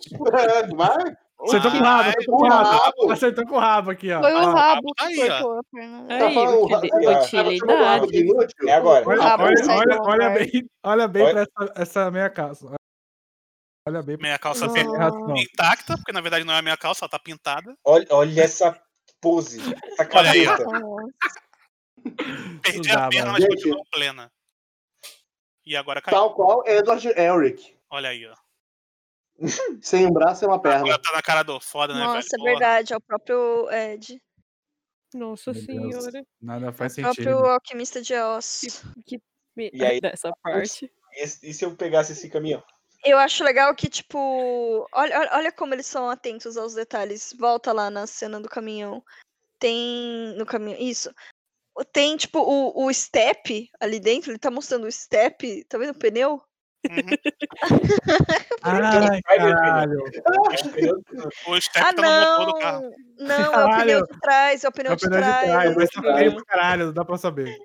[0.75, 1.15] Vai.
[1.41, 3.11] Acertou com o rabo, acertou com o rabo.
[3.11, 4.19] Acertou com o rabo aqui, ó.
[4.21, 5.41] Foi o Ó, rabo aí, que ó.
[5.41, 6.07] cortou a perna.
[6.07, 8.53] Tá Aí, utili- tá- tá chamando o rabo utilidade.
[8.67, 9.07] É agora.
[9.07, 12.75] Olha, olha, olha, olha bem, olha bem Olha- pra essa, essa meia calça.
[13.89, 15.35] Olha bem Minha calça razão.
[15.35, 17.75] intacta, porque na verdade não é a minha calça, ela tá pintada.
[17.83, 18.79] olha, olha essa
[19.19, 19.59] pose.
[19.99, 20.57] Essa Olha aí, ó.
[20.57, 20.85] cabeça.
[22.63, 23.55] Perdi a perna, mas Gente.
[23.55, 24.31] continuou plena.
[25.65, 26.15] E agora caiu.
[26.17, 27.75] Tal qual Edward Elric.
[27.89, 28.35] Olha aí, ó.
[29.81, 30.79] Sem um braço e uma perna.
[30.81, 32.39] Agora tá na cara do foda, né, Nossa, é velho?
[32.39, 32.51] Porra.
[32.51, 32.93] verdade.
[32.93, 34.21] É o próprio Ed.
[35.13, 36.03] Nossa Meu Deus.
[36.03, 36.25] senhora.
[36.41, 37.45] Nada faz O próprio sentido.
[37.45, 38.83] alquimista de Oz.
[39.55, 40.91] Me- E aí- Dessa parte.
[41.13, 42.63] E, e se eu pegasse esse caminhão?
[43.03, 44.87] Eu acho legal que, tipo.
[44.91, 47.33] Olha, olha, como eles são atentos aos detalhes.
[47.39, 49.03] Volta lá na cena do caminhão.
[49.59, 50.35] Tem.
[50.37, 50.79] No caminhão.
[50.79, 51.09] Isso.
[51.93, 54.31] Tem, tipo, o, o step ali dentro.
[54.31, 55.63] Ele tá mostrando o step.
[55.65, 56.41] Tá vendo o pneu?
[56.89, 56.99] Uhum.
[58.63, 59.99] Ai, caralho.
[61.47, 62.91] O step Ah, tá no motor do carro.
[63.17, 63.27] não!
[63.27, 64.63] Não, é o pneu de trás.
[64.63, 65.45] É o É pneu o de pneu de trás.
[65.49, 66.33] trás, mas tá trás.
[66.33, 67.57] pra caralho, não dá pra saber.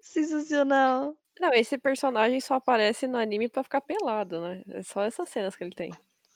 [0.00, 1.16] Sensacional.
[1.42, 4.62] Não, esse personagem só aparece no anime pra ficar pelado, né?
[4.70, 5.90] É só essas cenas que ele tem.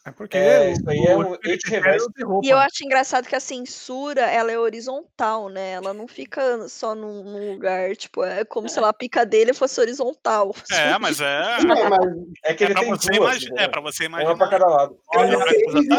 [0.05, 2.11] É porque É, o- isso aí é o um Pérez reverso.
[2.13, 2.45] tem roupa.
[2.47, 5.73] E eu acho engraçado que a censura, ela é horizontal, né?
[5.73, 9.53] Ela não fica só num, num lugar, tipo, é como se lá, a pica dele
[9.55, 10.53] fosse horizontal.
[10.73, 11.25] É, mas é.
[11.25, 12.15] É, mas
[12.45, 13.17] É que É ele tem você, duas.
[13.31, 13.65] imagi- entendeu?
[13.65, 14.51] é pra você Uma pra imaginar.
[14.51, 14.99] cada lado.
[15.15, 15.39] Olha,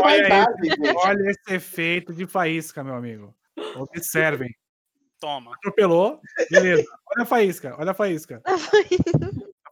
[0.04, 0.94] Olha, é.
[0.96, 3.34] Olha esse efeito de faísca, meu amigo.
[3.76, 4.50] Observem.
[5.20, 5.54] Toma.
[5.56, 6.22] Atropelou,
[6.52, 6.86] beleza.
[7.08, 8.42] Olha a faísca, olha a faísca.
[8.46, 8.58] A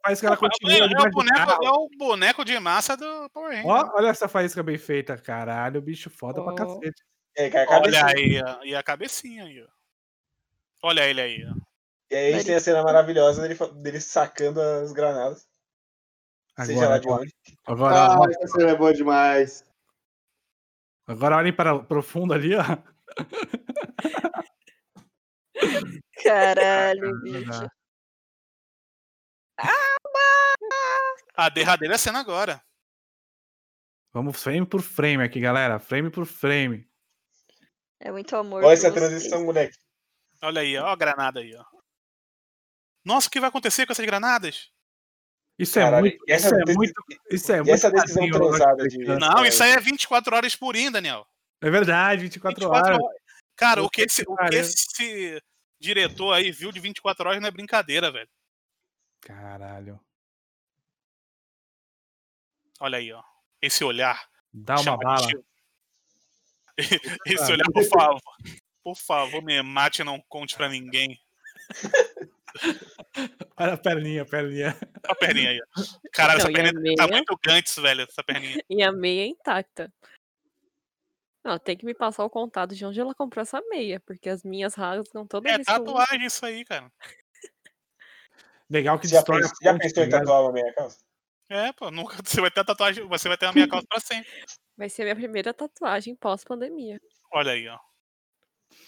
[0.08, 3.68] faísca ela É, continua é, o boneco, é o boneco de massa do Power Ranger.
[3.68, 6.56] Ó, olha essa faísca bem feita, caralho, bicho foda pra Ó.
[6.56, 7.04] cacete.
[7.38, 9.68] É, Olha aí, e a cabecinha aí, ó.
[10.88, 11.56] Olha ele aí, ó.
[12.10, 15.48] E aí a gente tem a cena maravilhosa dele, dele sacando as granadas.
[16.64, 17.34] seja lá Agora, de onde.
[17.66, 19.64] agora, Ah, ó, essa cena é boa demais.
[21.08, 22.64] agora olhem para o fundo ali, ó.
[26.24, 27.50] Caralho, bicho.
[27.50, 27.70] dá.
[31.36, 32.62] A derradeira cena agora.
[34.14, 35.80] Vamos frame por frame aqui, galera.
[35.80, 36.90] Frame por frame.
[38.00, 38.64] É muito amor.
[38.64, 38.94] Olha essa vocês.
[38.94, 39.78] transição, moleque.
[40.42, 41.64] Olha aí, ó a granada aí, ó.
[43.04, 44.70] Nossa, o que vai acontecer com essas granadas?
[45.58, 46.24] Isso é Caralho, muito.
[46.28, 46.94] e essa Isso é muito.
[47.32, 48.98] Isso é E muito essa decisão transada de.
[49.06, 51.26] Não, isso aí é 24 horas por in, Daniel.
[51.62, 53.04] É verdade, 24, 24 horas.
[53.04, 53.22] horas.
[53.56, 55.42] Cara, o que, esse, o que esse
[55.86, 58.30] diretor aí viu de 24 horas não é brincadeira, velho.
[59.22, 60.00] Caralho.
[62.80, 63.24] Olha aí, ó.
[63.62, 64.28] Esse olhar.
[64.54, 65.28] Dá uma bala.
[67.26, 68.22] Esse olhar, por favor.
[68.84, 71.20] Por favor, me mate e não conte pra ninguém.
[73.58, 74.78] Olha a perninha, a perninha.
[74.80, 75.60] Olha a perninha aí.
[75.62, 75.66] ó.
[76.14, 77.18] Caralho, Não, essa perninha tá meia?
[77.18, 78.02] muito Gantz, velho.
[78.04, 78.62] Essa perninha.
[78.70, 79.92] E a meia é intacta.
[81.46, 84.44] Não, tem que me passar o contato de onde ela comprou essa meia, porque as
[84.44, 85.86] minhas rasgam toda É vez que eu uso.
[85.86, 86.92] tatuagem isso aí, cara.
[88.70, 90.20] Legal que Já, destrói a pensou, já pensou em tá ligado?
[90.22, 90.98] tatuar uma meia calça?
[91.48, 94.00] É, pô, nunca você vai ter a tatuagem, você vai ter a minha calça pra
[94.00, 94.28] sempre.
[94.76, 97.00] Vai ser a minha primeira tatuagem pós-pandemia.
[97.32, 97.78] Olha aí, ó.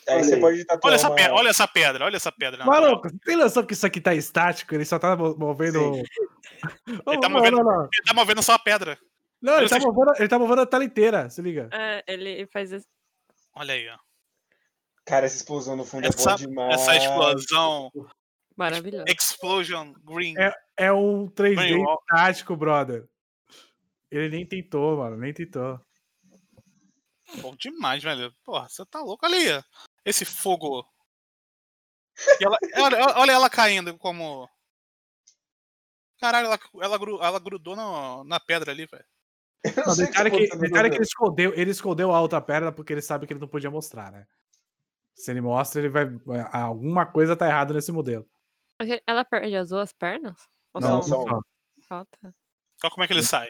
[0.10, 1.16] Aí Olha você pode tatuar Olha essa, uma...
[1.16, 2.66] pedra, olha essa pedra, olha essa pedra.
[2.66, 4.74] Maluco, você tem noção que isso aqui tá estático?
[4.74, 5.80] Ele só tá mo- movendo.
[7.06, 7.84] Ele tá não, movendo- não, não.
[7.84, 8.98] Ele tá movendo só a pedra.
[9.42, 11.70] Não, ele Olha tá, movendo, ele tá movendo a tela inteira, se liga.
[11.72, 12.86] É, ele faz esse...
[13.54, 13.98] Olha aí, ó.
[15.06, 16.74] Cara, essa explosão no fundo é Essa, boa demais.
[16.82, 17.92] essa explosão
[18.56, 19.06] Maravilhoso.
[19.08, 20.34] Explosion Green.
[20.76, 21.98] É um 3D Bem, ó.
[22.08, 23.08] tático, brother.
[24.10, 25.80] Ele nem tentou, mano, nem tentou.
[27.42, 28.34] Bom demais, velho.
[28.44, 29.52] Porra, você tá louco ali.
[29.52, 29.62] ó.
[30.04, 30.84] Esse fogo.
[32.40, 34.50] E ela- olha, olha ela caindo como.
[36.20, 39.06] Caralho, ela, ela, gru- ela grudou no- na pedra ali, velho.
[39.64, 42.72] Eu não Não, detalhe que, acontecendo detalhe que ele escondeu, ele escondeu a outra perna
[42.72, 44.26] porque ele sabe que ele não podia mostrar, né?
[45.16, 46.08] Se ele mostra, ele vai.
[46.52, 48.30] Alguma coisa tá errada nesse modelo.
[48.80, 50.48] Ele- Ela perde as duas pernas?
[50.74, 51.38] Ou Não, só só uma?
[51.38, 51.42] um.
[51.90, 52.34] Ah, tá.
[52.84, 53.50] Olha como é que ele sai.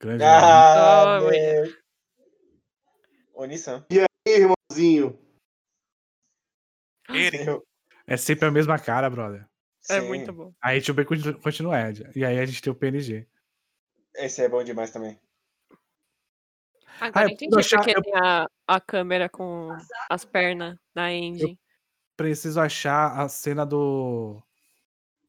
[0.00, 1.76] Grande Ah, Oh, meu.
[3.34, 3.84] Oni-san.
[3.90, 5.18] Ih, irmãozinho.
[7.10, 7.46] Eren.
[7.46, 7.66] Eu-
[8.06, 9.46] É sempre a mesma cara, brother.
[9.88, 10.52] É Sim, muito bom.
[10.62, 12.10] Aí a B continua, continua Ed.
[12.14, 13.26] E aí a gente tem o PNG.
[14.14, 15.18] Esse é bom demais também.
[17.00, 19.68] Agora eu eu entendi achar- porque eu- tem a, a câmera com
[20.08, 21.58] as pernas na engine.
[22.16, 24.42] Preciso achar a cena do.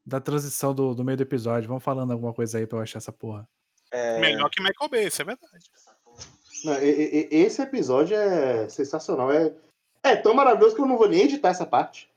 [0.05, 1.67] Da transição do, do meio do episódio.
[1.67, 3.47] Vamos falando alguma coisa aí pra eu achar essa porra.
[3.91, 5.65] É, Melhor que Michael Bay, isso é verdade.
[6.63, 9.29] Não, e- e- esse episódio é sensacional.
[9.31, 9.53] É,
[10.03, 12.09] é tão maravilhoso que eu não vou nem editar essa parte.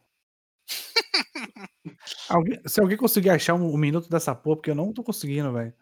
[2.28, 5.52] Alguém- se alguém conseguir achar um, um minuto dessa porra, porque eu não tô conseguindo,
[5.52, 5.74] velho.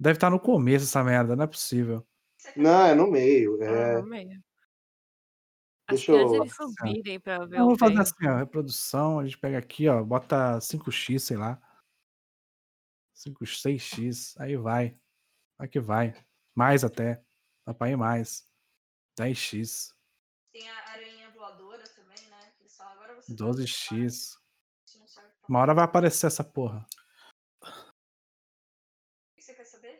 [0.00, 2.06] Deve estar no começo essa merda, não é possível.
[2.56, 3.62] Não, é no meio.
[3.62, 4.42] É, Ah, meio.
[5.88, 8.02] Acho Deixa eu- eles subirem pra ver Eu vou fazer meio.
[8.02, 8.36] assim, ó.
[8.38, 10.02] Reprodução, a gente pega aqui, ó.
[10.02, 11.60] Bota 5x, sei lá.
[13.14, 14.34] 5, 6x.
[14.40, 14.96] Aí vai.
[15.70, 16.12] Que vai.
[16.56, 17.22] Mais até.
[17.64, 18.44] Dá pra ir mais.
[19.16, 19.94] 10x.
[20.52, 22.52] Tem a aranha voadora também, né?
[22.58, 24.36] Que falam, agora você 12x.
[25.48, 26.86] Uma hora vai aparecer essa porra.
[27.62, 27.66] O
[29.34, 29.98] que você quer saber?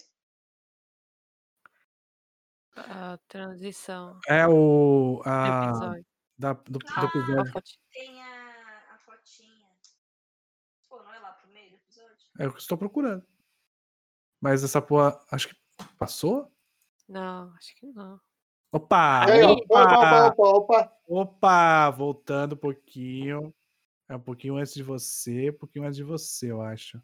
[2.77, 5.21] A transição É o.
[5.23, 6.07] do A, episódio.
[6.39, 7.53] da, do, do A episódio.
[7.53, 9.69] foto- Tem a, a fotinha.
[10.89, 12.17] Pô, não é lá pro meio do episódio?
[12.39, 13.27] É o que eu estou procurando.
[14.41, 15.21] Mas essa porra.
[15.31, 15.57] Acho que
[15.99, 16.51] passou?
[17.09, 18.19] Não, acho que não.
[18.73, 19.27] Opa!
[19.29, 19.43] É, Aí.
[19.45, 20.97] opa, opa, opa, opa.
[21.07, 21.91] Opa!
[21.91, 23.55] Voltando um pouquinho.
[24.09, 27.01] É um pouquinho antes de você, um pouquinho antes de você, eu acho.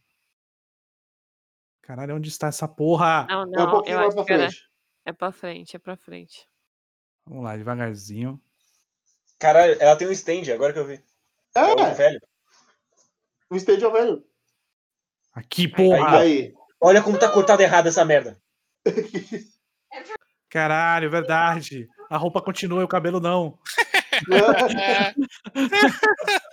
[1.83, 3.27] Caralho, onde está essa porra?
[3.29, 4.69] Não, É um não, pouquinho eu mais acho pra frente.
[5.07, 6.47] É pra frente, é pra frente.
[7.25, 8.41] Vamos lá, devagarzinho.
[9.39, 11.03] Caralho, ela tem um stand, agora que eu vi.
[11.55, 12.21] É o É, velho.
[13.51, 14.25] o stage é o velho.
[15.33, 16.21] Aqui, porra!
[16.21, 16.53] Aí.
[16.81, 18.41] Olha como tá cortado errado essa merda.
[20.51, 21.89] Caralho, verdade.
[22.11, 23.59] A roupa continua e o cabelo não.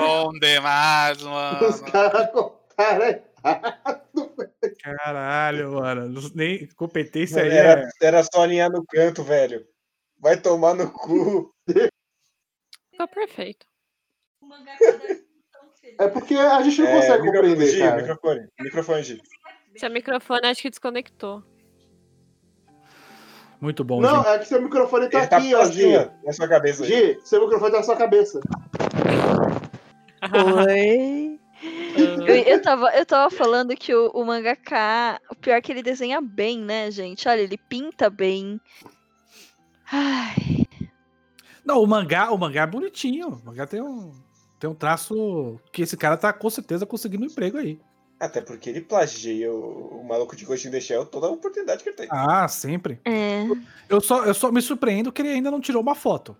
[0.00, 1.68] Bom demais, mano.
[1.68, 4.00] Os caras cortaram errado.
[4.82, 6.30] Caralho, mano.
[6.34, 7.50] Nem competência aí.
[7.50, 8.06] Era, É...
[8.06, 9.64] era só alinhar no canto, velho.
[10.18, 11.52] Vai tomar no cu.
[12.90, 13.66] Ficou perfeito.
[14.40, 14.92] O mangá tá
[15.52, 15.96] tão feliz.
[15.98, 17.96] É porque a gente não É, consegue micro- compreender, Gi, cara.
[18.02, 18.48] microfone.
[18.60, 19.22] Microfone, Gi.
[19.76, 21.42] Seu microfone acho que desconectou.
[23.60, 24.26] Muito bom, Não, gente.
[24.28, 25.94] é que seu microfone tá Ele tá aqui, ó, Gi.
[25.94, 26.84] assim, ó, na sua cabeça.
[26.84, 28.40] Gi, seu microfone tá na sua cabeça.
[30.32, 31.38] Oi.
[31.96, 35.82] Eu, eu, tava, eu tava falando que o, o mangaka, o pior é que ele
[35.82, 37.28] desenha bem, né, gente?
[37.28, 38.60] Olha, ele pinta bem.
[39.92, 40.66] Ai,
[41.64, 43.28] Não, o mangá, o mangá é bonitinho.
[43.28, 44.12] O mangá tem um,
[44.58, 47.80] tem um traço que esse cara tá com certeza conseguindo um emprego aí.
[48.18, 51.82] Até porque ele plagia o, o maluco de Ghost in the Shell toda a oportunidade
[51.82, 52.08] que ele tem.
[52.10, 53.00] Ah, sempre.
[53.04, 53.44] é.
[53.88, 56.36] Eu só, eu só me surpreendo que ele ainda não tirou uma foto.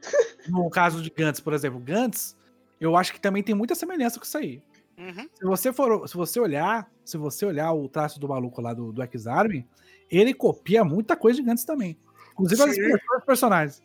[0.48, 2.36] No caso de Gantz, por exemplo, Gantz,
[2.82, 4.62] eu acho que também tem muita semelhança com isso aí.
[4.98, 5.28] Uhum.
[5.34, 8.92] Se você for, se você olhar, se você olhar o traço do maluco lá do,
[8.92, 9.66] do X-Army,
[10.10, 11.96] ele copia muita coisa de Gantz também.
[12.32, 13.82] Inclusive as dos personagens.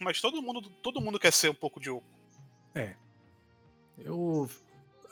[0.00, 2.04] Mas todo mundo, todo mundo quer ser um pouco de Yoko.
[3.98, 4.48] Eu,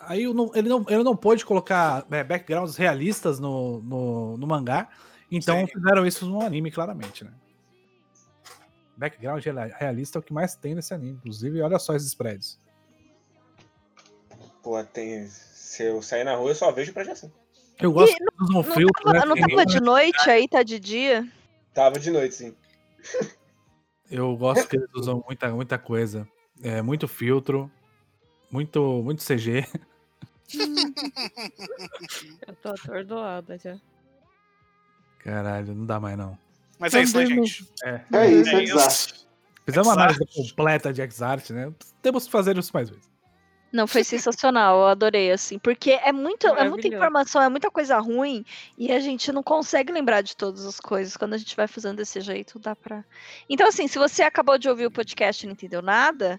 [0.01, 4.47] aí eu não- ele, não, ele não pôde colocar é, backgrounds realistas no, no, no
[4.47, 4.91] mangá,
[5.31, 5.67] então Sim.
[5.67, 7.33] fizeram isso no anime, claramente, né?
[8.97, 12.59] Background real- realista é o que mais tem nesse anime, inclusive, olha só esses prédios.
[14.63, 15.27] Pô, tem.
[15.29, 17.35] Se eu sair na rua, eu só vejo pra Jacinto.
[17.81, 19.25] Eu gosto E usam um Não, filtro, tava, né?
[19.27, 21.29] não tava de noite aí, tá de dia?
[21.75, 22.57] Tava de noite, sim.
[24.11, 26.29] Eu gosto que eles usam muita, muita coisa.
[26.63, 27.69] É, muito filtro,
[28.51, 29.67] muito, muito CG.
[32.47, 33.77] Eu tô atordoada já.
[35.19, 36.39] Caralho, não dá mais não.
[36.79, 37.73] Mas é isso, né, Também gente?
[38.13, 39.15] É isso, é É desastre.
[39.15, 39.25] isso.
[39.65, 41.73] Fizemos uma análise completa de X-Art, né?
[42.03, 43.09] Temos que fazer isso mais vezes.
[43.73, 47.99] Não, foi sensacional, eu adorei, assim, porque é, muito, é muita informação, é muita coisa
[47.99, 48.45] ruim,
[48.79, 51.17] e a gente não consegue lembrar de todas as coisas.
[51.17, 53.05] Quando a gente vai fazendo desse jeito, dá pra.
[53.49, 56.39] Então, assim, se você acabou de ouvir o podcast e não entendeu nada,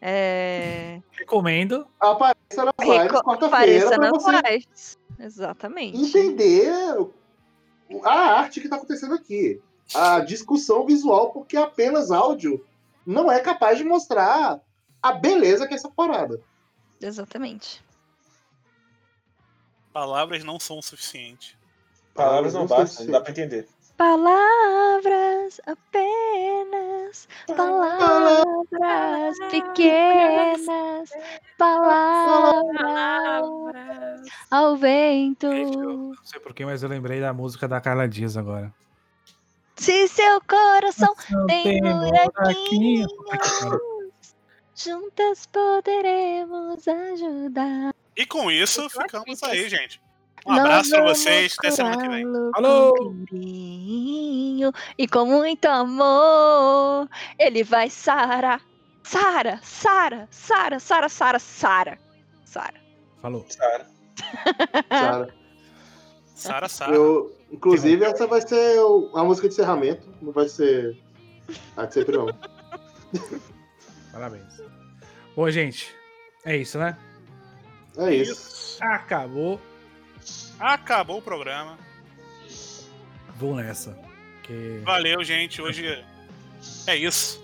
[0.00, 1.00] é.
[1.10, 1.88] Recomendo.
[1.98, 4.98] Apareça nas lives reco- quarta-feira Apareça nas você lives.
[5.18, 5.98] Exatamente.
[5.98, 6.70] entender
[8.04, 9.60] a arte que tá acontecendo aqui.
[9.94, 12.64] A discussão visual, porque apenas áudio
[13.06, 14.60] não é capaz de mostrar
[15.02, 16.40] a beleza que é essa parada.
[17.00, 17.84] Exatamente.
[19.92, 21.56] Palavras não são o suficiente.
[22.14, 23.68] Palavras não Não bastam, não dá pra entender.
[23.96, 27.26] Palavras apenas,
[27.56, 31.10] palavras pequenas,
[31.56, 34.20] palavras Palavras.
[34.50, 35.46] ao vento.
[35.48, 38.70] Não sei porquê, mas eu lembrei da música da Carla Dias agora.
[39.76, 41.14] Se seu coração
[41.46, 43.06] tem buraquinho.
[43.08, 44.34] buraquinhos,
[44.74, 47.94] juntas poderemos ajudar.
[48.16, 50.00] E com isso, ficamos aí, gente.
[50.46, 51.54] Um abraço pra vocês.
[51.58, 52.24] Até semana que vem.
[52.24, 57.08] com carinho E com muito amor,
[57.38, 58.62] ele vai sarar.
[59.02, 61.98] Sara, Sara, Sara, Sara, Sara, Sara.
[62.44, 62.74] Sara.
[63.20, 63.44] Falou.
[63.48, 63.86] Sara.
[66.34, 66.94] Sara, Sara.
[66.94, 70.08] Eu, inclusive, essa vai ser o- a música de encerramento.
[70.20, 70.96] Não vai ser
[71.76, 72.26] a de sempre, não.
[74.12, 74.60] Parabéns.
[75.34, 75.94] Bom, gente,
[76.44, 76.96] é isso, né?
[77.98, 78.78] É isso.
[78.82, 79.60] Acabou.
[80.58, 81.78] Acabou o programa.
[83.36, 83.98] Vou nessa.
[84.42, 84.80] Que...
[84.84, 85.60] Valeu, gente.
[85.60, 86.04] Hoje
[86.86, 87.42] é isso.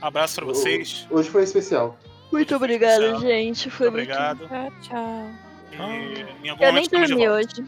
[0.00, 1.06] Abraço pra vocês.
[1.10, 1.98] Hoje foi especial.
[2.32, 3.20] Muito obrigada, Tchau.
[3.20, 3.70] gente.
[3.70, 4.48] Foi Muito obrigado.
[4.48, 5.30] Tchau, tchau.
[5.72, 6.62] E em algum muito.
[6.62, 7.32] Eu nem dormi volta.
[7.60, 7.66] hoje.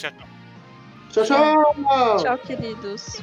[0.00, 0.26] Tchau, tchau.
[1.10, 2.16] Tchau, tchau!
[2.24, 3.20] Tchau, queridos.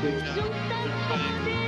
[0.00, 0.12] Sim.
[1.08, 1.67] Poderemos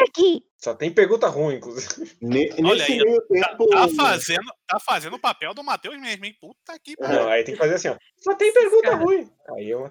[0.00, 0.42] é, aqui.
[0.56, 2.16] só tem pergunta ruim, inclusive.
[2.20, 3.66] Ne- Olha Nesse aí, meio Tá, tempo.
[3.68, 6.36] tá fazendo, tá fazendo o papel do Matheus mesmo, hein?
[6.40, 7.20] Puta que pariu.
[7.22, 7.96] Não, aí tem que fazer assim, ó.
[8.18, 8.96] Só tem pergunta Cara.
[9.04, 9.30] ruim.
[9.56, 9.88] Aí eu.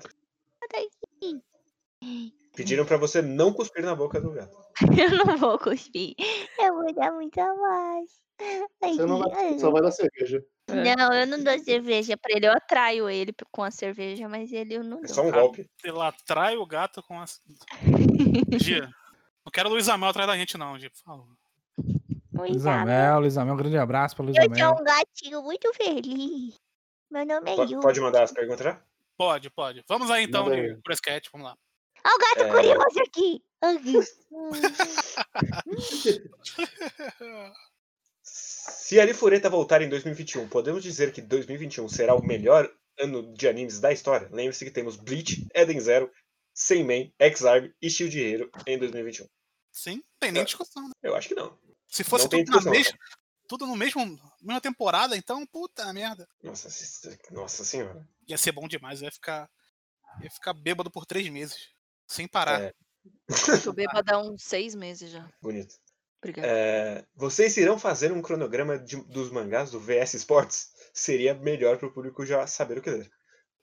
[2.56, 4.56] Pediram pra você não cuspir na boca do gato.
[5.00, 6.14] Eu não vou cuspir.
[6.60, 8.10] Eu vou dar muito a mais.
[8.82, 10.44] Você não vai, só vai dar cerveja.
[10.68, 12.48] Não, eu não dou cerveja pra ele.
[12.48, 15.10] Eu atraio ele com a cerveja, mas ele eu não É dou.
[15.16, 15.66] só um golpe.
[15.86, 17.40] Ela atrai o gato com as.
[18.62, 18.82] Gia,
[19.46, 21.28] não quero Luiz Amel atrás da gente, não, Gia, por favor.
[22.34, 23.20] Luiz Amel.
[23.22, 24.82] Luiz Amel, um grande abraço para Luiz Eu sou Amel.
[24.82, 26.60] um gatinho muito feliz.
[27.12, 27.80] Meu nome é Po- Yu.
[27.80, 28.82] Pode mandar as perguntas já?
[29.18, 29.84] Pode, pode.
[29.88, 30.76] Vamos aí então Manda aí.
[30.84, 31.56] pro sketch, vamos lá.
[32.06, 32.52] Olha o gato É.
[32.52, 33.44] curioso aqui.
[38.22, 43.80] Se a voltar em 2021, podemos dizer que 2021 será o melhor ano de animes
[43.80, 44.30] da história?
[44.32, 46.12] Lembre-se que temos Bleach, Eden Zero,
[46.54, 49.28] Seiman, X-Arm e Shield Hero em 2021.
[49.72, 50.94] Sim, tem nem discussão, né?
[51.04, 51.58] Eu acho que não.
[51.88, 52.98] Se fosse Não tudo, na mesma,
[53.48, 54.06] tudo no mesmo
[54.42, 56.28] mesma temporada, então, puta merda.
[56.42, 56.70] Nossa,
[57.32, 58.08] nossa senhora.
[58.28, 59.50] Ia ser bom demais, ia ficar.
[60.22, 61.75] Ia ficar bêbado por três meses.
[62.08, 62.62] Sem parar.
[62.62, 62.74] É.
[63.64, 65.30] Tô bêbada há uns seis meses já.
[65.42, 65.76] Bonito.
[66.20, 66.48] Obrigada.
[66.48, 70.72] É, vocês irão fazer um cronograma de- dos mangás do VS Sports?
[70.94, 73.12] Seria melhor pro público já saber o que ler.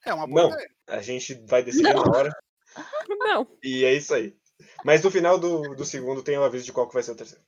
[0.04, 0.50] É, uma boa Não.
[0.52, 0.70] ideia.
[0.88, 2.30] A gente vai decidir na hora
[3.08, 3.58] Não.
[3.62, 4.36] e é isso aí.
[4.84, 7.16] Mas no final do, do segundo tem o aviso de qual que vai ser o
[7.16, 7.44] terceiro.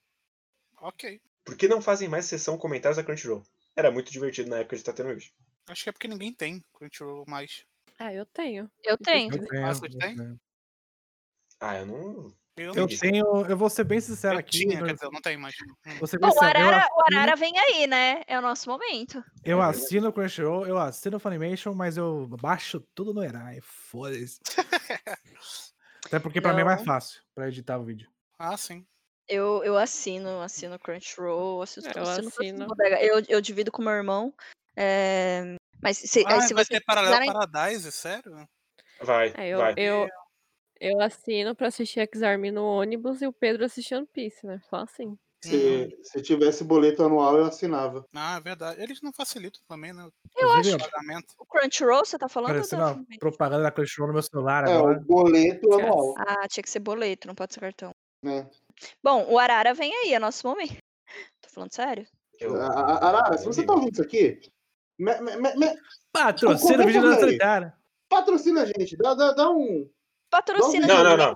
[0.80, 1.20] Ok.
[1.44, 3.44] Por que não fazem mais sessão comentários da Crunchyroll?
[3.76, 5.32] Era muito divertido na época de Tateno Wish.
[5.68, 7.64] Acho que é porque ninguém tem Crunchyroll mais.
[7.98, 8.68] Ah, eu tenho.
[8.82, 9.32] Eu tenho.
[9.34, 10.16] Eu tenho, Ah, você eu tem?
[10.16, 10.40] tenho.
[11.60, 12.34] Ah, eu não.
[12.56, 13.46] Eu, Eu tenho.
[13.48, 14.60] Eu vou ser bem sincero eu aqui.
[14.60, 14.86] tinha, né?
[14.86, 15.54] quer dizer, eu não tenho mais.
[16.00, 18.22] O Arara, o Arara vem aí, né?
[18.28, 19.24] É o nosso momento.
[19.44, 23.58] Eu assino o Crunchyroll, eu assino o Funimation, mas eu baixo tudo no Erai.
[23.60, 24.38] Foda-se.
[26.06, 28.08] Até porque pra mim é mais fácil pra editar o vídeo.
[28.38, 28.86] Ah, sim.
[29.26, 32.66] Eu, eu assino, assino Crunchyroll, assino, É, eu assino assino.
[33.00, 34.32] Eu, eu divido com meu irmão.
[34.76, 38.48] é, Mas se, Ah, se vai ter Paralelo quiserem- Paradise, sério?
[39.00, 39.74] Vai, É, eu, vai.
[39.76, 40.08] eu,
[40.92, 44.60] eu assino pra assistir X-Army no ônibus e o Pedro assistir One Piece, né?
[44.68, 45.16] Só assim.
[45.42, 48.06] Se, se tivesse boleto anual, eu assinava.
[48.14, 48.80] Ah, é verdade.
[48.82, 50.08] Eles não facilitam também, né?
[50.36, 51.34] Eu Inclusive, acho O pagamento.
[51.38, 52.50] O Crunchyroll, você tá falando?
[52.52, 53.18] ou Aparecendo do a Funimation?
[53.18, 54.98] propaganda da Crunchyroll no meu celular É, agora.
[54.98, 57.90] o boleto anual, Ah, tinha que ser boleto, não pode ser cartão.
[58.22, 58.48] né?
[59.02, 60.78] Bom, o Arara vem aí, é nosso momento.
[61.42, 62.06] Tô falando sério?
[62.40, 64.40] Eu- A- Arara, se você tá ouvindo isso aqui,
[64.98, 65.76] me- me- me-
[66.10, 67.36] Patrocina o Vigilância aí.
[67.38, 67.76] Cara.
[68.08, 69.86] patrocina a gente, dá, dá, dá um.
[70.34, 71.34] Patrocina Não, não, não.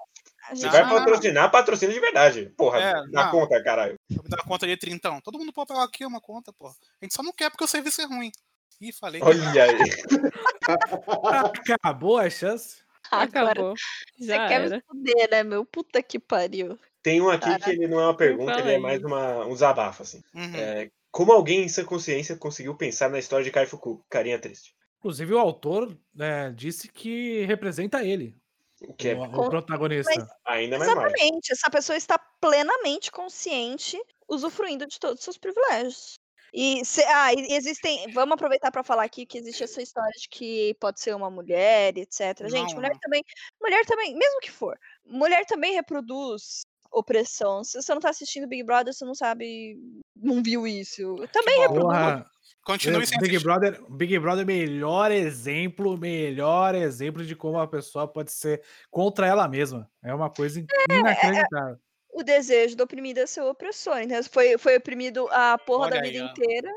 [0.56, 2.52] Se vai não, não- patrocinar, patrocina de verdade.
[2.56, 3.30] Porra, É, dá não.
[3.30, 3.94] conta, caralho.
[4.10, 5.20] Vou me dar uma conta de trintão.
[5.20, 6.66] Todo mundo pode pegar aqui uma conta, pô.
[6.68, 6.72] A
[7.04, 8.32] gente só não quer porque o serviço é ruim.
[8.80, 9.20] Ih, falei.
[9.22, 9.78] Olha aí.
[11.74, 12.78] Acabou a chance.
[13.10, 13.74] Agora, Acabou.
[14.18, 14.76] você Já quer era.
[14.76, 15.64] me fuder, né, meu?
[15.64, 16.78] Puta que pariu.
[17.02, 20.02] Tem um aqui que ele não é uma pergunta, ele é mais uma, um desabafo,
[20.02, 20.20] assim.
[20.34, 20.54] Uhum.
[20.56, 24.04] É, como alguém em sua consciência conseguiu pensar na história de Kaifuku?
[24.10, 24.74] Carinha triste.
[24.98, 28.36] Inclusive, o autor né, disse que representa ele,
[28.82, 30.10] O que é o, o Com- protagonista.
[30.44, 30.90] ainda mais.
[30.90, 31.52] Exatamente.
[31.52, 33.98] Essa pessoa está plenamente consciente,
[34.28, 36.14] usufruindo de todos os seus privilégios.
[36.54, 38.10] E se- ah, e existem.
[38.12, 41.96] Vamos aproveitar para falar aqui que existe essa história de que pode ser uma mulher,
[41.98, 42.48] etc.
[42.48, 42.98] Gente, Não, mulher não.
[43.00, 43.22] também.
[43.60, 47.62] Mulher também, mesmo que for, mulher também reproduz opressão.
[47.62, 49.76] Se você não tá assistindo Big Brother, você não sabe.
[50.16, 51.16] Não viu isso.
[51.32, 52.24] Também reproduz.
[52.68, 53.44] Continue sem Big assistir.
[53.44, 59.48] Brother, Big Brother, melhor exemplo, melhor exemplo de como a pessoa pode ser contra ela
[59.48, 59.90] mesma.
[60.04, 61.78] É uma coisa inacreditável.
[62.12, 63.96] O desejo do oprimido é ser o opressor.
[64.00, 66.30] Então, foi, foi oprimido a porra Olha da aí, vida ó.
[66.30, 66.70] inteira.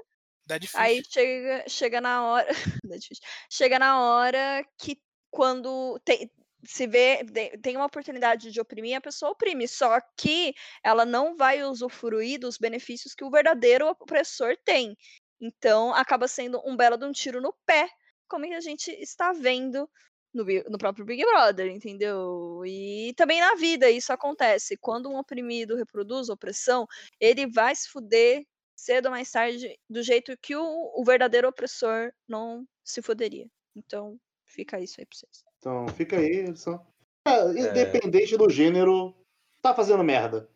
[0.46, 0.76] Dead Fish.
[0.76, 2.48] Aí chega, chega na hora.
[2.50, 2.52] é
[2.98, 3.24] difícil.
[3.50, 4.98] chega na hora que
[5.30, 6.32] quando tem,
[6.64, 7.26] se vê,
[7.62, 9.68] tem uma oportunidade de oprimir, a pessoa oprime.
[9.68, 10.54] Só que
[10.84, 14.96] ela não vai usufruir dos benefícios que o verdadeiro opressor tem.
[15.42, 17.90] Então acaba sendo um belo de um tiro no pé,
[18.28, 19.90] como a gente está vendo
[20.34, 22.62] no, no próprio Big Brother, entendeu?
[22.66, 24.78] E também na vida isso acontece.
[24.78, 26.88] Quando um oprimido reproduz opressão,
[27.20, 28.46] ele vai se fuder
[28.82, 33.48] cedo ou mais tarde, do jeito que o, o verdadeiro opressor não se fuderia.
[33.76, 35.44] Então, fica isso aí pra vocês.
[35.60, 36.84] Então, fica aí, Edson.
[37.28, 39.16] É, independente do gênero,
[39.62, 40.50] tá fazendo merda.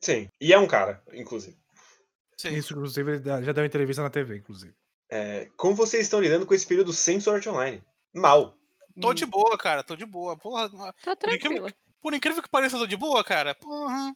[0.00, 0.28] Sim.
[0.40, 1.58] E é um cara, inclusive.
[2.36, 2.50] Sim.
[2.54, 4.74] Isso, inclusive, já deu entrevista na TV, inclusive.
[5.10, 7.82] É, como vocês estão lidando com esse período sem Sword Art Online?
[8.14, 8.56] Mal.
[9.00, 9.82] Tô de boa, cara.
[9.82, 10.36] Tô de boa.
[10.36, 11.72] Porra, Tá Por incrível, tranquilo.
[12.02, 13.54] por incrível que pareça, eu tô de boa, cara.
[13.54, 14.14] Porra.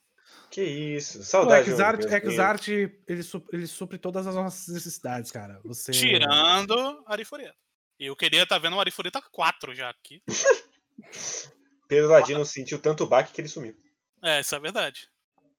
[0.51, 1.21] Que isso.
[1.21, 1.71] O Saudade.
[1.77, 2.35] Xart, meus meninos.
[2.35, 5.61] Xart ele, su- ele supre todas as nossas necessidades, cara.
[5.65, 5.93] Você...
[5.93, 7.55] Tirando Arifureta.
[7.99, 10.23] Eu queria estar vendo o Arifureta 4 já aqui.
[11.89, 13.77] Pedro Ladino sentiu tanto baque que ele sumiu.
[14.23, 15.09] É, isso é verdade.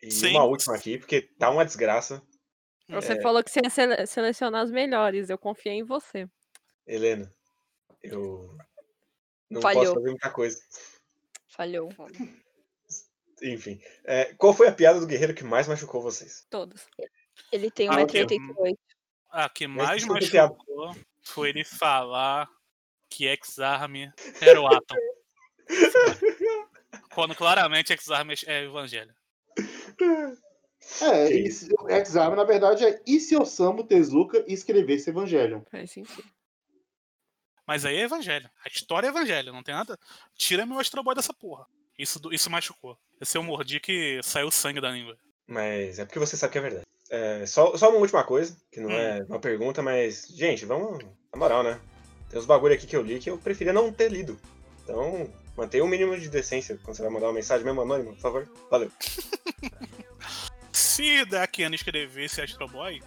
[0.02, 0.32] E Sim.
[0.32, 2.22] uma última aqui, porque tá uma desgraça.
[2.92, 3.22] Você É.
[3.22, 5.30] falou que você ia sele- selecionar as melhores.
[5.30, 6.28] Eu confiei em você.
[6.86, 7.32] Helena,
[8.04, 8.56] eu
[9.50, 9.84] não Falhou.
[9.84, 10.62] posso fazer muita coisa.
[11.48, 11.90] Falhou.
[13.44, 16.46] Enfim, é, qual foi a piada do guerreiro que mais machucou vocês?
[16.50, 16.88] Todos.
[17.52, 18.24] Ele tem Ah, ok.
[18.26, 18.78] 1,88m.
[19.30, 22.50] A que mais machucou foi ele falar
[23.10, 23.96] que X-Arm
[24.42, 24.96] era o Atom.
[27.14, 29.14] Quando claramente X-Arm é evangelho.
[31.02, 35.62] É, e se- o exame, na verdade, é e se Osamu Tezuka escrevesse Evangelion?
[35.72, 36.24] Faz sentido.
[37.68, 38.50] Mas aí é evangelho.
[38.66, 39.98] A história é evangelho, não tem nada.
[40.36, 41.66] Tira meu Astro Boy dessa porra.
[41.98, 42.98] Isso, do- isso machucou.
[43.22, 45.16] Esse eu mordi que saiu sangue da língua.
[45.48, 46.86] Mas é porque você sabe que é verdade.
[47.10, 48.94] É, só, só uma última coisa, que não Hum.
[48.94, 51.04] é uma pergunta, mas, gente, vamos.
[51.32, 51.80] Na moral, né?
[52.30, 54.40] Tem uns bagulho aqui que eu li que eu preferia não ter lido.
[54.84, 58.20] Então, mantenha o mínimo de decência quando você vai mandar uma mensagem mesmo anônima, por
[58.22, 58.50] favor.
[58.70, 58.92] Valeu.
[60.72, 63.02] Se Dakiana escrevesse Astro Boy,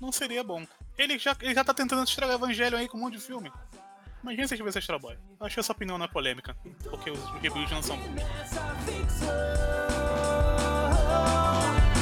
[0.00, 0.66] não seria bom.
[0.96, 3.52] Ele já, ele já tá tentando estragar Evangelho aí com um monte de filme.
[4.22, 5.16] Imagina se escrevesse Astro Boy.
[5.38, 8.22] Eu achei essa opinião na é polêmica, porque os reviews não são bons.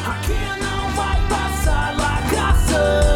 [0.07, 3.14] Aqui não vai passar.